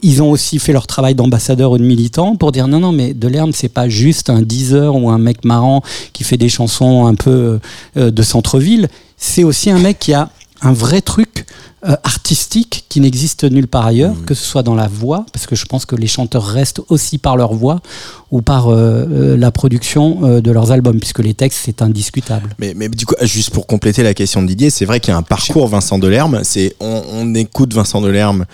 [0.03, 3.15] ils ont aussi fait leur travail d'ambassadeur ou de militant pour dire non, non, mais
[3.15, 5.81] Delerme, c'est pas juste un Deezer ou un mec marrant
[6.13, 7.59] qui fait des chansons un peu
[7.97, 10.29] euh, de centre-ville, c'est aussi un mec qui a
[10.61, 11.45] un vrai truc
[11.85, 15.55] euh, artistique qui n'existe nulle part ailleurs, que ce soit dans la voix, parce que
[15.55, 17.81] je pense que les chanteurs restent aussi par leur voix
[18.31, 22.49] ou par euh, euh, la production euh, de leurs albums, puisque les textes, c'est indiscutable.
[22.57, 25.13] Mais, mais du coup, juste pour compléter la question de Didier, c'est vrai qu'il y
[25.13, 26.41] a un parcours Vincent Delerme.
[26.43, 28.45] C'est on, on écoute Vincent Delerme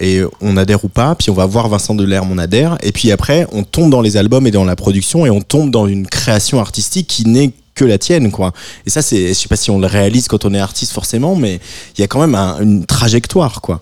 [0.00, 3.10] et on adhère ou pas, puis on va voir Vincent Delerme, on adhère, et puis
[3.10, 6.06] après on tombe dans les albums et dans la production et on tombe dans une
[6.06, 8.52] création artistique qui n'est que la tienne quoi.
[8.86, 11.34] Et ça c'est je sais pas si on le réalise quand on est artiste forcément
[11.36, 11.60] mais
[11.96, 13.80] il y a quand même un- une trajectoire quoi.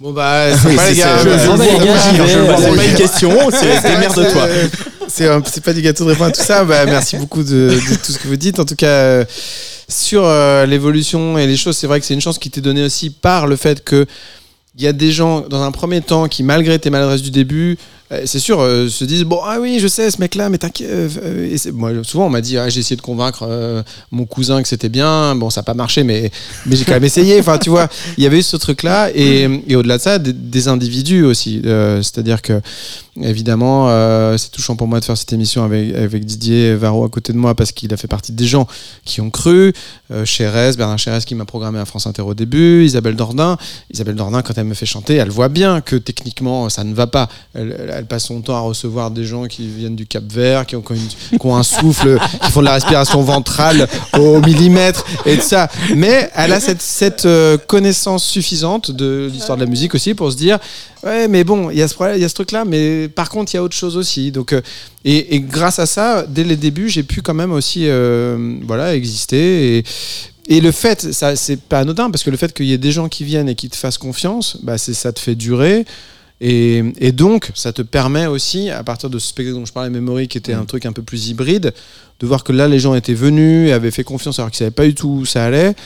[0.00, 4.48] bon bah c'est Oui, pas les gars c'est- pas une question, c'est démerde-toi.
[5.08, 6.64] C'est pas du gâteau de répondre à tout ça.
[6.64, 8.58] Bah, merci beaucoup de, de tout ce que vous dites.
[8.58, 9.24] En tout cas, euh,
[9.88, 12.82] sur euh, l'évolution et les choses, c'est vrai que c'est une chance qui t'est donnée
[12.84, 14.06] aussi par le fait que
[14.76, 17.76] il y a des gens dans un premier temps qui, malgré tes maladresses du début,
[18.24, 20.88] c'est sûr, euh, se disent bon ah oui je sais ce mec-là, mais t'inquiète.
[20.90, 24.68] euh, moi souvent on m'a dit ah, j'ai essayé de convaincre euh, mon cousin que
[24.68, 25.34] c'était bien.
[25.34, 26.30] Bon ça n'a pas marché, mais
[26.66, 27.38] mais j'ai quand même essayé.
[27.40, 30.68] Enfin tu vois, il y avait eu ce truc-là et, et au-delà de ça des,
[30.68, 31.62] individus aussi.
[31.64, 32.60] Euh, C'est-à-dire que
[33.20, 37.08] évidemment euh, c'est touchant pour moi de faire cette émission avec avec Didier Varro à
[37.10, 38.66] côté de moi parce qu'il a fait partie des gens
[39.04, 39.72] qui ont cru.
[40.10, 43.56] Euh, Chérès, Bernard Chérès qui m'a programmé à France Inter au début, Isabelle Dordain.
[43.92, 47.06] Isabelle Dordain, quand elle me fait chanter, elle voit bien que techniquement ça ne va
[47.06, 47.28] pas.
[47.54, 50.74] Elle- elle passe son temps à recevoir des gens qui viennent du Cap Vert, qui
[50.74, 53.88] ont, un souffle, qui font de la respiration ventrale
[54.18, 55.68] au millimètre et de ça.
[55.94, 60.36] Mais elle a cette, euh, connaissance suffisante de l'histoire de la musique aussi pour se
[60.36, 60.58] dire
[61.04, 63.08] ouais mais bon il y a ce problème, il y a ce truc là, mais
[63.08, 64.32] par contre il y a autre chose aussi.
[64.32, 64.60] Donc euh,
[65.04, 69.78] et, grâce à ça, dès les débuts, j'ai pu quand même aussi euh, voilà exister
[69.78, 69.84] et
[70.48, 72.90] et le fait, ça c'est pas anodin parce que le fait qu'il y ait des
[72.90, 75.84] gens qui viennent et qui te fassent confiance, bah c'est ça te fait durer.
[76.44, 79.90] Et, et donc, ça te permet aussi, à partir de ce spectacle dont je parlais,
[79.90, 81.72] Memory, qui était un truc un peu plus hybride,
[82.18, 84.72] de voir que là, les gens étaient venus, et avaient fait confiance alors qu'ils savaient
[84.72, 85.76] pas du tout où ça allait.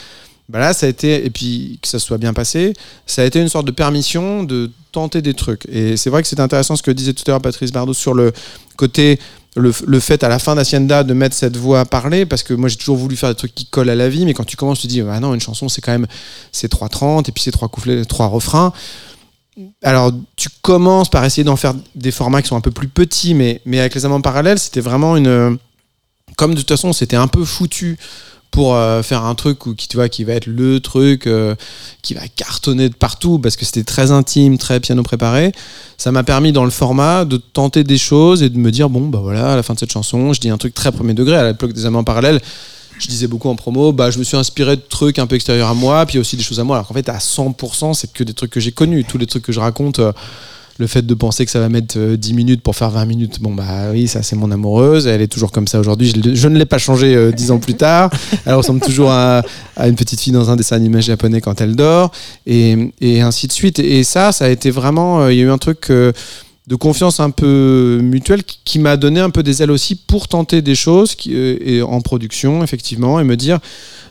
[0.49, 2.73] Bah là, ça a été, et puis que ça soit bien passé,
[3.05, 5.66] ça a été une sorte de permission de tenter des trucs.
[5.70, 8.15] Et c'est vrai que c'est intéressant ce que disait tout à l'heure Patrice Bardot sur
[8.15, 8.33] le
[8.77, 9.19] côté,
[9.57, 12.55] le, le fait à la fin d'Hacienda de mettre cette voix à parler, parce que
[12.55, 14.57] moi j'ai toujours voulu faire des trucs qui collent à la vie, mais quand tu
[14.57, 16.07] commences, tu te dis, ah non, une chanson c'est quand même,
[16.51, 18.73] c'est 3.30, et puis c'est trois couplets, trois refrains.
[19.83, 23.35] Alors, tu commences par essayer d'en faire des formats qui sont un peu plus petits,
[23.35, 25.59] mais, mais avec les amants parallèles, c'était vraiment une.
[26.37, 27.97] Comme de toute façon, c'était un peu foutu
[28.51, 31.55] pour euh, faire un truc où, qui, tu vois, qui va être le truc euh,
[32.03, 35.53] qui va cartonner de partout parce que c'était très intime, très piano préparé.
[35.99, 39.09] Ça m'a permis dans le format de tenter des choses et de me dire bon
[39.09, 41.37] bah voilà à la fin de cette chanson, je dis un truc très premier degré
[41.37, 42.41] à l'époque des amants parallèles.
[42.98, 45.68] Je disais beaucoup en promo, bah je me suis inspiré de trucs un peu extérieurs
[45.68, 46.77] à moi, puis aussi des choses à moi.
[46.77, 49.44] Alors qu'en fait à 100% c'est que des trucs que j'ai connus, tous les trucs
[49.44, 49.98] que je raconte.
[49.98, 50.12] euh,
[50.78, 53.40] le fait de penser que ça va mettre euh, 10 minutes pour faire 20 minutes,
[53.40, 56.59] bon bah oui, ça c'est mon amoureuse, elle est toujours comme ça aujourd'hui, je, ne
[56.59, 58.10] l'ai pas changé euh, 10 ans plus tard,
[58.44, 59.43] elle ressemble toujours à,
[59.78, 62.10] une petite fille dans un dessin animé japonais quand elle dort,
[62.47, 63.78] et, ainsi de suite.
[63.78, 66.12] Et ça, ça a été vraiment, euh, il y a eu un truc euh,
[66.66, 70.62] de confiance un peu mutuelle qui, m'a donné un peu des ailes aussi pour tenter
[70.62, 73.60] des choses qui, euh, et en production, effectivement, et me dire,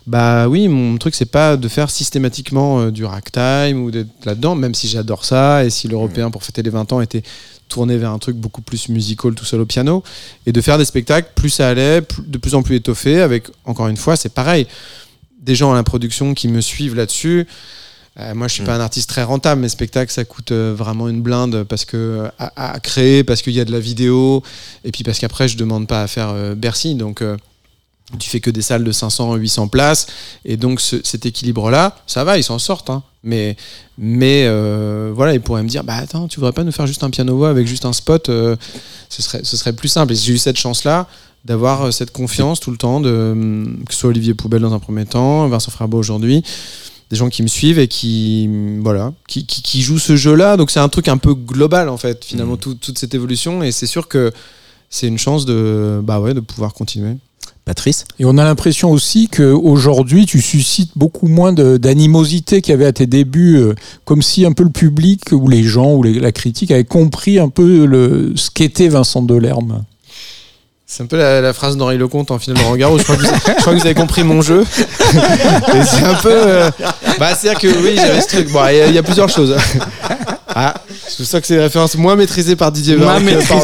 [0.07, 4.55] bah oui, mon truc, c'est pas de faire systématiquement euh, du ragtime ou d'être là-dedans,
[4.55, 7.23] même si j'adore ça, et si l'Européen, pour fêter les 20 ans, était
[7.67, 10.01] tourné vers un truc beaucoup plus musical tout seul au piano,
[10.45, 13.47] et de faire des spectacles, plus ça allait, plus- de plus en plus étoffés, avec,
[13.65, 14.65] encore une fois, c'est pareil,
[15.41, 17.47] des gens à la production qui me suivent là-dessus.
[18.19, 19.61] Euh, moi, je suis pas un artiste très rentable.
[19.61, 23.41] Mes spectacles, ça coûte euh, vraiment une blinde parce que euh, à, à créer, parce
[23.41, 24.41] qu'il y a de la vidéo,
[24.85, 26.95] et puis parce qu'après, je demande pas à faire euh, Bercy.
[26.95, 27.21] Donc,
[28.19, 30.07] tu fais que des salles de 500, 800 places,
[30.45, 32.89] et donc ce- cet équilibre-là, ça va, ils s'en sortent.
[32.89, 33.03] hein.
[33.23, 33.57] Mais,
[33.97, 34.47] mais
[35.11, 37.49] voilà, ils pourraient me dire, bah attends, tu voudrais pas nous faire juste un piano-voix
[37.49, 38.55] avec juste un spot ce,
[39.09, 40.13] serait, ce serait plus simple.
[40.13, 41.07] Et j'ai eu cette chance-là
[41.43, 45.05] d'avoir cette confiance tout le temps, de, que ce soit Olivier Poubelle dans un premier
[45.05, 46.43] temps, Vincent Frabo aujourd'hui,
[47.11, 48.49] des gens qui me suivent et qui,
[48.81, 50.57] voilà, qui, qui, qui jouent ce jeu-là.
[50.57, 53.61] Donc c'est un truc un peu global en fait, finalement, tout- toute cette évolution.
[53.63, 54.31] Et c'est sûr que
[54.89, 57.15] c'est une chance de, bah ouais, de pouvoir continuer.
[57.63, 58.05] Patrice?
[58.19, 62.93] Et on a l'impression aussi qu'aujourd'hui, tu suscites beaucoup moins d'animosité qu'il y avait à
[62.93, 63.73] tes débuts, euh,
[64.03, 67.39] comme si un peu le public ou les gens ou les- la critique avaient compris
[67.39, 69.83] un peu le, ce qu'était Vincent Delerme.
[70.87, 72.97] C'est un peu la, la phrase d'Henri Lecomte en finale de.
[72.99, 74.61] Je crois, que vous, je crois que vous avez compris mon jeu.
[74.61, 76.31] Et c'est un peu.
[76.31, 76.69] euh,
[77.19, 78.51] bah, c'est-à-dire que oui, j'avais ce truc.
[78.51, 79.55] Bon, il y, a- il y a plusieurs choses.
[80.53, 80.75] Ah,
[81.07, 83.61] c'est pour ça que c'est des références moins maîtrisées par Didier Varro que par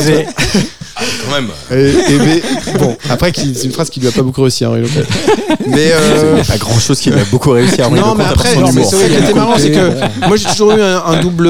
[0.95, 1.07] Antoine.
[1.25, 1.49] Quand même.
[1.71, 4.81] Et, et mais, bon, après, c'est une phrase qui lui a pas beaucoup réussi, Henri
[4.81, 5.05] Lecomte.
[5.67, 5.91] Mais.
[5.93, 9.05] euh, Pas grand chose qui m'a beaucoup réussi Henri non, mais après, c'est vrai, ce
[9.07, 11.49] qui était marrant, c'est que moi j'ai toujours eu un, un double,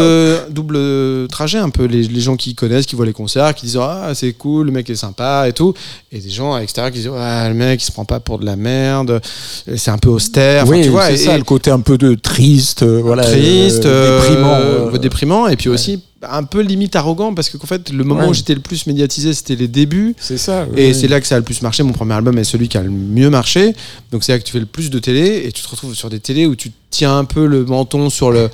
[0.50, 3.80] double trajet, un peu les, les gens qui connaissent, qui voient les concerts, qui disent
[3.82, 5.74] ah c'est cool, le mec est sympa et tout,
[6.12, 8.40] et des gens à l'extérieur qui disent ah le mec il se prend pas pour
[8.40, 9.22] de la merde,
[9.76, 11.98] c'est un peu austère, Enfin, oui, tu vois, c'est et- ça, le côté un peu
[11.98, 14.54] de triste, euh, voilà, triste, euh, déprimant.
[14.56, 18.04] euh, euh, déprimant, et puis aussi un peu limite arrogant parce que qu'en fait le
[18.04, 18.28] moment Ouais.
[18.30, 20.68] où j'étais le plus médiatisé c'était les débuts c'est ça.
[20.76, 21.82] et c'est là que ça a le plus marché.
[21.84, 23.74] Mon premier album est celui qui a le mieux marché.
[24.12, 26.10] Donc c'est là que tu fais le plus de télé et tu te retrouves sur
[26.10, 28.50] des télés où tu tiens un peu le menton sur, le,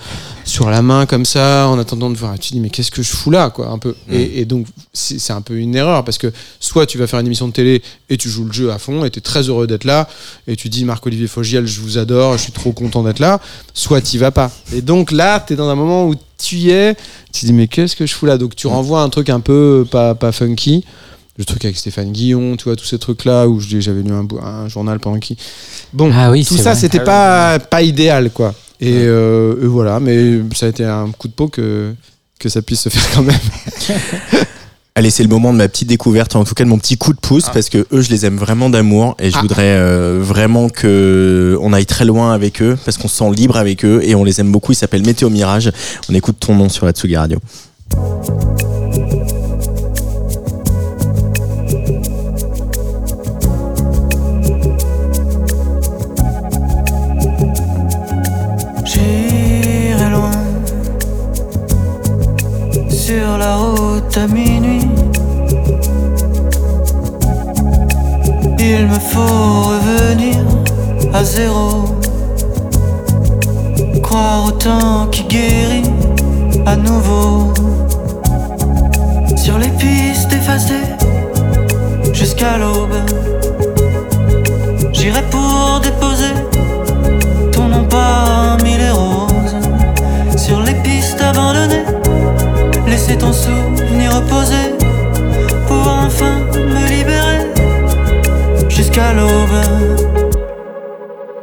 [0.45, 2.35] sur la main comme ça en attendant de voir.
[2.35, 3.95] Et tu te dis mais qu'est-ce que je fous là quoi un peu.
[4.11, 7.25] Et, et donc c'est un peu une erreur parce que soit tu vas faire une
[7.25, 9.67] émission de télé et tu joues le jeu à fond et tu es très heureux
[9.67, 10.07] d'être là
[10.47, 13.41] et tu dis Marc-Olivier Fogiel je vous adore, je suis trop content d'être là.
[13.73, 14.51] Soit tu vas pas.
[14.73, 16.95] Et donc là tu es dans un moment où tu y es,
[17.33, 18.37] tu te dis mais qu'est-ce que je fous là?
[18.37, 20.83] Donc tu renvoies un truc un peu pas, pas funky
[21.37, 24.67] le truc avec Stéphane Guillon, tu vois, tous ces trucs-là où je- j'avais lu un,
[24.67, 25.37] journal pendant qui.
[25.93, 28.55] Bon, Ah oui, tout ça, c'était pas, pas idéal, quoi.
[28.81, 31.93] Et, euh, et voilà, mais ça a été un coup de peau que,
[32.39, 33.35] que ça puisse se faire quand même.
[34.97, 37.13] Allez, c'est le moment de ma petite découverte, en tout cas de mon petit coup
[37.13, 39.41] de pouce, parce que eux, je les aime vraiment d'amour et je Ah.
[39.41, 43.57] voudrais euh, vraiment que on aille très loin avec eux, parce qu'on se sent libre
[43.57, 44.71] avec eux et on les aime beaucoup.
[44.71, 45.71] Ils s'appellent Météo Mirage.
[46.09, 47.37] On écoute ton nom sur Atsugi Radio.
[58.85, 60.31] J'irai loin
[62.89, 64.27] sur la route à
[68.69, 70.35] Il me faut revenir
[71.13, 71.85] à zéro.
[74.03, 75.89] Croire au temps qui guérit
[76.65, 77.53] à nouveau.
[79.37, 80.89] Sur les pistes effacées
[82.11, 82.99] jusqu'à l'aube.
[84.91, 86.33] J'irai pour déposer
[87.53, 89.55] ton nom parmi les roses
[90.35, 91.85] sur les pistes abandonnées
[94.17, 94.73] reposer
[95.67, 96.86] pour enfin me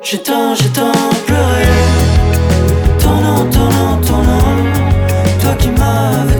[0.02, 0.90] J'ai tant, j'ai tant
[1.24, 1.66] pleuré,
[2.98, 4.56] ton nom, ton nom, ton nom,
[5.40, 6.34] toi qui m'avais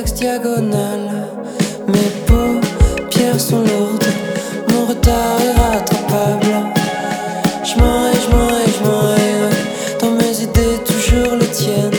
[0.00, 1.28] l'axe diagonal.
[1.86, 4.10] Mes paupières sont lourdes,
[4.70, 6.54] mon retard est rattrapable.
[7.64, 9.00] Je m'en vais, je m'en vais, je m'en.
[10.00, 11.90] Dans mes idées, toujours les tiennes.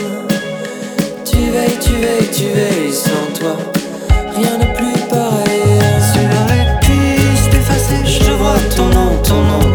[1.24, 3.56] Tu veilles, tu veilles, tu veilles sans toi.
[4.36, 5.62] Rien n'est plus pareil.
[6.12, 9.71] Sur les pistes effacées, je vois ton nom, ton nom,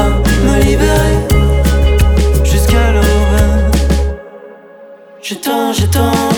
[0.00, 1.16] me libérer.
[2.44, 3.72] Jusqu'à l'aube.
[5.22, 6.31] J'ai tant, j'ai tant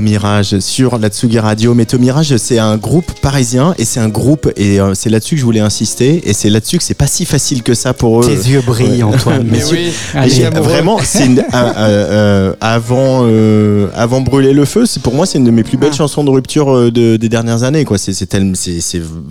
[0.00, 1.74] Mirage sur la Tsugi Radio.
[1.74, 5.40] Météo Mirage, c'est un groupe parisien et c'est un groupe et euh, c'est là-dessus que
[5.40, 8.26] je voulais insister et c'est là-dessus que c'est pas si facile que ça pour eux.
[8.26, 9.42] Tes yeux brillent, Antoine.
[9.50, 9.92] Mais Mais oui.
[10.14, 10.44] mais Allez.
[10.60, 14.86] vraiment, c'est une- euh, avant euh, avant brûler le feu.
[14.86, 17.62] C'est pour moi, c'est une de mes plus belles chansons de rupture de- des dernières
[17.62, 17.84] années.
[17.84, 18.16] Quoi, c'est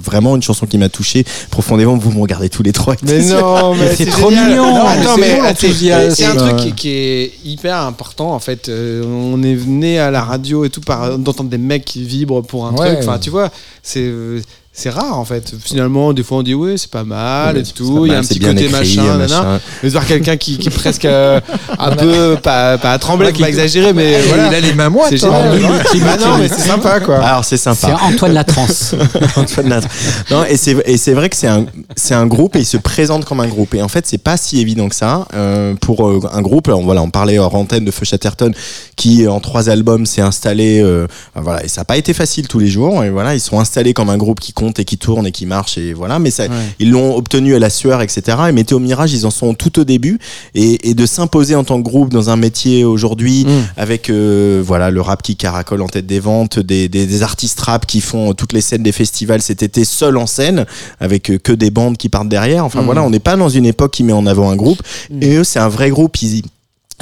[0.03, 1.98] vraiment une chanson qui m'a touché profondément.
[1.98, 2.95] Vous me regardez tous les trois.
[3.03, 4.49] Mais non, mais c'est trop génial.
[4.49, 4.77] mignon.
[4.77, 6.35] Non, Mais c'est mais un Ouais.
[6.35, 8.69] truc qui, qui est hyper important en fait.
[8.69, 12.41] Euh, on est venu à la radio et tout par d'entendre des mecs qui vibrent
[12.41, 12.88] pour un Ouais.
[12.95, 12.99] truc.
[13.07, 13.49] Enfin, tu vois,
[13.84, 14.41] c'est euh,
[14.79, 15.53] c'est rare en fait.
[15.59, 18.05] Finalement, des fois on dit ouais, c'est pas mal Ouais, et tout.
[18.05, 19.59] Il y a un petit côté écrit, machin, machin.
[19.81, 21.41] Mais de voir quelqu'un qui, qui est presque euh,
[21.79, 24.49] un peu pas, pas à trembler, Ouais, pas qui- exagérer, mais Il voilà.
[24.49, 25.09] a les mains moites.
[25.17, 25.51] C'est hein.
[25.51, 25.83] génial.
[26.01, 27.17] Bah non, mais c'est sympa quoi.
[27.25, 27.87] Alors c'est sympa.
[27.87, 28.93] C'est Antoine Latrance.
[29.35, 29.87] Antoine Lattre.
[30.29, 32.77] Non, et c'est et c'est vrai que c'est un c'est un groupe et il se
[32.77, 36.07] présente comme un groupe et en fait c'est pas si évident que ça euh, pour
[36.07, 36.67] euh, un groupe.
[36.67, 38.51] On, voilà, on parlait hors antenne de Feu Chatterton
[38.95, 40.81] qui en trois albums s'est installé.
[40.83, 43.03] euh, voilà, et ça n'a pas été facile tous les jours.
[43.03, 45.45] Et voilà, ils sont installés comme un groupe qui compte et qui tourne et qui
[45.45, 46.19] marche et voilà.
[46.19, 46.45] Mais ça,
[46.80, 48.38] ils l'ont obtenu à la sueur, etc.
[48.49, 50.19] Et Météo Mirage, ils en sont tout au début
[50.56, 53.45] et, et de s'imposer en tant que groupe dans un métier aujourd'hui
[53.76, 57.60] avec euh, voilà le rap qui caracole en tête des ventes, des, des, des artistes
[57.60, 60.65] rap qui font toutes les scènes des festivals cet été seuls en scène
[60.99, 62.65] avec euh, que des bandes qui partent derrière.
[62.65, 62.85] Enfin Mm.
[62.85, 64.81] voilà, on n'est pas dans une époque qui met en avant un groupe.
[65.22, 66.22] Et eux, c'est un vrai groupe.
[66.22, 66.44] Ils,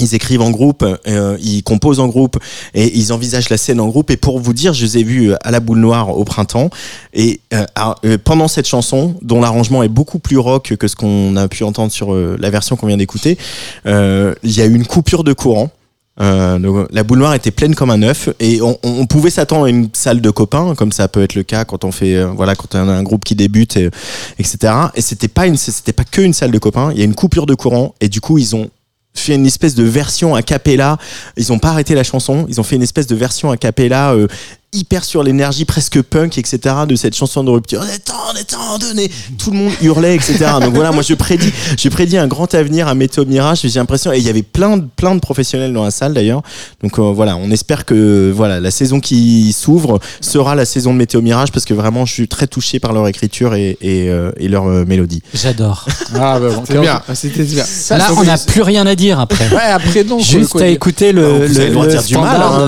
[0.02, 2.38] ils écrivent en groupe, euh, ils composent en groupe
[2.74, 4.12] et ils envisagent la scène en groupe.
[4.12, 6.70] Et pour vous dire, je les ai vus euh, à la boule noire au printemps.
[7.14, 7.66] Et euh,
[8.04, 11.64] euh, pendant cette chanson, dont l'arrangement est beaucoup plus rock que ce qu'on a pu
[11.64, 13.38] entendre sur euh, la version qu'on vient d'écouter,
[13.86, 15.70] il y a eu une coupure de courant.
[16.22, 19.70] Euh, la boule noire était pleine comme un œuf et on, on- pouvait s'attendre à
[19.70, 22.74] une salle de copains comme ça peut être le cas quand on fait voilà quand
[22.74, 23.90] on a un groupe qui débute et,
[24.40, 27.04] etc et c'était pas une c'était pas que une salle de copains il y a
[27.04, 28.70] une coupure de courant et du coup ils ont
[29.16, 30.98] fait une espèce de version a cappella.
[31.38, 32.46] Ils ont pas arrêté la chanson.
[32.50, 34.28] Ils ont fait une espèce de version a cappella euh,
[34.76, 36.60] hyper sur l'énergie presque punk, etc.
[36.88, 37.82] de cette chanson de rupture.
[37.84, 39.10] On est temps, on est temps, donnez.
[39.38, 40.46] Tout le monde hurlait, etc.
[40.62, 43.62] Donc voilà, moi je prédis, je prédis un grand avenir à Météo Mirage.
[43.64, 46.42] J'ai l'impression, et il y avait plein de, plein de professionnels dans la salle d'ailleurs.
[46.84, 50.98] Donc euh, voilà, on espère que voilà la saison qui s'ouvre sera la saison de
[50.98, 54.32] Météo Mirage parce que vraiment je suis très touché par leur écriture et, et, euh,
[54.38, 55.22] et leur euh, mélodie.
[55.34, 55.86] J'adore.
[56.16, 57.64] Ah, bah, bon, C'est bien, c'était bien.
[57.64, 59.48] Ça, Là, on n'a plus rien à dire après.
[59.50, 60.18] Ouais, après, non.
[60.18, 62.68] le Juste à écouter le, Vous avez le droit de dire du mal, hein.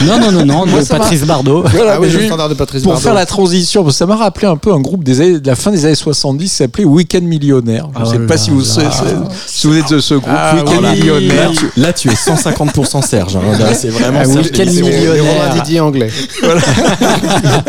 [0.00, 1.62] de- Non, non, non, non, de ça Patrice Bardot.
[1.74, 3.04] Voilà, Ah oui, mais le juste standard de Patrice pour Bardot.
[3.04, 5.46] faire la transition, parce que ça m'a rappelé un peu un groupe des années, de
[5.46, 7.88] la fin des années 70 qui s'appelait Weekend Millionnaire.
[7.94, 9.28] Je ne Oh sais pas là si vous, là.
[9.46, 10.32] si vous êtes de ce groupe.
[10.34, 10.94] Ah, Weekend voilà.
[10.94, 11.50] Millionnaire.
[11.50, 13.36] Là tu, là, tu es 150% Serge.
[13.36, 13.40] hein.
[13.58, 14.86] Là, c'est vraiment Ah quel l'émission.
[14.86, 15.54] millionnaire.
[15.54, 16.10] Didier anglais.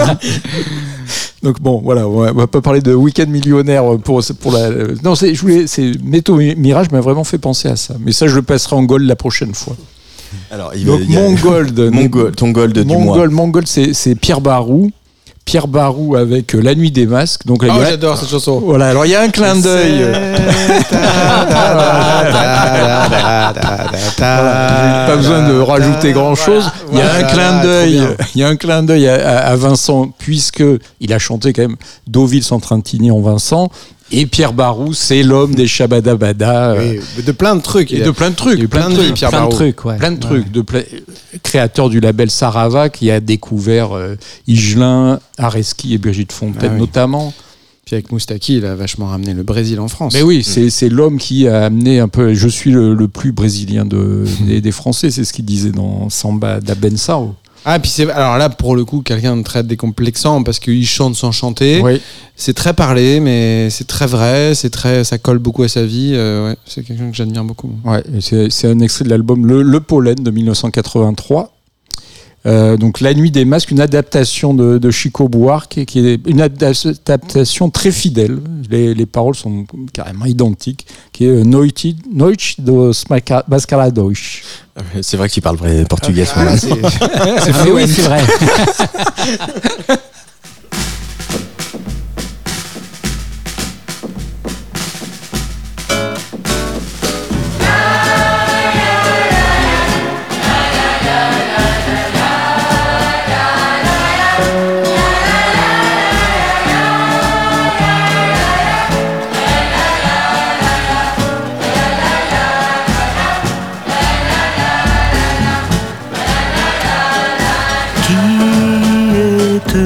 [1.43, 4.69] Donc bon, voilà, on va, pas parler de Weekend Millionnaire pour pour la.
[5.03, 7.93] Non, c'est je voulais, c'est Météo Mirage m'a vraiment fait penser à ça.
[8.03, 9.75] Mais ça, je le passerai en gold la prochaine fois.
[10.51, 13.17] Alors, il Donc a- mon gold, mon gold, ton gold du mon mois.
[13.17, 14.91] gold, mon gold, c'est Pierre Barou.
[15.45, 17.43] Pierre Barou avec euh, La Nuit des Masques.
[17.47, 18.59] Donc là, Oh, a- j'adore cette chanson.
[18.63, 20.05] Voilà, alors il y a un clin d'œil.
[24.17, 26.69] Voilà, pas besoin de rajouter grand chose.
[26.91, 28.01] Il y a un clin d'œil,
[28.35, 30.63] il y a un clin d'œil à, à- à Vincent puisque
[30.99, 31.75] il a chanté quand même
[32.07, 33.69] Deauville sans Trintigny en Vincent.
[34.11, 36.71] Et Pierre Barou, c'est l'homme des Shabadabada.
[36.71, 37.91] euh, Oui, de plein de trucs.
[37.93, 39.97] et de plein de trucs, plein de trucs, Pierre Plein de trucs, ouais.
[39.97, 40.81] plein de trucs, de pla-
[41.43, 44.15] créateur du label Sarava qui a découvert euh,
[44.47, 46.79] Higelin, Areski et Brigitte Fontaine Ah oui.
[46.79, 47.33] notamment.
[47.85, 50.13] Puis avec Moustaki, il a vachement ramené le Brésil en France.
[50.13, 52.35] Mais oui, c'est c'est l'homme qui a amené un peu.
[52.35, 56.07] Je suis le, le plus brésilien de, des, des Français, c'est ce qu'il disait dans
[56.11, 57.33] Samba da Bensao.
[57.65, 61.15] Ah, puis c'est alors là pour le coup quelqu'un de très décomplexant parce qu'il chante
[61.15, 61.81] sans chanter.
[61.81, 62.01] Oui.
[62.35, 66.13] C'est très parlé, mais c'est très vrai, c'est très, ça colle beaucoup à sa vie.
[66.13, 67.71] euh, ouais, c'est quelqu'un que j'admire beaucoup.
[67.83, 71.53] Ouais, c'est c'est un extrait de l'album le, Le Pollen de 1983.
[72.49, 76.41] Euh, donc La Nuit des Masques, une adaptation de, de Chico Buarque, qui est une
[76.41, 78.39] adaptation très fidèle.
[78.69, 84.13] Les, les paroles sont carrément identiques, qui est Noite, Noite dos Masca- Mascarados.
[85.01, 86.25] C'est vrai qu'il parle vrai portugais.
[86.25, 86.57] ce Ah, moment-là.
[86.57, 88.21] c'est- Ah oui, c'est vrai.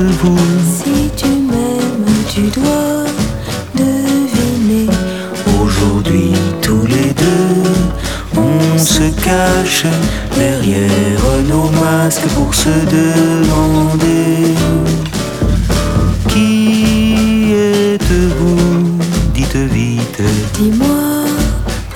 [0.05, 3.05] Si tu m'aimes, tu dois
[3.73, 4.89] deviner.
[5.61, 9.85] Aujourd'hui tous les deux On se cache
[10.35, 12.67] derrière nos masques pour se
[12.99, 14.55] demander
[16.27, 18.97] Qui êtes-vous
[19.33, 20.21] Dites vite
[20.55, 21.23] Dis-moi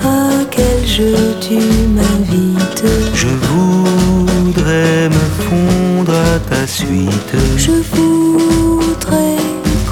[0.02, 1.58] à quel jeu tu
[1.94, 2.84] m'invites.
[3.12, 5.87] Je voudrais me fondre
[6.18, 9.36] à ta suite Je voudrais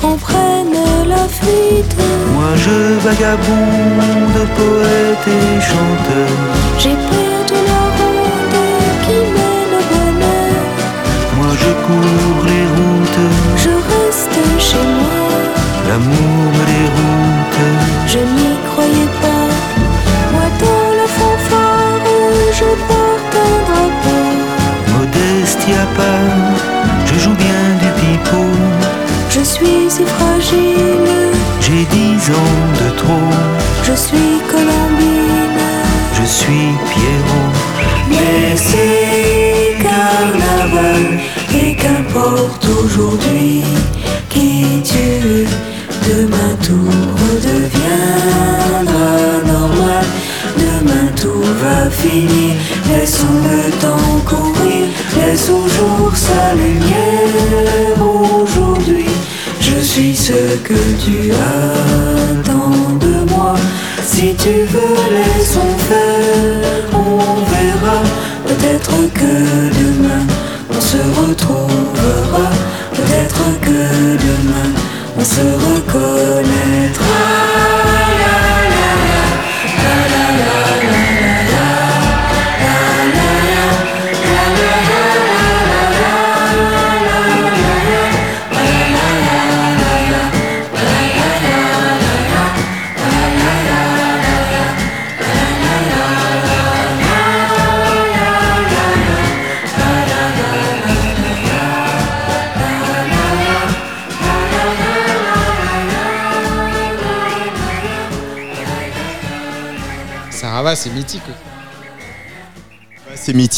[0.00, 0.76] qu'on prenne
[1.08, 1.96] la fuite.
[2.34, 6.34] Moi je vagabonde, poète et chanteur
[6.82, 8.58] J'ai peur de la route
[9.04, 10.64] qui mène au bonheur.
[11.38, 13.24] Moi je cours les routes,
[13.64, 14.38] Je reste
[14.68, 15.20] chez moi.
[15.88, 17.85] l'amour me déroute
[27.06, 28.46] Je joue bien du pipeau.
[29.30, 31.32] Je suis si fragile.
[31.60, 33.30] J'ai dix ans de trop,
[33.82, 35.60] Je suis Colombine.
[36.18, 37.52] je suis Pierrot.
[38.10, 41.04] Mais c'est carnaval
[41.54, 43.64] et qu'importe aujourd'hui
[44.28, 45.46] qui tue,
[46.08, 46.90] demain tout
[47.22, 49.12] redeviendra
[49.46, 50.04] normal.
[50.56, 52.54] Demain tout va finir,
[52.88, 54.85] laissons le temps courir,
[55.16, 59.06] laisse au jour sa lumière aujourd'hui.
[59.60, 60.74] Je suis ce que
[61.04, 63.54] tu attends de moi.
[64.02, 65.76] Si tu veux, laissons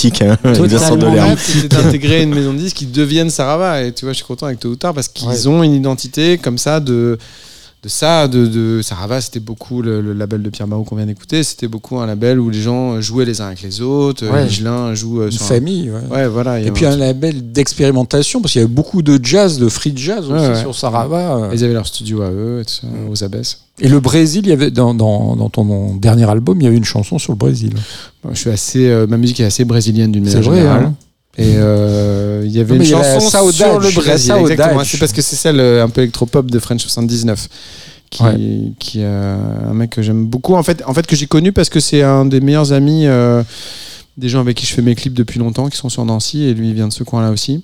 [0.05, 0.97] mythique, hein, Vincent.
[0.97, 1.35] Delerme.
[1.39, 3.83] C'est d'intégrer une maison de disques qui devienne Sarava.
[3.83, 5.47] Et tu vois, je suis content avec tôt ou tard parce qu'ils Ouais.
[5.49, 7.19] ont une identité comme ça de,
[7.83, 8.27] de ça.
[8.29, 11.43] De, de Sarava, c'était beaucoup le, le label de Pierre Barou qu'on vient d'écouter.
[11.43, 14.27] C'était beaucoup un label où les gens jouaient les uns avec les autres.
[14.27, 14.45] Ouais.
[14.45, 15.91] Michelin joue euh, Une un- famille.
[15.91, 16.01] ouais.
[16.17, 16.61] Ouais, voilà.
[16.61, 19.93] Et puis un un label d'expérimentation, parce qu'il y avait beaucoup de jazz, de free
[19.95, 21.37] jazz aussi Ouais, sur Sarava.
[21.37, 21.51] euh.
[21.55, 23.61] Ils avaient leur studio à eux, et tout ça, aux abesses.
[23.81, 26.77] Et le Brésil, il y avait dans, dans, dans ton dernier album, il y avait
[26.77, 27.75] une chanson sur le Brésil.
[28.33, 30.85] Je suis assez, euh, ma musique est assez brésilienne d'une manière vrai, générale.
[30.87, 30.95] hein.
[31.39, 34.35] Et euh, il y avait Non, une chanson Saudade, sur le Brésil.
[34.41, 34.83] Exactement.
[34.85, 37.49] C'est parce que c'est celle euh, un peu électropop de French 79
[38.11, 38.37] qui, Ouais.
[38.79, 39.37] qui euh,
[39.71, 40.55] un mec que j'aime beaucoup.
[40.55, 43.43] En fait, en fait que j'ai connu parce que c'est un des meilleurs amis euh,
[44.17, 46.55] des gens avec qui je fais mes clips depuis longtemps, qui sont sur Nancy, et
[46.55, 47.63] lui il vient de ce coin-là aussi.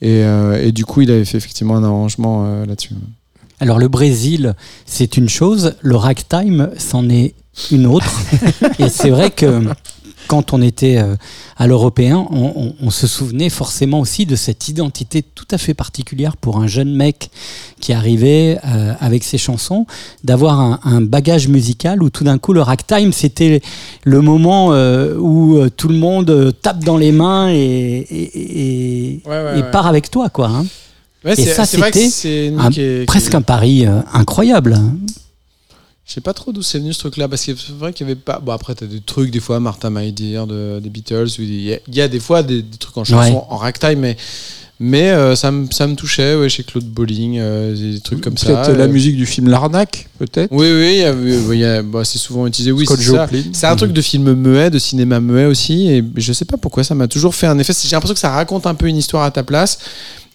[0.00, 2.90] Et, euh, et du coup, il avait fait effectivement un arrangement euh, là-dessus.
[3.60, 4.54] Alors le Brésil,
[4.86, 7.34] c'est une chose, le ragtime, c'en est
[7.72, 8.12] une autre.
[8.78, 9.62] et c'est vrai que
[10.28, 11.16] quand on était euh,
[11.56, 15.74] à l'européen, on, on- on se souvenait forcément aussi de cette identité tout à fait
[15.74, 17.30] particulière pour un jeune mec
[17.80, 19.86] qui arrivait euh, avec ses chansons,
[20.22, 23.60] d'avoir un, un bagage musical où tout d'un coup le ragtime, c'était
[24.04, 29.30] le moment euh, où tout le monde tape dans les mains et, et- et- Ouais,
[29.44, 29.70] ouais, et ouais.
[29.72, 30.28] part avec toi.
[30.28, 30.46] quoi.
[30.48, 30.66] hein.
[31.24, 32.08] Et ça, c'était
[33.06, 34.78] presque un pari euh, incroyable.
[36.08, 38.10] Je sais pas trop d'où c'est venu ce truc-là, parce que c'est vrai qu'il y
[38.10, 38.40] avait pas.
[38.40, 41.74] Bon, après, t'as des trucs, des fois, Martha My Dear de, des Beatles, il y,
[41.74, 43.42] a- il y a des fois des, des trucs en chanson, Ouais.
[43.50, 44.16] en ragtime, mais,
[44.80, 48.38] mais euh, ça, me, ça me touchait, ouais, chez Claude Bolling, euh, des trucs comme
[48.38, 48.46] ça.
[48.46, 48.88] Peut-être la euh.
[48.88, 52.72] musique du film L'Arnaque, peut-être Oui, oui, bah, c'est souvent utilisé.
[52.72, 53.28] Oui, c'est ça.
[53.52, 56.84] C'est un truc de film muet, de cinéma muet aussi, et je sais pas pourquoi
[56.84, 57.74] ça m'a toujours fait un effet.
[57.82, 59.78] J'ai l'impression que ça raconte un peu une histoire à ta place.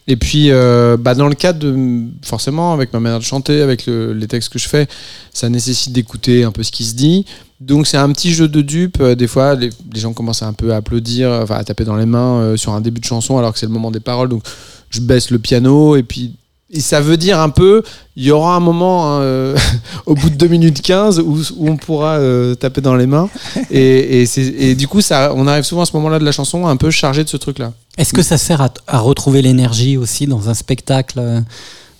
[0.06, 2.04] Et puis, euh, bah, dans le cadre de.
[2.22, 4.86] Forcément, avec ma manière de chanter, avec le- les textes que je fais,
[5.32, 7.24] ça nécessite d'écouter un peu ce qui se dit.
[7.60, 8.98] Donc, c'est un petit jeu de dupe.
[9.00, 11.96] Euh, Des fois, les, les gens commencent un peu à applaudir, enfin, à taper dans
[11.96, 14.28] les mains euh, sur un début de chanson, alors que c'est le moment des paroles.
[14.28, 14.42] Donc,
[14.90, 16.34] je baisse le piano, et puis.
[16.76, 17.82] Et ça veut dire un peu,
[18.16, 19.56] il y aura un moment hein, euh,
[20.06, 23.28] au bout de 2 minutes 15 où, où on pourra euh, taper dans les mains.
[23.70, 26.32] Et, et, c'est- et du coup, ça, on arrive souvent à ce moment-là de la
[26.32, 27.72] chanson un peu chargé de ce truc-là.
[27.96, 31.42] Est-ce que ça sert à, à retrouver l'énergie aussi dans un spectacle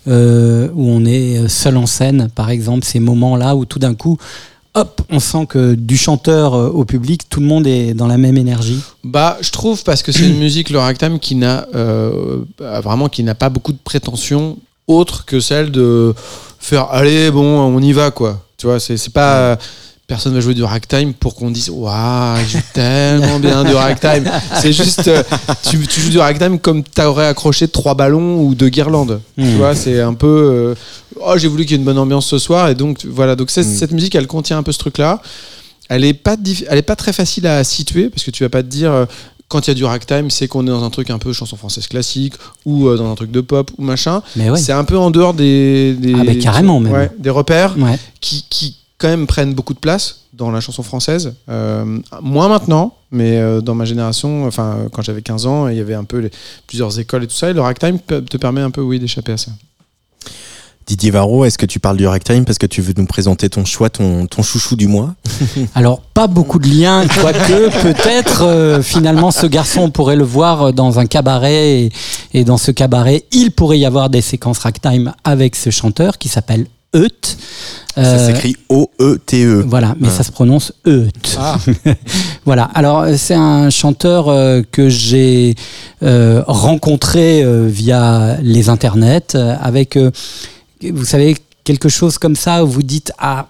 [0.09, 4.19] euh, où on est seul en scène, par exemple, ces moments-là où tout d'un coup,
[4.75, 8.19] hop, on sent que du chanteur euh, au public, tout le monde est dans la
[8.19, 13.09] même énergie Bah, je trouve parce que c'est une musique le qui n'a euh, vraiment
[13.09, 16.15] qui n'a pas beaucoup de prétention autre que celle de
[16.59, 18.41] faire allez bon on y va quoi.
[18.57, 19.59] Tu vois, c'est pas
[20.07, 24.31] personne va jouer du ragtime pour qu'on dise waouh il joue tellement bien du ragtime.
[24.61, 25.23] C'est juste euh,
[25.69, 29.21] tu, tu joues du ragtime comme t'aurais accroché trois ballons ou deux guirlandes.
[29.39, 29.57] Tu Mhm.
[29.57, 30.75] vois, c'est un peu euh,
[31.21, 33.49] oh j'ai voulu qu'il y ait une bonne ambiance ce soir et donc voilà donc
[33.57, 33.63] Mhm.
[33.65, 35.21] cette musique elle contient un peu ce truc là.
[35.89, 36.37] Elle est pas
[36.69, 39.05] elle est pas très facile à situer parce que tu vas pas te dire euh,
[39.49, 41.57] quand il y a du ragtime, c'est qu'on est dans un truc un peu chanson
[41.57, 42.33] française classique
[42.65, 44.23] ou dans un truc de pop ou machin.
[44.37, 44.59] Mais ouais.
[44.59, 46.93] C'est un peu en dehors des, des, Ah bah carrément, même.
[46.93, 47.99] Ouais, des repères Ouais.
[48.23, 51.35] qui, qui quand même prennent beaucoup de place dans la chanson française.
[51.49, 55.81] Euh, moins maintenant, mais euh, dans ma génération, enfin quand j'avais 15 ans, il y
[55.81, 56.31] avait un peu les,
[56.67, 57.51] plusieurs écoles et tout ça.
[57.51, 59.53] Et le ragtime te permet un peu, oui, d'échapper à ça.
[60.87, 63.65] Didier Varro, est-ce que tu parles du ragtime parce que tu veux nous présenter ton
[63.65, 65.15] choix, ton, ton chouchou du mois?
[65.75, 70.75] Alors, pas beaucoup de liens, quoique peut-être euh, finalement ce garçon on pourrait le voir
[70.75, 71.93] dans un cabaret et,
[72.35, 76.29] et dans ce cabaret, il pourrait y avoir des séquences ragtime avec ce chanteur qui
[76.29, 77.09] s'appelle Eut.
[77.97, 79.65] Ça Euh, s'écrit E O-E-T-E.
[79.69, 80.17] Voilà, mais Ah.
[80.17, 81.11] ça se prononce Eut.
[81.39, 81.59] Ah.
[82.45, 82.65] voilà.
[82.75, 85.55] Alors euh, c'est un chanteur euh, que j'ai
[86.03, 93.13] euh, rencontré via les internets avec, vous savez, quelque chose comme ça où vous dites
[93.19, 93.47] ah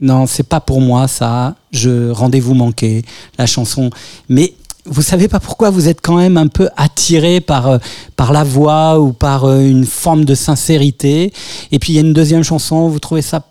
[0.00, 3.04] non c'est pas pour moi ça, je rendez-vous manqué
[3.38, 3.90] la chanson,
[4.28, 4.54] mais
[4.90, 7.78] vous savez pas pourquoi vous êtes quand même un peu attiré par euh,
[8.16, 11.32] par la voix ou par euh, une forme de sincérité.
[11.72, 13.44] Et puis il y a une deuxième chanson, vous trouvez ça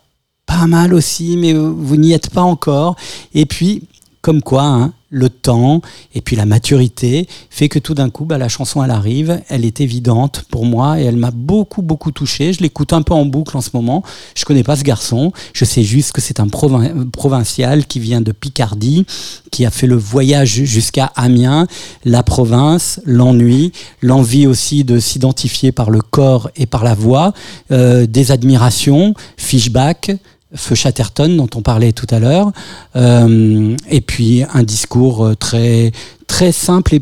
[0.45, 2.95] pas mal aussi, mais vous vous n'y êtes pas encore.
[3.33, 3.83] Et puis,
[4.27, 5.79] comme quoi, hein, le temps
[6.13, 9.63] et puis la maturité fait que tout d'un coup, bah, la chanson, elle arrive, elle
[9.63, 12.51] est évidente pour moi et elle m'a beaucoup, beaucoup touché.
[12.51, 14.03] Je l'écoute un peu en boucle en ce moment.
[14.35, 15.31] Je connais pas ce garçon.
[15.53, 19.05] Je sais juste que c'est un provin- provincial qui vient de Picardie,
[19.49, 21.67] qui a fait le voyage jusqu'à Amiens,
[22.03, 23.71] la province, l'ennui,
[24.01, 27.31] l'envie aussi de s'identifier par le corps et par la voix,
[27.71, 30.11] euh, des admirations, Fishback,
[30.55, 32.51] Feu Chatterton dont on parlait tout à l'heure,
[32.95, 35.91] euh, et puis un discours euh, très
[36.27, 37.01] très simple et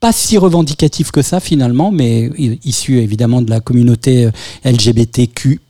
[0.00, 2.30] pas si revendicatif que ça finalement, mais
[2.64, 4.30] issu évidemment de la communauté euh,
[4.70, 5.60] LGBTQ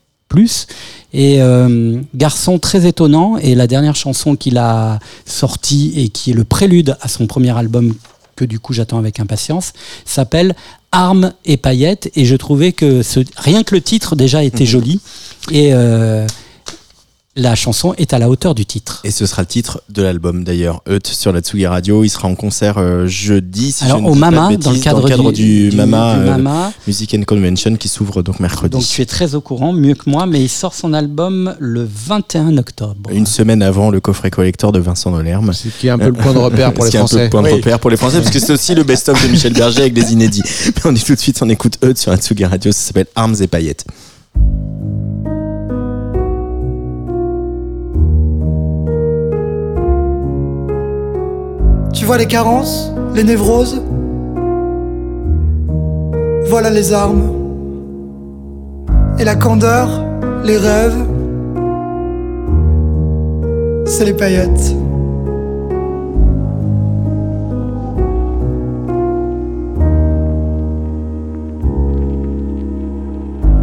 [1.13, 3.37] Et euh, garçon très étonnant.
[3.39, 7.57] Et la dernière chanson qu'il a sortie et qui est le prélude à son premier
[7.57, 7.95] album
[8.37, 9.73] que du coup j'attends avec impatience,
[10.05, 10.57] s'appelle
[10.91, 12.11] Armes et paillettes.
[12.17, 15.01] Et je trouvais que ce, rien que le titre déjà était joli.
[15.51, 16.27] Et euh,
[17.37, 19.01] la chanson est à la hauteur du titre.
[19.03, 22.05] Et ce sera le titre de l'album d'ailleurs, Eut sur la Tsugi Radio.
[22.05, 25.43] Il sera en concert euh, jeudi, si Alors, je au Mama, dans le cadre du,
[25.65, 26.73] du- du- Mama, du euh, Mama.
[26.87, 28.71] Music and Convention qui s'ouvre donc mercredi.
[28.71, 31.85] Donc tu es très au courant, mieux que moi, mais il sort son album le
[32.07, 33.11] 21 octobre.
[33.13, 35.53] Une semaine avant le coffret collector de Vincent Delerme.
[35.53, 37.03] Ce qui est un peu le point de repère pour Ce les qui est un
[37.03, 37.25] peu Français.
[37.25, 37.53] le point de Oui.
[37.55, 40.13] repère pour les Français, parce que c'est aussi le best-of de Michel Berger avec des
[40.13, 40.43] inédits.
[40.67, 43.07] Mais on dit tout de suite, on écoute Eut sur la Tsugi Radio, ça s'appelle
[43.17, 43.85] Armes et paillettes.
[51.95, 53.81] Tu vois les carences, les névroses?
[56.51, 57.23] Voilà les armes.
[59.19, 60.05] Et la candeur,
[60.45, 61.07] les rêves,
[63.87, 64.75] c'est les paillettes.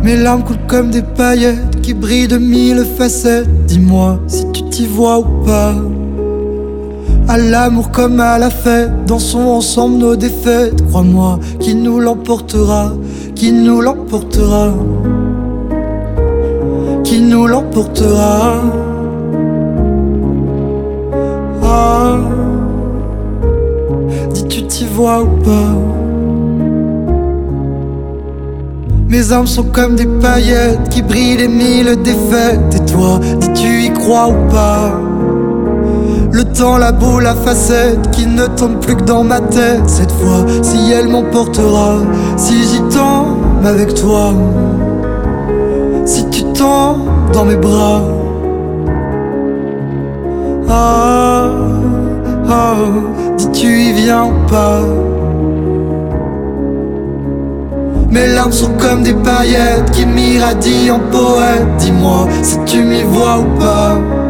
[0.03, 3.65] Mes larmes coulent comme des paillettes qui brillent de mille facettes.
[3.65, 5.75] Dis-moi si tu t'y vois ou pas.
[7.31, 10.85] À l'amour comme à la fête, dansons ensemble nos défaites.
[10.89, 12.91] Crois-moi, qui nous l'emportera,
[13.35, 14.73] qui nous l'emportera,
[17.05, 18.55] qui nous l'emportera.
[21.63, 22.17] Ah,
[24.33, 25.71] dis tu t'y vois ou pas?
[29.07, 32.75] Mes armes sont comme des paillettes qui brillent les mille défaites.
[32.75, 35.10] Et toi, dis tu y crois ou pas?
[36.33, 39.87] Le temps, la boule, la facette qui ne tombe plus que dans ma tête.
[39.87, 41.97] Cette fois, si elle m'emportera,
[42.37, 44.33] si j'y tombe avec toi,
[46.05, 48.01] si tu tombes dans mes bras.
[50.69, 51.49] Ah,
[52.49, 52.75] ah,
[53.37, 54.81] dis tu y viens ou pas?
[58.09, 61.67] Mes larmes sont comme des paillettes qui m'irradient en poète.
[61.77, 64.20] Dis-moi si tu m'y vois ou pas.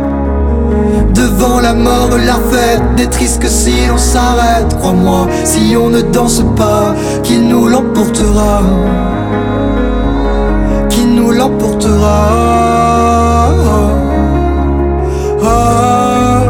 [1.14, 4.78] Devant la mort, la fête n'est triste que si on s'arrête.
[4.80, 8.62] Crois-moi, si on ne danse pas, qui nous l'emportera?
[10.90, 12.28] Qui nous l'emportera?
[15.44, 16.44] Ah,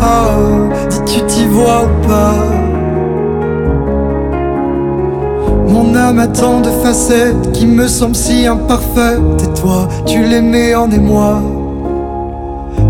[0.00, 0.36] ah,
[0.88, 2.34] dis tu t'y vois ou pas?
[5.68, 9.42] Mon âme a tant de facettes qui me semblent si imparfaites.
[9.42, 11.40] Et toi, tu les mets en émoi.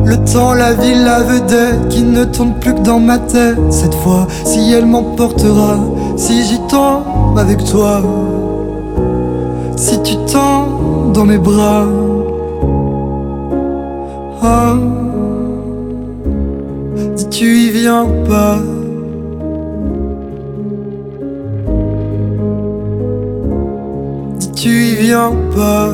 [0.04, 3.58] Le temps, la vie, la vedette qui ne tourne plus que dans ma tête.
[3.70, 5.78] Cette fois, si elle m'emportera,
[6.16, 8.02] si j'y tombe avec toi,
[9.76, 11.86] si tu tombes dans mes bras.
[14.42, 14.74] Ah,
[17.16, 18.58] dis tu y viens pas?
[24.38, 25.90] Dis tu y viens pas?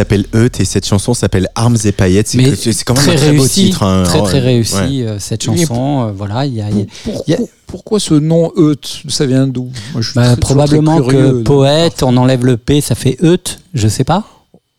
[0.00, 2.28] S'appelle Eut et cette chanson s'appelle Armes et paillettes.
[2.28, 3.82] C'est Mais que- c'est quand même très un très beau réussi, titre.
[3.82, 4.02] hein.
[4.04, 5.06] très très réussi Ouais.
[5.06, 6.06] euh, cette chanson.
[6.08, 7.36] euh, voilà, il y a, y a- Pourquoi,
[7.66, 8.76] pourquoi ce nom Eut
[9.08, 9.70] Ça vient d'où?
[10.14, 14.24] Bah, probablement curieux que poète, on enlève le P, ça fait Eut, je sais pas.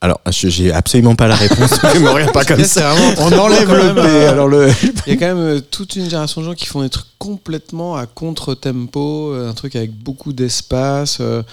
[0.03, 1.71] Alors, je- j'ai absolument pas la réponse.
[1.93, 2.91] ne me pas comme ça.
[2.91, 3.99] vraiment- On enlève le P.
[4.01, 4.67] euh, Alors le.
[5.05, 7.05] Il y a quand même euh, toute une génération de gens qui font des trucs
[7.19, 11.19] complètement à contre-tempo, un truc avec beaucoup d'espace.
[11.21, 11.43] euh,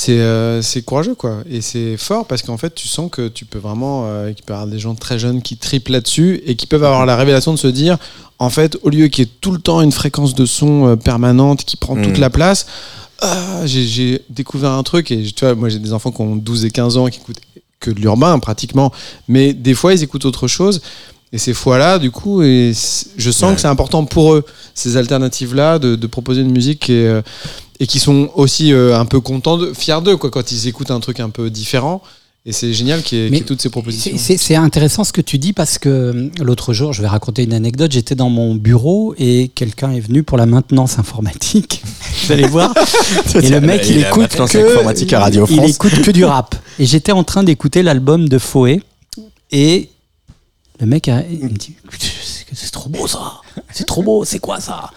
[0.00, 1.38] c'est euh, c'est courageux, quoi.
[1.50, 4.04] Et c'est fort parce qu'en fait, tu sens que tu peux vraiment.
[4.06, 6.84] euh, qu'il peut y avoir des gens très jeunes qui triplent là-dessus et qui peuvent
[6.84, 7.98] avoir la révélation de se dire
[8.38, 10.94] en fait, au lieu qu'il y ait tout le temps une fréquence de son euh,
[10.96, 12.20] permanente qui prend toute Mm.
[12.20, 12.66] la place,
[13.20, 16.64] ah, j'ai- découvert un truc et tu vois, moi j'ai des enfants qui ont 12
[16.64, 17.40] et 15 ans qui écoutent
[17.80, 18.92] que de l'urbain pratiquement,
[19.26, 20.80] mais des fois ils écoutent autre chose.
[21.30, 22.72] Et ces fois-là, du coup, et
[23.18, 23.54] je sens Ouais.
[23.56, 24.44] que c'est important pour eux,
[24.74, 27.20] ces alternatives-là, de, de proposer une musique qui est, euh,
[27.80, 30.90] et qui sont aussi euh, un peu contents, de, fiers d'eux, quoi, quand ils écoutent
[30.90, 32.02] un truc un peu différent.
[32.46, 34.12] Et c'est génial qu'il y, ait- qu'il y ait Mais toutes ces propositions.
[34.12, 37.08] C'est- C'est c'est intéressant ce que tu dis parce que euh, l'autre jour, je vais
[37.08, 37.92] raconter une anecdote.
[37.92, 41.82] J'étais dans mon bureau et quelqu'un est venu pour la maintenance informatique.
[42.26, 42.72] Vous allez voir.
[43.34, 45.70] et le mec, Il il, écoute maintenance que, informatique à Radio il France.
[45.70, 46.54] écoute que du rap.
[46.78, 48.80] Et j'étais en train d'écouter l'album de Foé
[49.50, 49.90] et
[50.80, 51.74] le mec a, il me dit
[52.52, 53.40] c'est trop beau ça.
[53.70, 54.24] C'est trop beau.
[54.24, 54.90] C'est quoi ça?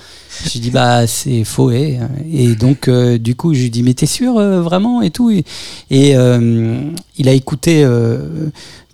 [0.45, 1.99] Je lui dis bah c'est Foé
[2.31, 5.29] et donc euh, du coup je lui dis mais t'es sûr euh, vraiment et tout
[5.29, 5.43] et,
[5.91, 7.85] euh, il a écouté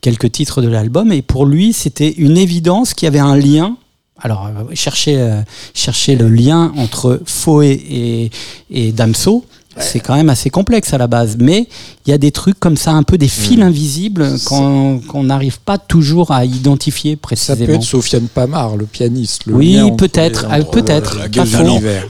[0.01, 3.77] quelques titres de l'album et pour lui c'était une évidence qu'il y avait un lien
[4.19, 5.41] Alors, chercher,
[5.73, 8.31] chercher le lien entre Foé et,
[8.71, 9.45] et Damso,
[9.80, 11.38] c'est quand même assez complexe à la base.
[11.40, 11.68] Mais
[12.06, 15.78] il y a des trucs comme ça, un peu des fils invisibles qu'on n'arrive pas
[15.78, 17.66] toujours à identifier Ça précisément.
[17.66, 19.45] peut être Sofiane Pamar, le pianiste.
[19.45, 21.64] le Oui, peut-être, entre peut-être, la pas gueule faux.
[21.64, 22.08] de l'hiver.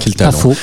[0.00, 0.54] Quel Pas faux.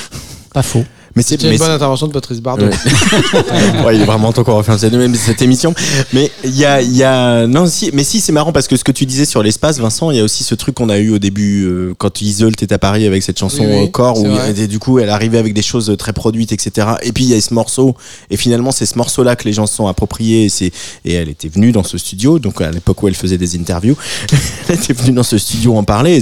[0.53, 0.83] Pas faux.
[1.15, 2.65] Mais c'est une bonne intervention de Patrice Bardot.
[2.65, 2.71] Ouais.
[3.85, 5.73] Ouais, il est vraiment temps qu'on refasse cette, même cette émission.
[6.13, 8.83] Mais il y a, y a, non, si, mais si, c'est marrant parce que ce
[8.83, 11.11] que tu disais sur l'espace, Vincent, il y a aussi ce truc qu'on a eu
[11.11, 14.19] au début, euh, quand Iseult est à Paris avec cette chanson Oui, oui, euh, Corps,
[14.19, 16.87] où et du coup, elle arrivait avec des choses très produites, etc.
[17.03, 17.95] Et puis, il y a ce morceau,
[18.29, 20.71] et finalement, c'est ce morceau-là que les gens se sont appropriés, et c'est,
[21.05, 23.95] et elle était venue dans ce studio, donc à l'époque où elle faisait des interviews,
[24.69, 26.19] elle était venue dans ce studio en parler,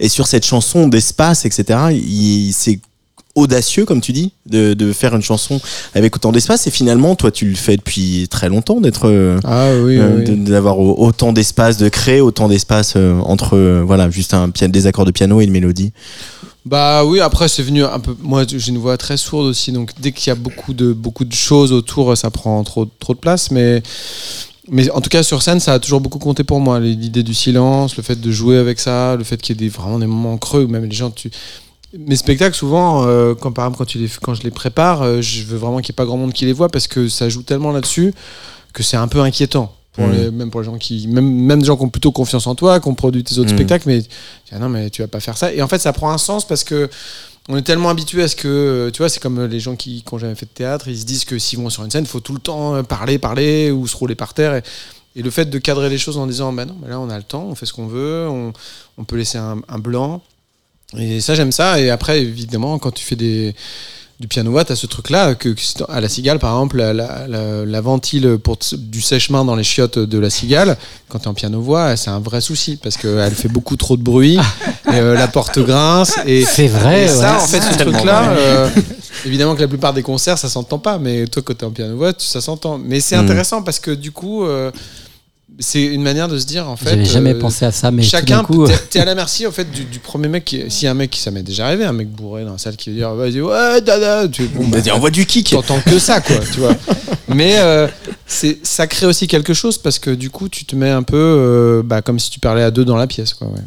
[0.00, 2.80] et sur cette chanson d'espace, etc., il, c'est
[3.34, 5.60] audacieux, comme tu dis, de, de faire une chanson
[5.94, 6.66] avec autant d'espace.
[6.66, 10.36] Et finalement, toi, tu le fais depuis très longtemps, d'être, euh, Ah oui, euh, oui.
[10.44, 14.70] d'avoir au- autant d'espace, de créer autant d'espace euh, entre, euh, voilà, juste un piano,
[14.72, 15.92] des accords de piano et une mélodie.
[16.66, 18.16] Bah oui, après c'est venu un peu.
[18.22, 21.26] Moi, j'ai une voix très sourde aussi, donc dès qu'il y a beaucoup de beaucoup
[21.26, 23.50] de choses autour, ça prend trop trop de place.
[23.50, 23.82] Mais
[24.70, 26.80] mais en tout cas sur scène, ça a toujours beaucoup compté pour moi.
[26.80, 29.68] L'idée du silence, le fait de jouer avec ça, le fait qu'il y ait des,
[29.68, 31.30] vraiment des moments creux où même les gens tu
[31.98, 35.20] mes spectacles souvent euh, quand par exemple quand tu les quand je les prépare euh,
[35.20, 37.28] je veux vraiment qu'il n'y ait pas grand monde qui les voit parce que ça
[37.28, 38.12] joue tellement là-dessus
[38.72, 41.66] que c'est un peu inquiétant pour les- même pour les gens qui même même des
[41.66, 43.56] gens qui ont plutôt confiance en toi qui ont produit tes autres Mhm.
[43.56, 44.02] spectacles mais
[44.52, 45.52] ah non mais tu vas pas faire ça.
[45.52, 46.88] Et en fait ça prend un sens parce que
[47.48, 50.02] on est tellement habitué à ce que euh, tu vois c'est comme les gens qui
[50.02, 52.04] qui ont jamais fait de théâtre ils se disent que s'ils vont sur une scène
[52.04, 54.54] il faut tout le temps parler parler ou se rouler par terre.
[54.56, 54.62] Et,
[55.16, 57.16] et le fait de cadrer les choses en disant bah non mais là on a
[57.16, 58.52] le temps on fait ce qu'on veut on,
[58.98, 60.22] on peut laisser un, un blanc
[60.98, 61.80] et ça, j'aime ça.
[61.80, 63.54] Et après, évidemment, quand tu fais des,
[64.20, 67.64] du piano-voix, t'as ce truc-là, que, que à la cigale, par exemple, la, la, la-
[67.64, 70.76] la ventile pour du sèche-main dans les chiottes de la cigale,
[71.08, 74.38] quand t'es en piano-voix, c'est un vrai souci, parce qu'elle fait beaucoup trop de bruit,
[74.92, 76.14] et, euh, la porte grince.
[76.26, 77.42] Et, C'est vrai, et ça, ouais.
[77.42, 78.36] en fait, ce truc-là, vrai.
[78.38, 78.68] euh,
[79.26, 82.12] évidemment que la plupart des concerts, ça s'entend pas, mais toi, quand t'es en piano-voix,
[82.12, 82.78] tu- ça s'entend.
[82.78, 83.20] Mais c'est Mm.
[83.24, 84.44] intéressant, parce que du coup...
[84.44, 84.70] euh,
[85.58, 86.90] c'est une manière de se dire en fait.
[86.90, 89.70] J'avais jamais euh, pensé à ça, mais chacun, coup, t'es- à la merci en fait
[89.70, 90.44] du, du premier mec.
[90.44, 92.76] Qui, si un mec qui ça m'est déjà arrivé, un mec bourré dans la salle
[92.76, 95.50] qui veut dire vas-y ouais dada, tu bon, Vas-y, envoie du kick.
[95.50, 96.76] T'entends que ça quoi, tu vois.
[97.28, 97.86] Mais euh,
[98.26, 101.16] c'est ça crée aussi quelque chose parce que du coup tu te mets un peu
[101.16, 103.46] euh, bah, comme si tu parlais à deux dans la pièce quoi.
[103.48, 103.60] Ouais.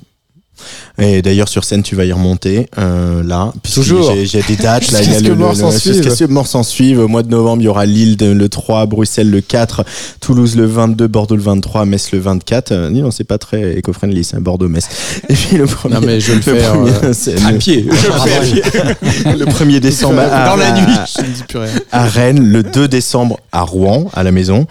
[0.99, 3.51] Et d'ailleurs, sur scène, tu vas y remonter, euh, là.
[3.73, 4.13] Toujours.
[4.23, 5.01] J'ai des dates, là.
[5.01, 6.09] Il y a le, le, mort le- s'en jusqu'à suive.
[6.15, 6.99] ce que mort s'en suive.
[6.99, 9.85] Au mois de novembre, il y aura Lille de- le 3, Bruxelles le 4,
[10.21, 12.71] Toulouse le 22, Bordeaux le 23, Metz le 24.
[12.71, 14.87] Euh, non, c'est pas très éco-friendly, c'est un Bordeaux-Metz.
[15.29, 15.95] Et puis le premier.
[15.95, 17.85] Non, mais je vais le faire, premier, euh, à le- pied.
[17.87, 18.61] Je le fais à pied.
[19.37, 20.93] le 1er décembre à, dans la à- nuit.
[21.17, 21.71] Je ne dis plus rien.
[21.91, 24.65] à Rennes, le 2 décembre à Rouen, à la maison,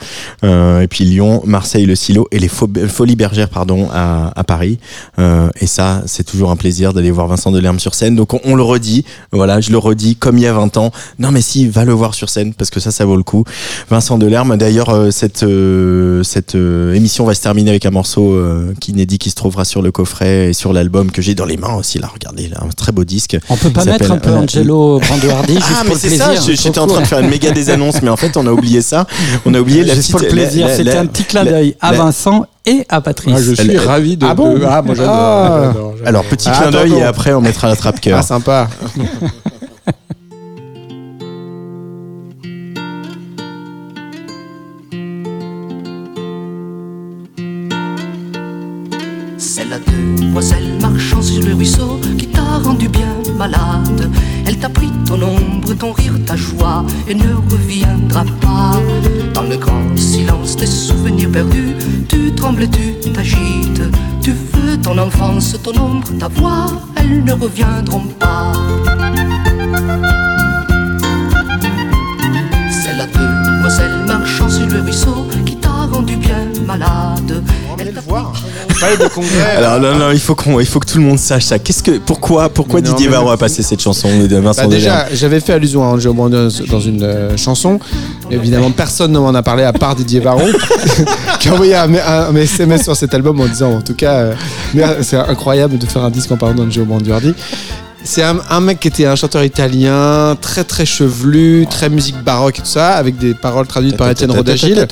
[0.45, 4.45] Euh, et puis Lyon, Marseille, le Silo, et les Fo- Folies Bergères, pardon, à, à
[4.45, 4.79] Paris.
[5.19, 8.16] Euh, et ça, c'est toujours un plaisir d'aller voir Vincent Delerme sur scène.
[8.16, 10.90] Donc on, on le redit, voilà, je le redis comme il y a 20 ans.
[11.19, 13.44] Non mais si, va le voir sur scène, parce que ça, ça vaut le coup.
[13.90, 18.35] Vincent Delerme, d'ailleurs, euh, cette, euh, cette euh, émission va se terminer avec un morceau
[18.81, 21.57] qui inédit qui se trouvera sur le coffret et sur l'album que j'ai dans les
[21.57, 21.98] mains aussi.
[21.98, 23.36] Là, regardez, là, un très beau disque.
[23.51, 26.86] on peut pas mettre un peu Angelo Branduardi juste ah, mais c'est ça, j'étais en
[26.86, 29.07] train de faire une méga des annonces, mais en fait, on a oublié ça.
[29.44, 30.11] On a oublié la petite.
[30.12, 33.34] pour le plaisir, la- la- c'était un petit clin d'œil à Vincent et à Patrice.
[33.36, 34.26] Ah, je suis Elle- ravi de.
[34.26, 35.14] Ah bon de- ah, moi j'adore.
[35.14, 35.72] Ah.
[36.05, 38.18] Alors, petit Ah, clin d'œil et après, on mettra la trappe cœur.
[38.18, 38.68] Ah sympa.
[50.18, 54.10] demoiselle marchant sur le ruisseau qui t'a rendu bien malade.
[54.47, 58.81] Elle t'a pris ton ombre, ton rire, ta joie et ne reviendra pas.
[59.35, 61.74] Dans le grand silence des souvenirs perdus,
[62.09, 63.82] tu trembles, tu t'agites.
[64.23, 66.66] Tu veux ton enfance, ton ombre, ta voix,
[66.97, 68.52] elles ne reviendront pas.
[72.70, 75.56] C'est la demoiselle marchant sur le ruisseau qui
[75.89, 76.37] t'a rendu bien
[76.67, 77.43] malade.
[77.79, 79.57] Elle t'a pris Palais de congrès.
[79.57, 81.59] Alors, non, non, il faut, qu'on, il faut que tout le monde sache ça.
[81.59, 85.07] Qu'est-ce que, pourquoi, pourquoi non, Didier Varro a passé cette chanson de Vincent Bah, déjà,
[85.13, 87.79] j'avais fait allusion à Angelo Brandon dans une euh, chanson.
[88.31, 90.47] Évidemment, personne ne m'en a parlé à part Didier Varro,
[91.41, 94.15] qui a envoyé un, un- un SMS sur cet album en disant, en tout cas,
[94.15, 94.35] euh,
[94.75, 97.35] mer- c'est incroyable de faire un disque en parlant d'Angelo Branduardi.
[98.07, 102.62] C'est un, mec qui était un chanteur italien, très très chevelu, très musique baroque et
[102.62, 104.87] tout ça, avec des paroles traduites par Étienne Rodagil.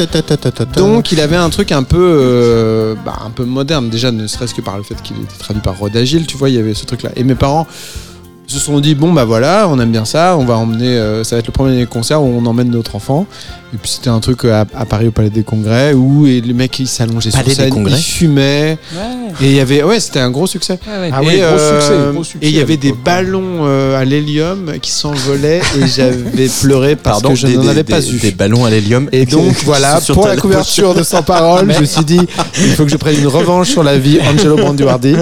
[0.76, 4.52] Donc il avait un truc un peu, euh, bah, un peu moderne déjà, ne serait-ce
[4.52, 6.84] que par le fait qu'il était traduit par Rodagil, tu vois, il y avait ce
[6.86, 7.10] truc-là.
[7.14, 7.68] Et mes parents
[8.46, 11.24] Ils se sont dit bon bah voilà, on aime bien ça, on va emmener, euh,
[11.24, 13.26] ça va être le premier concert où on emmène notre enfant.
[13.72, 16.54] Et puis c'était un truc à, à Paris au Palais des Congrès où et le
[16.54, 18.78] mec il s'allongeait sur Palais des scène, il fumait
[19.42, 20.78] et il y avait ouais c'était un gros succès.
[20.86, 24.04] Ah et, ouais, euh, succès, gros succès et il y avait des ballons euh, à
[24.04, 28.18] l'hélium qui s'envolaient et j'avais pleuré parce Pardon, que je n'en avais des- pas vu.
[28.18, 29.08] Des ballons à l'hélium.
[29.10, 32.20] Et donc voilà, pour la couverture de Sans Parole, je me suis dit,
[32.60, 35.16] il faut que je prenne une revanche sur la vie Angelo Branduardi.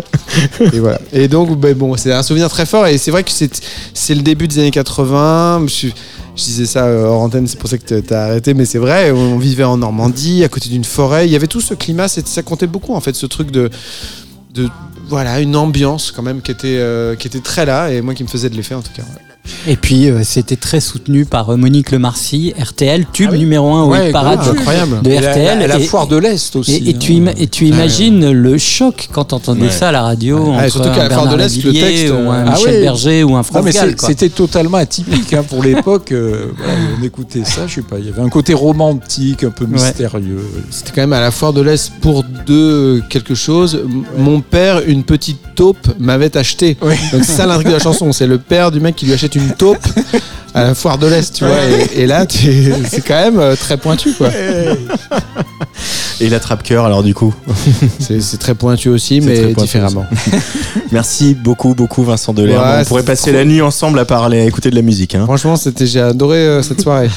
[0.73, 0.99] Et voilà.
[1.13, 2.87] Et donc, ben bon, c'est un souvenir très fort.
[2.87, 3.61] Et c'est vrai que c'est
[3.95, 5.67] c'est le début des années 80.
[5.69, 5.89] Je,
[6.35, 9.11] je disais ça euh, hors antenne, c'est pour ça que t'as arrêté, mais c'est vrai.
[9.13, 11.27] On vivait en Normandie, à côté d'une forêt.
[11.29, 13.71] Il y avait tout ce climat, c'est- ça comptait beaucoup en fait, ce truc de.
[15.09, 18.23] voilà, une ambiance quand même qui était, euh, qui était très là et moi qui
[18.25, 19.03] me faisait de l'effet en tout cas.
[19.67, 23.91] Et puis euh, c'était très soutenu par euh, Monique Lemarcy, RTL, tube numéro 1 au
[23.91, 25.03] Ouais, parade de- incroyable.
[25.03, 25.59] de Et la- RTL.
[25.59, 27.33] la- la Et- foire de l'Est aussi, Et, et tu, hein.
[27.37, 27.71] et tu Ouais.
[27.71, 29.71] imagines le choc quand t'entendais Ouais.
[29.71, 32.11] ça à la radio Ouais, entre surtout qu'à un la foire de l'Est, le texte,
[32.11, 32.83] ou un euh, Michel ah oui.
[32.83, 33.63] Berger ou un quoi.
[33.99, 36.13] C'était totalement atypique hein, pour l'époque.
[36.13, 37.99] euh, voilà, on écoutait ça, je sais pas.
[37.99, 40.45] Il y avait un côté romantique, un peu mystérieux.
[40.71, 43.81] C'était quand même à la foire de l'Est pour deux quelque chose.
[44.17, 46.77] Mon père, une petite taupe, m'avait acheté.
[46.81, 48.13] Donc c'est ça l'intrigue de la chanson.
[48.13, 49.87] C'est le père du mec qui lui achète une taupe
[50.55, 51.57] à la foire de l'Est, tu vois.
[51.95, 54.29] Et, et là, c'est quand même euh, très pointu, quoi.
[56.21, 57.35] Et la trappe cœur alors du coup
[57.99, 60.07] C'est très pointu aussi, mais pointu différemment.
[60.93, 62.63] Merci beaucoup, beaucoup Vincent Delerme.
[62.63, 65.15] Ouais, On pourrait passer trop- la nuit ensemble à parler, à écouter de la musique.
[65.17, 65.25] Hein.
[65.25, 67.11] Franchement, c'était, j'ai adoré euh, cette soirée.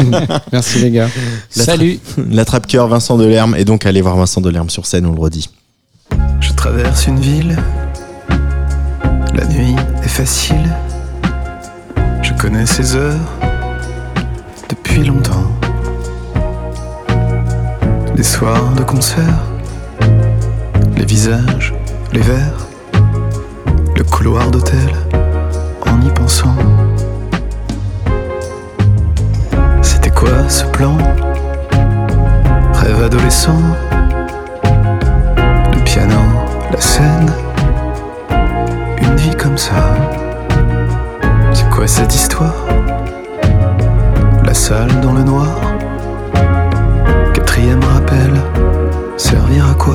[0.52, 1.08] Merci les gars.
[1.56, 1.98] La Salut.
[2.30, 3.56] La trappe cœur Vincent Delerme.
[3.58, 5.48] Et donc allez voir Vincent Delerme sur scène, on le redit.
[6.40, 7.56] Je traverse une ville,
[9.34, 9.74] la nuit
[10.04, 10.56] est facile.
[12.44, 13.38] Connais ces heures
[14.68, 15.50] depuis longtemps.
[18.14, 19.40] Les soirs de concert,
[20.94, 21.72] les visages,
[22.12, 22.66] les verres,
[23.96, 24.92] le couloir d'hôtel,
[25.86, 26.54] en y pensant.
[29.80, 30.98] C'était quoi ce plan?
[32.74, 33.62] Rêve adolescent
[35.72, 36.20] le piano,
[36.70, 37.32] la scène,
[39.00, 39.96] une vie comme ça.
[41.86, 42.66] Cette histoire.
[44.44, 45.60] La salle dans le noir,
[47.34, 48.32] quatrième rappel,
[49.16, 49.94] servir à quoi?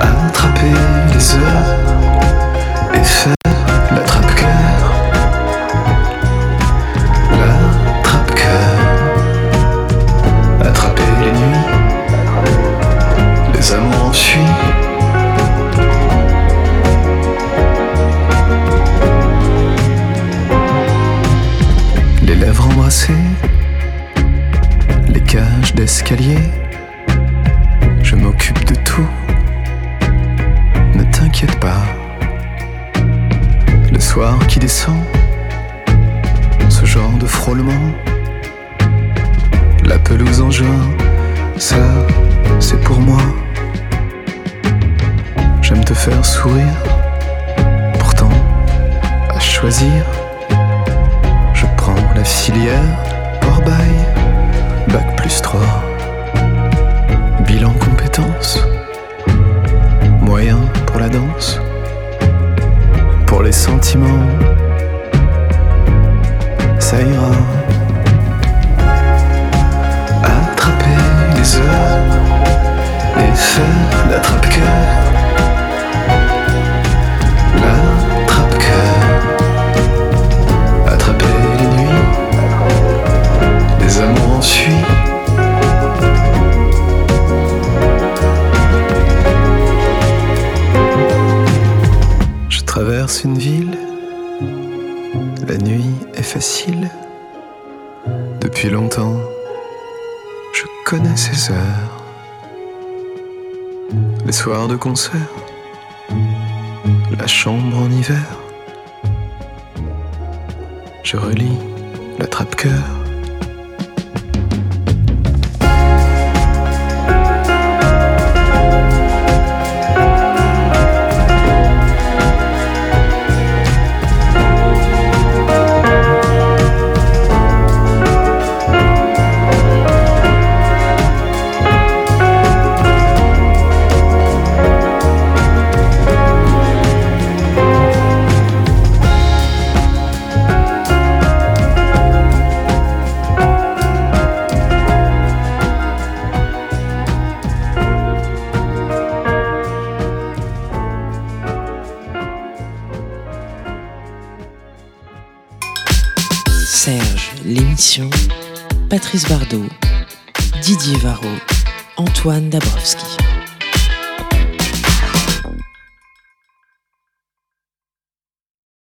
[0.00, 0.74] Attraper
[1.14, 1.75] les heures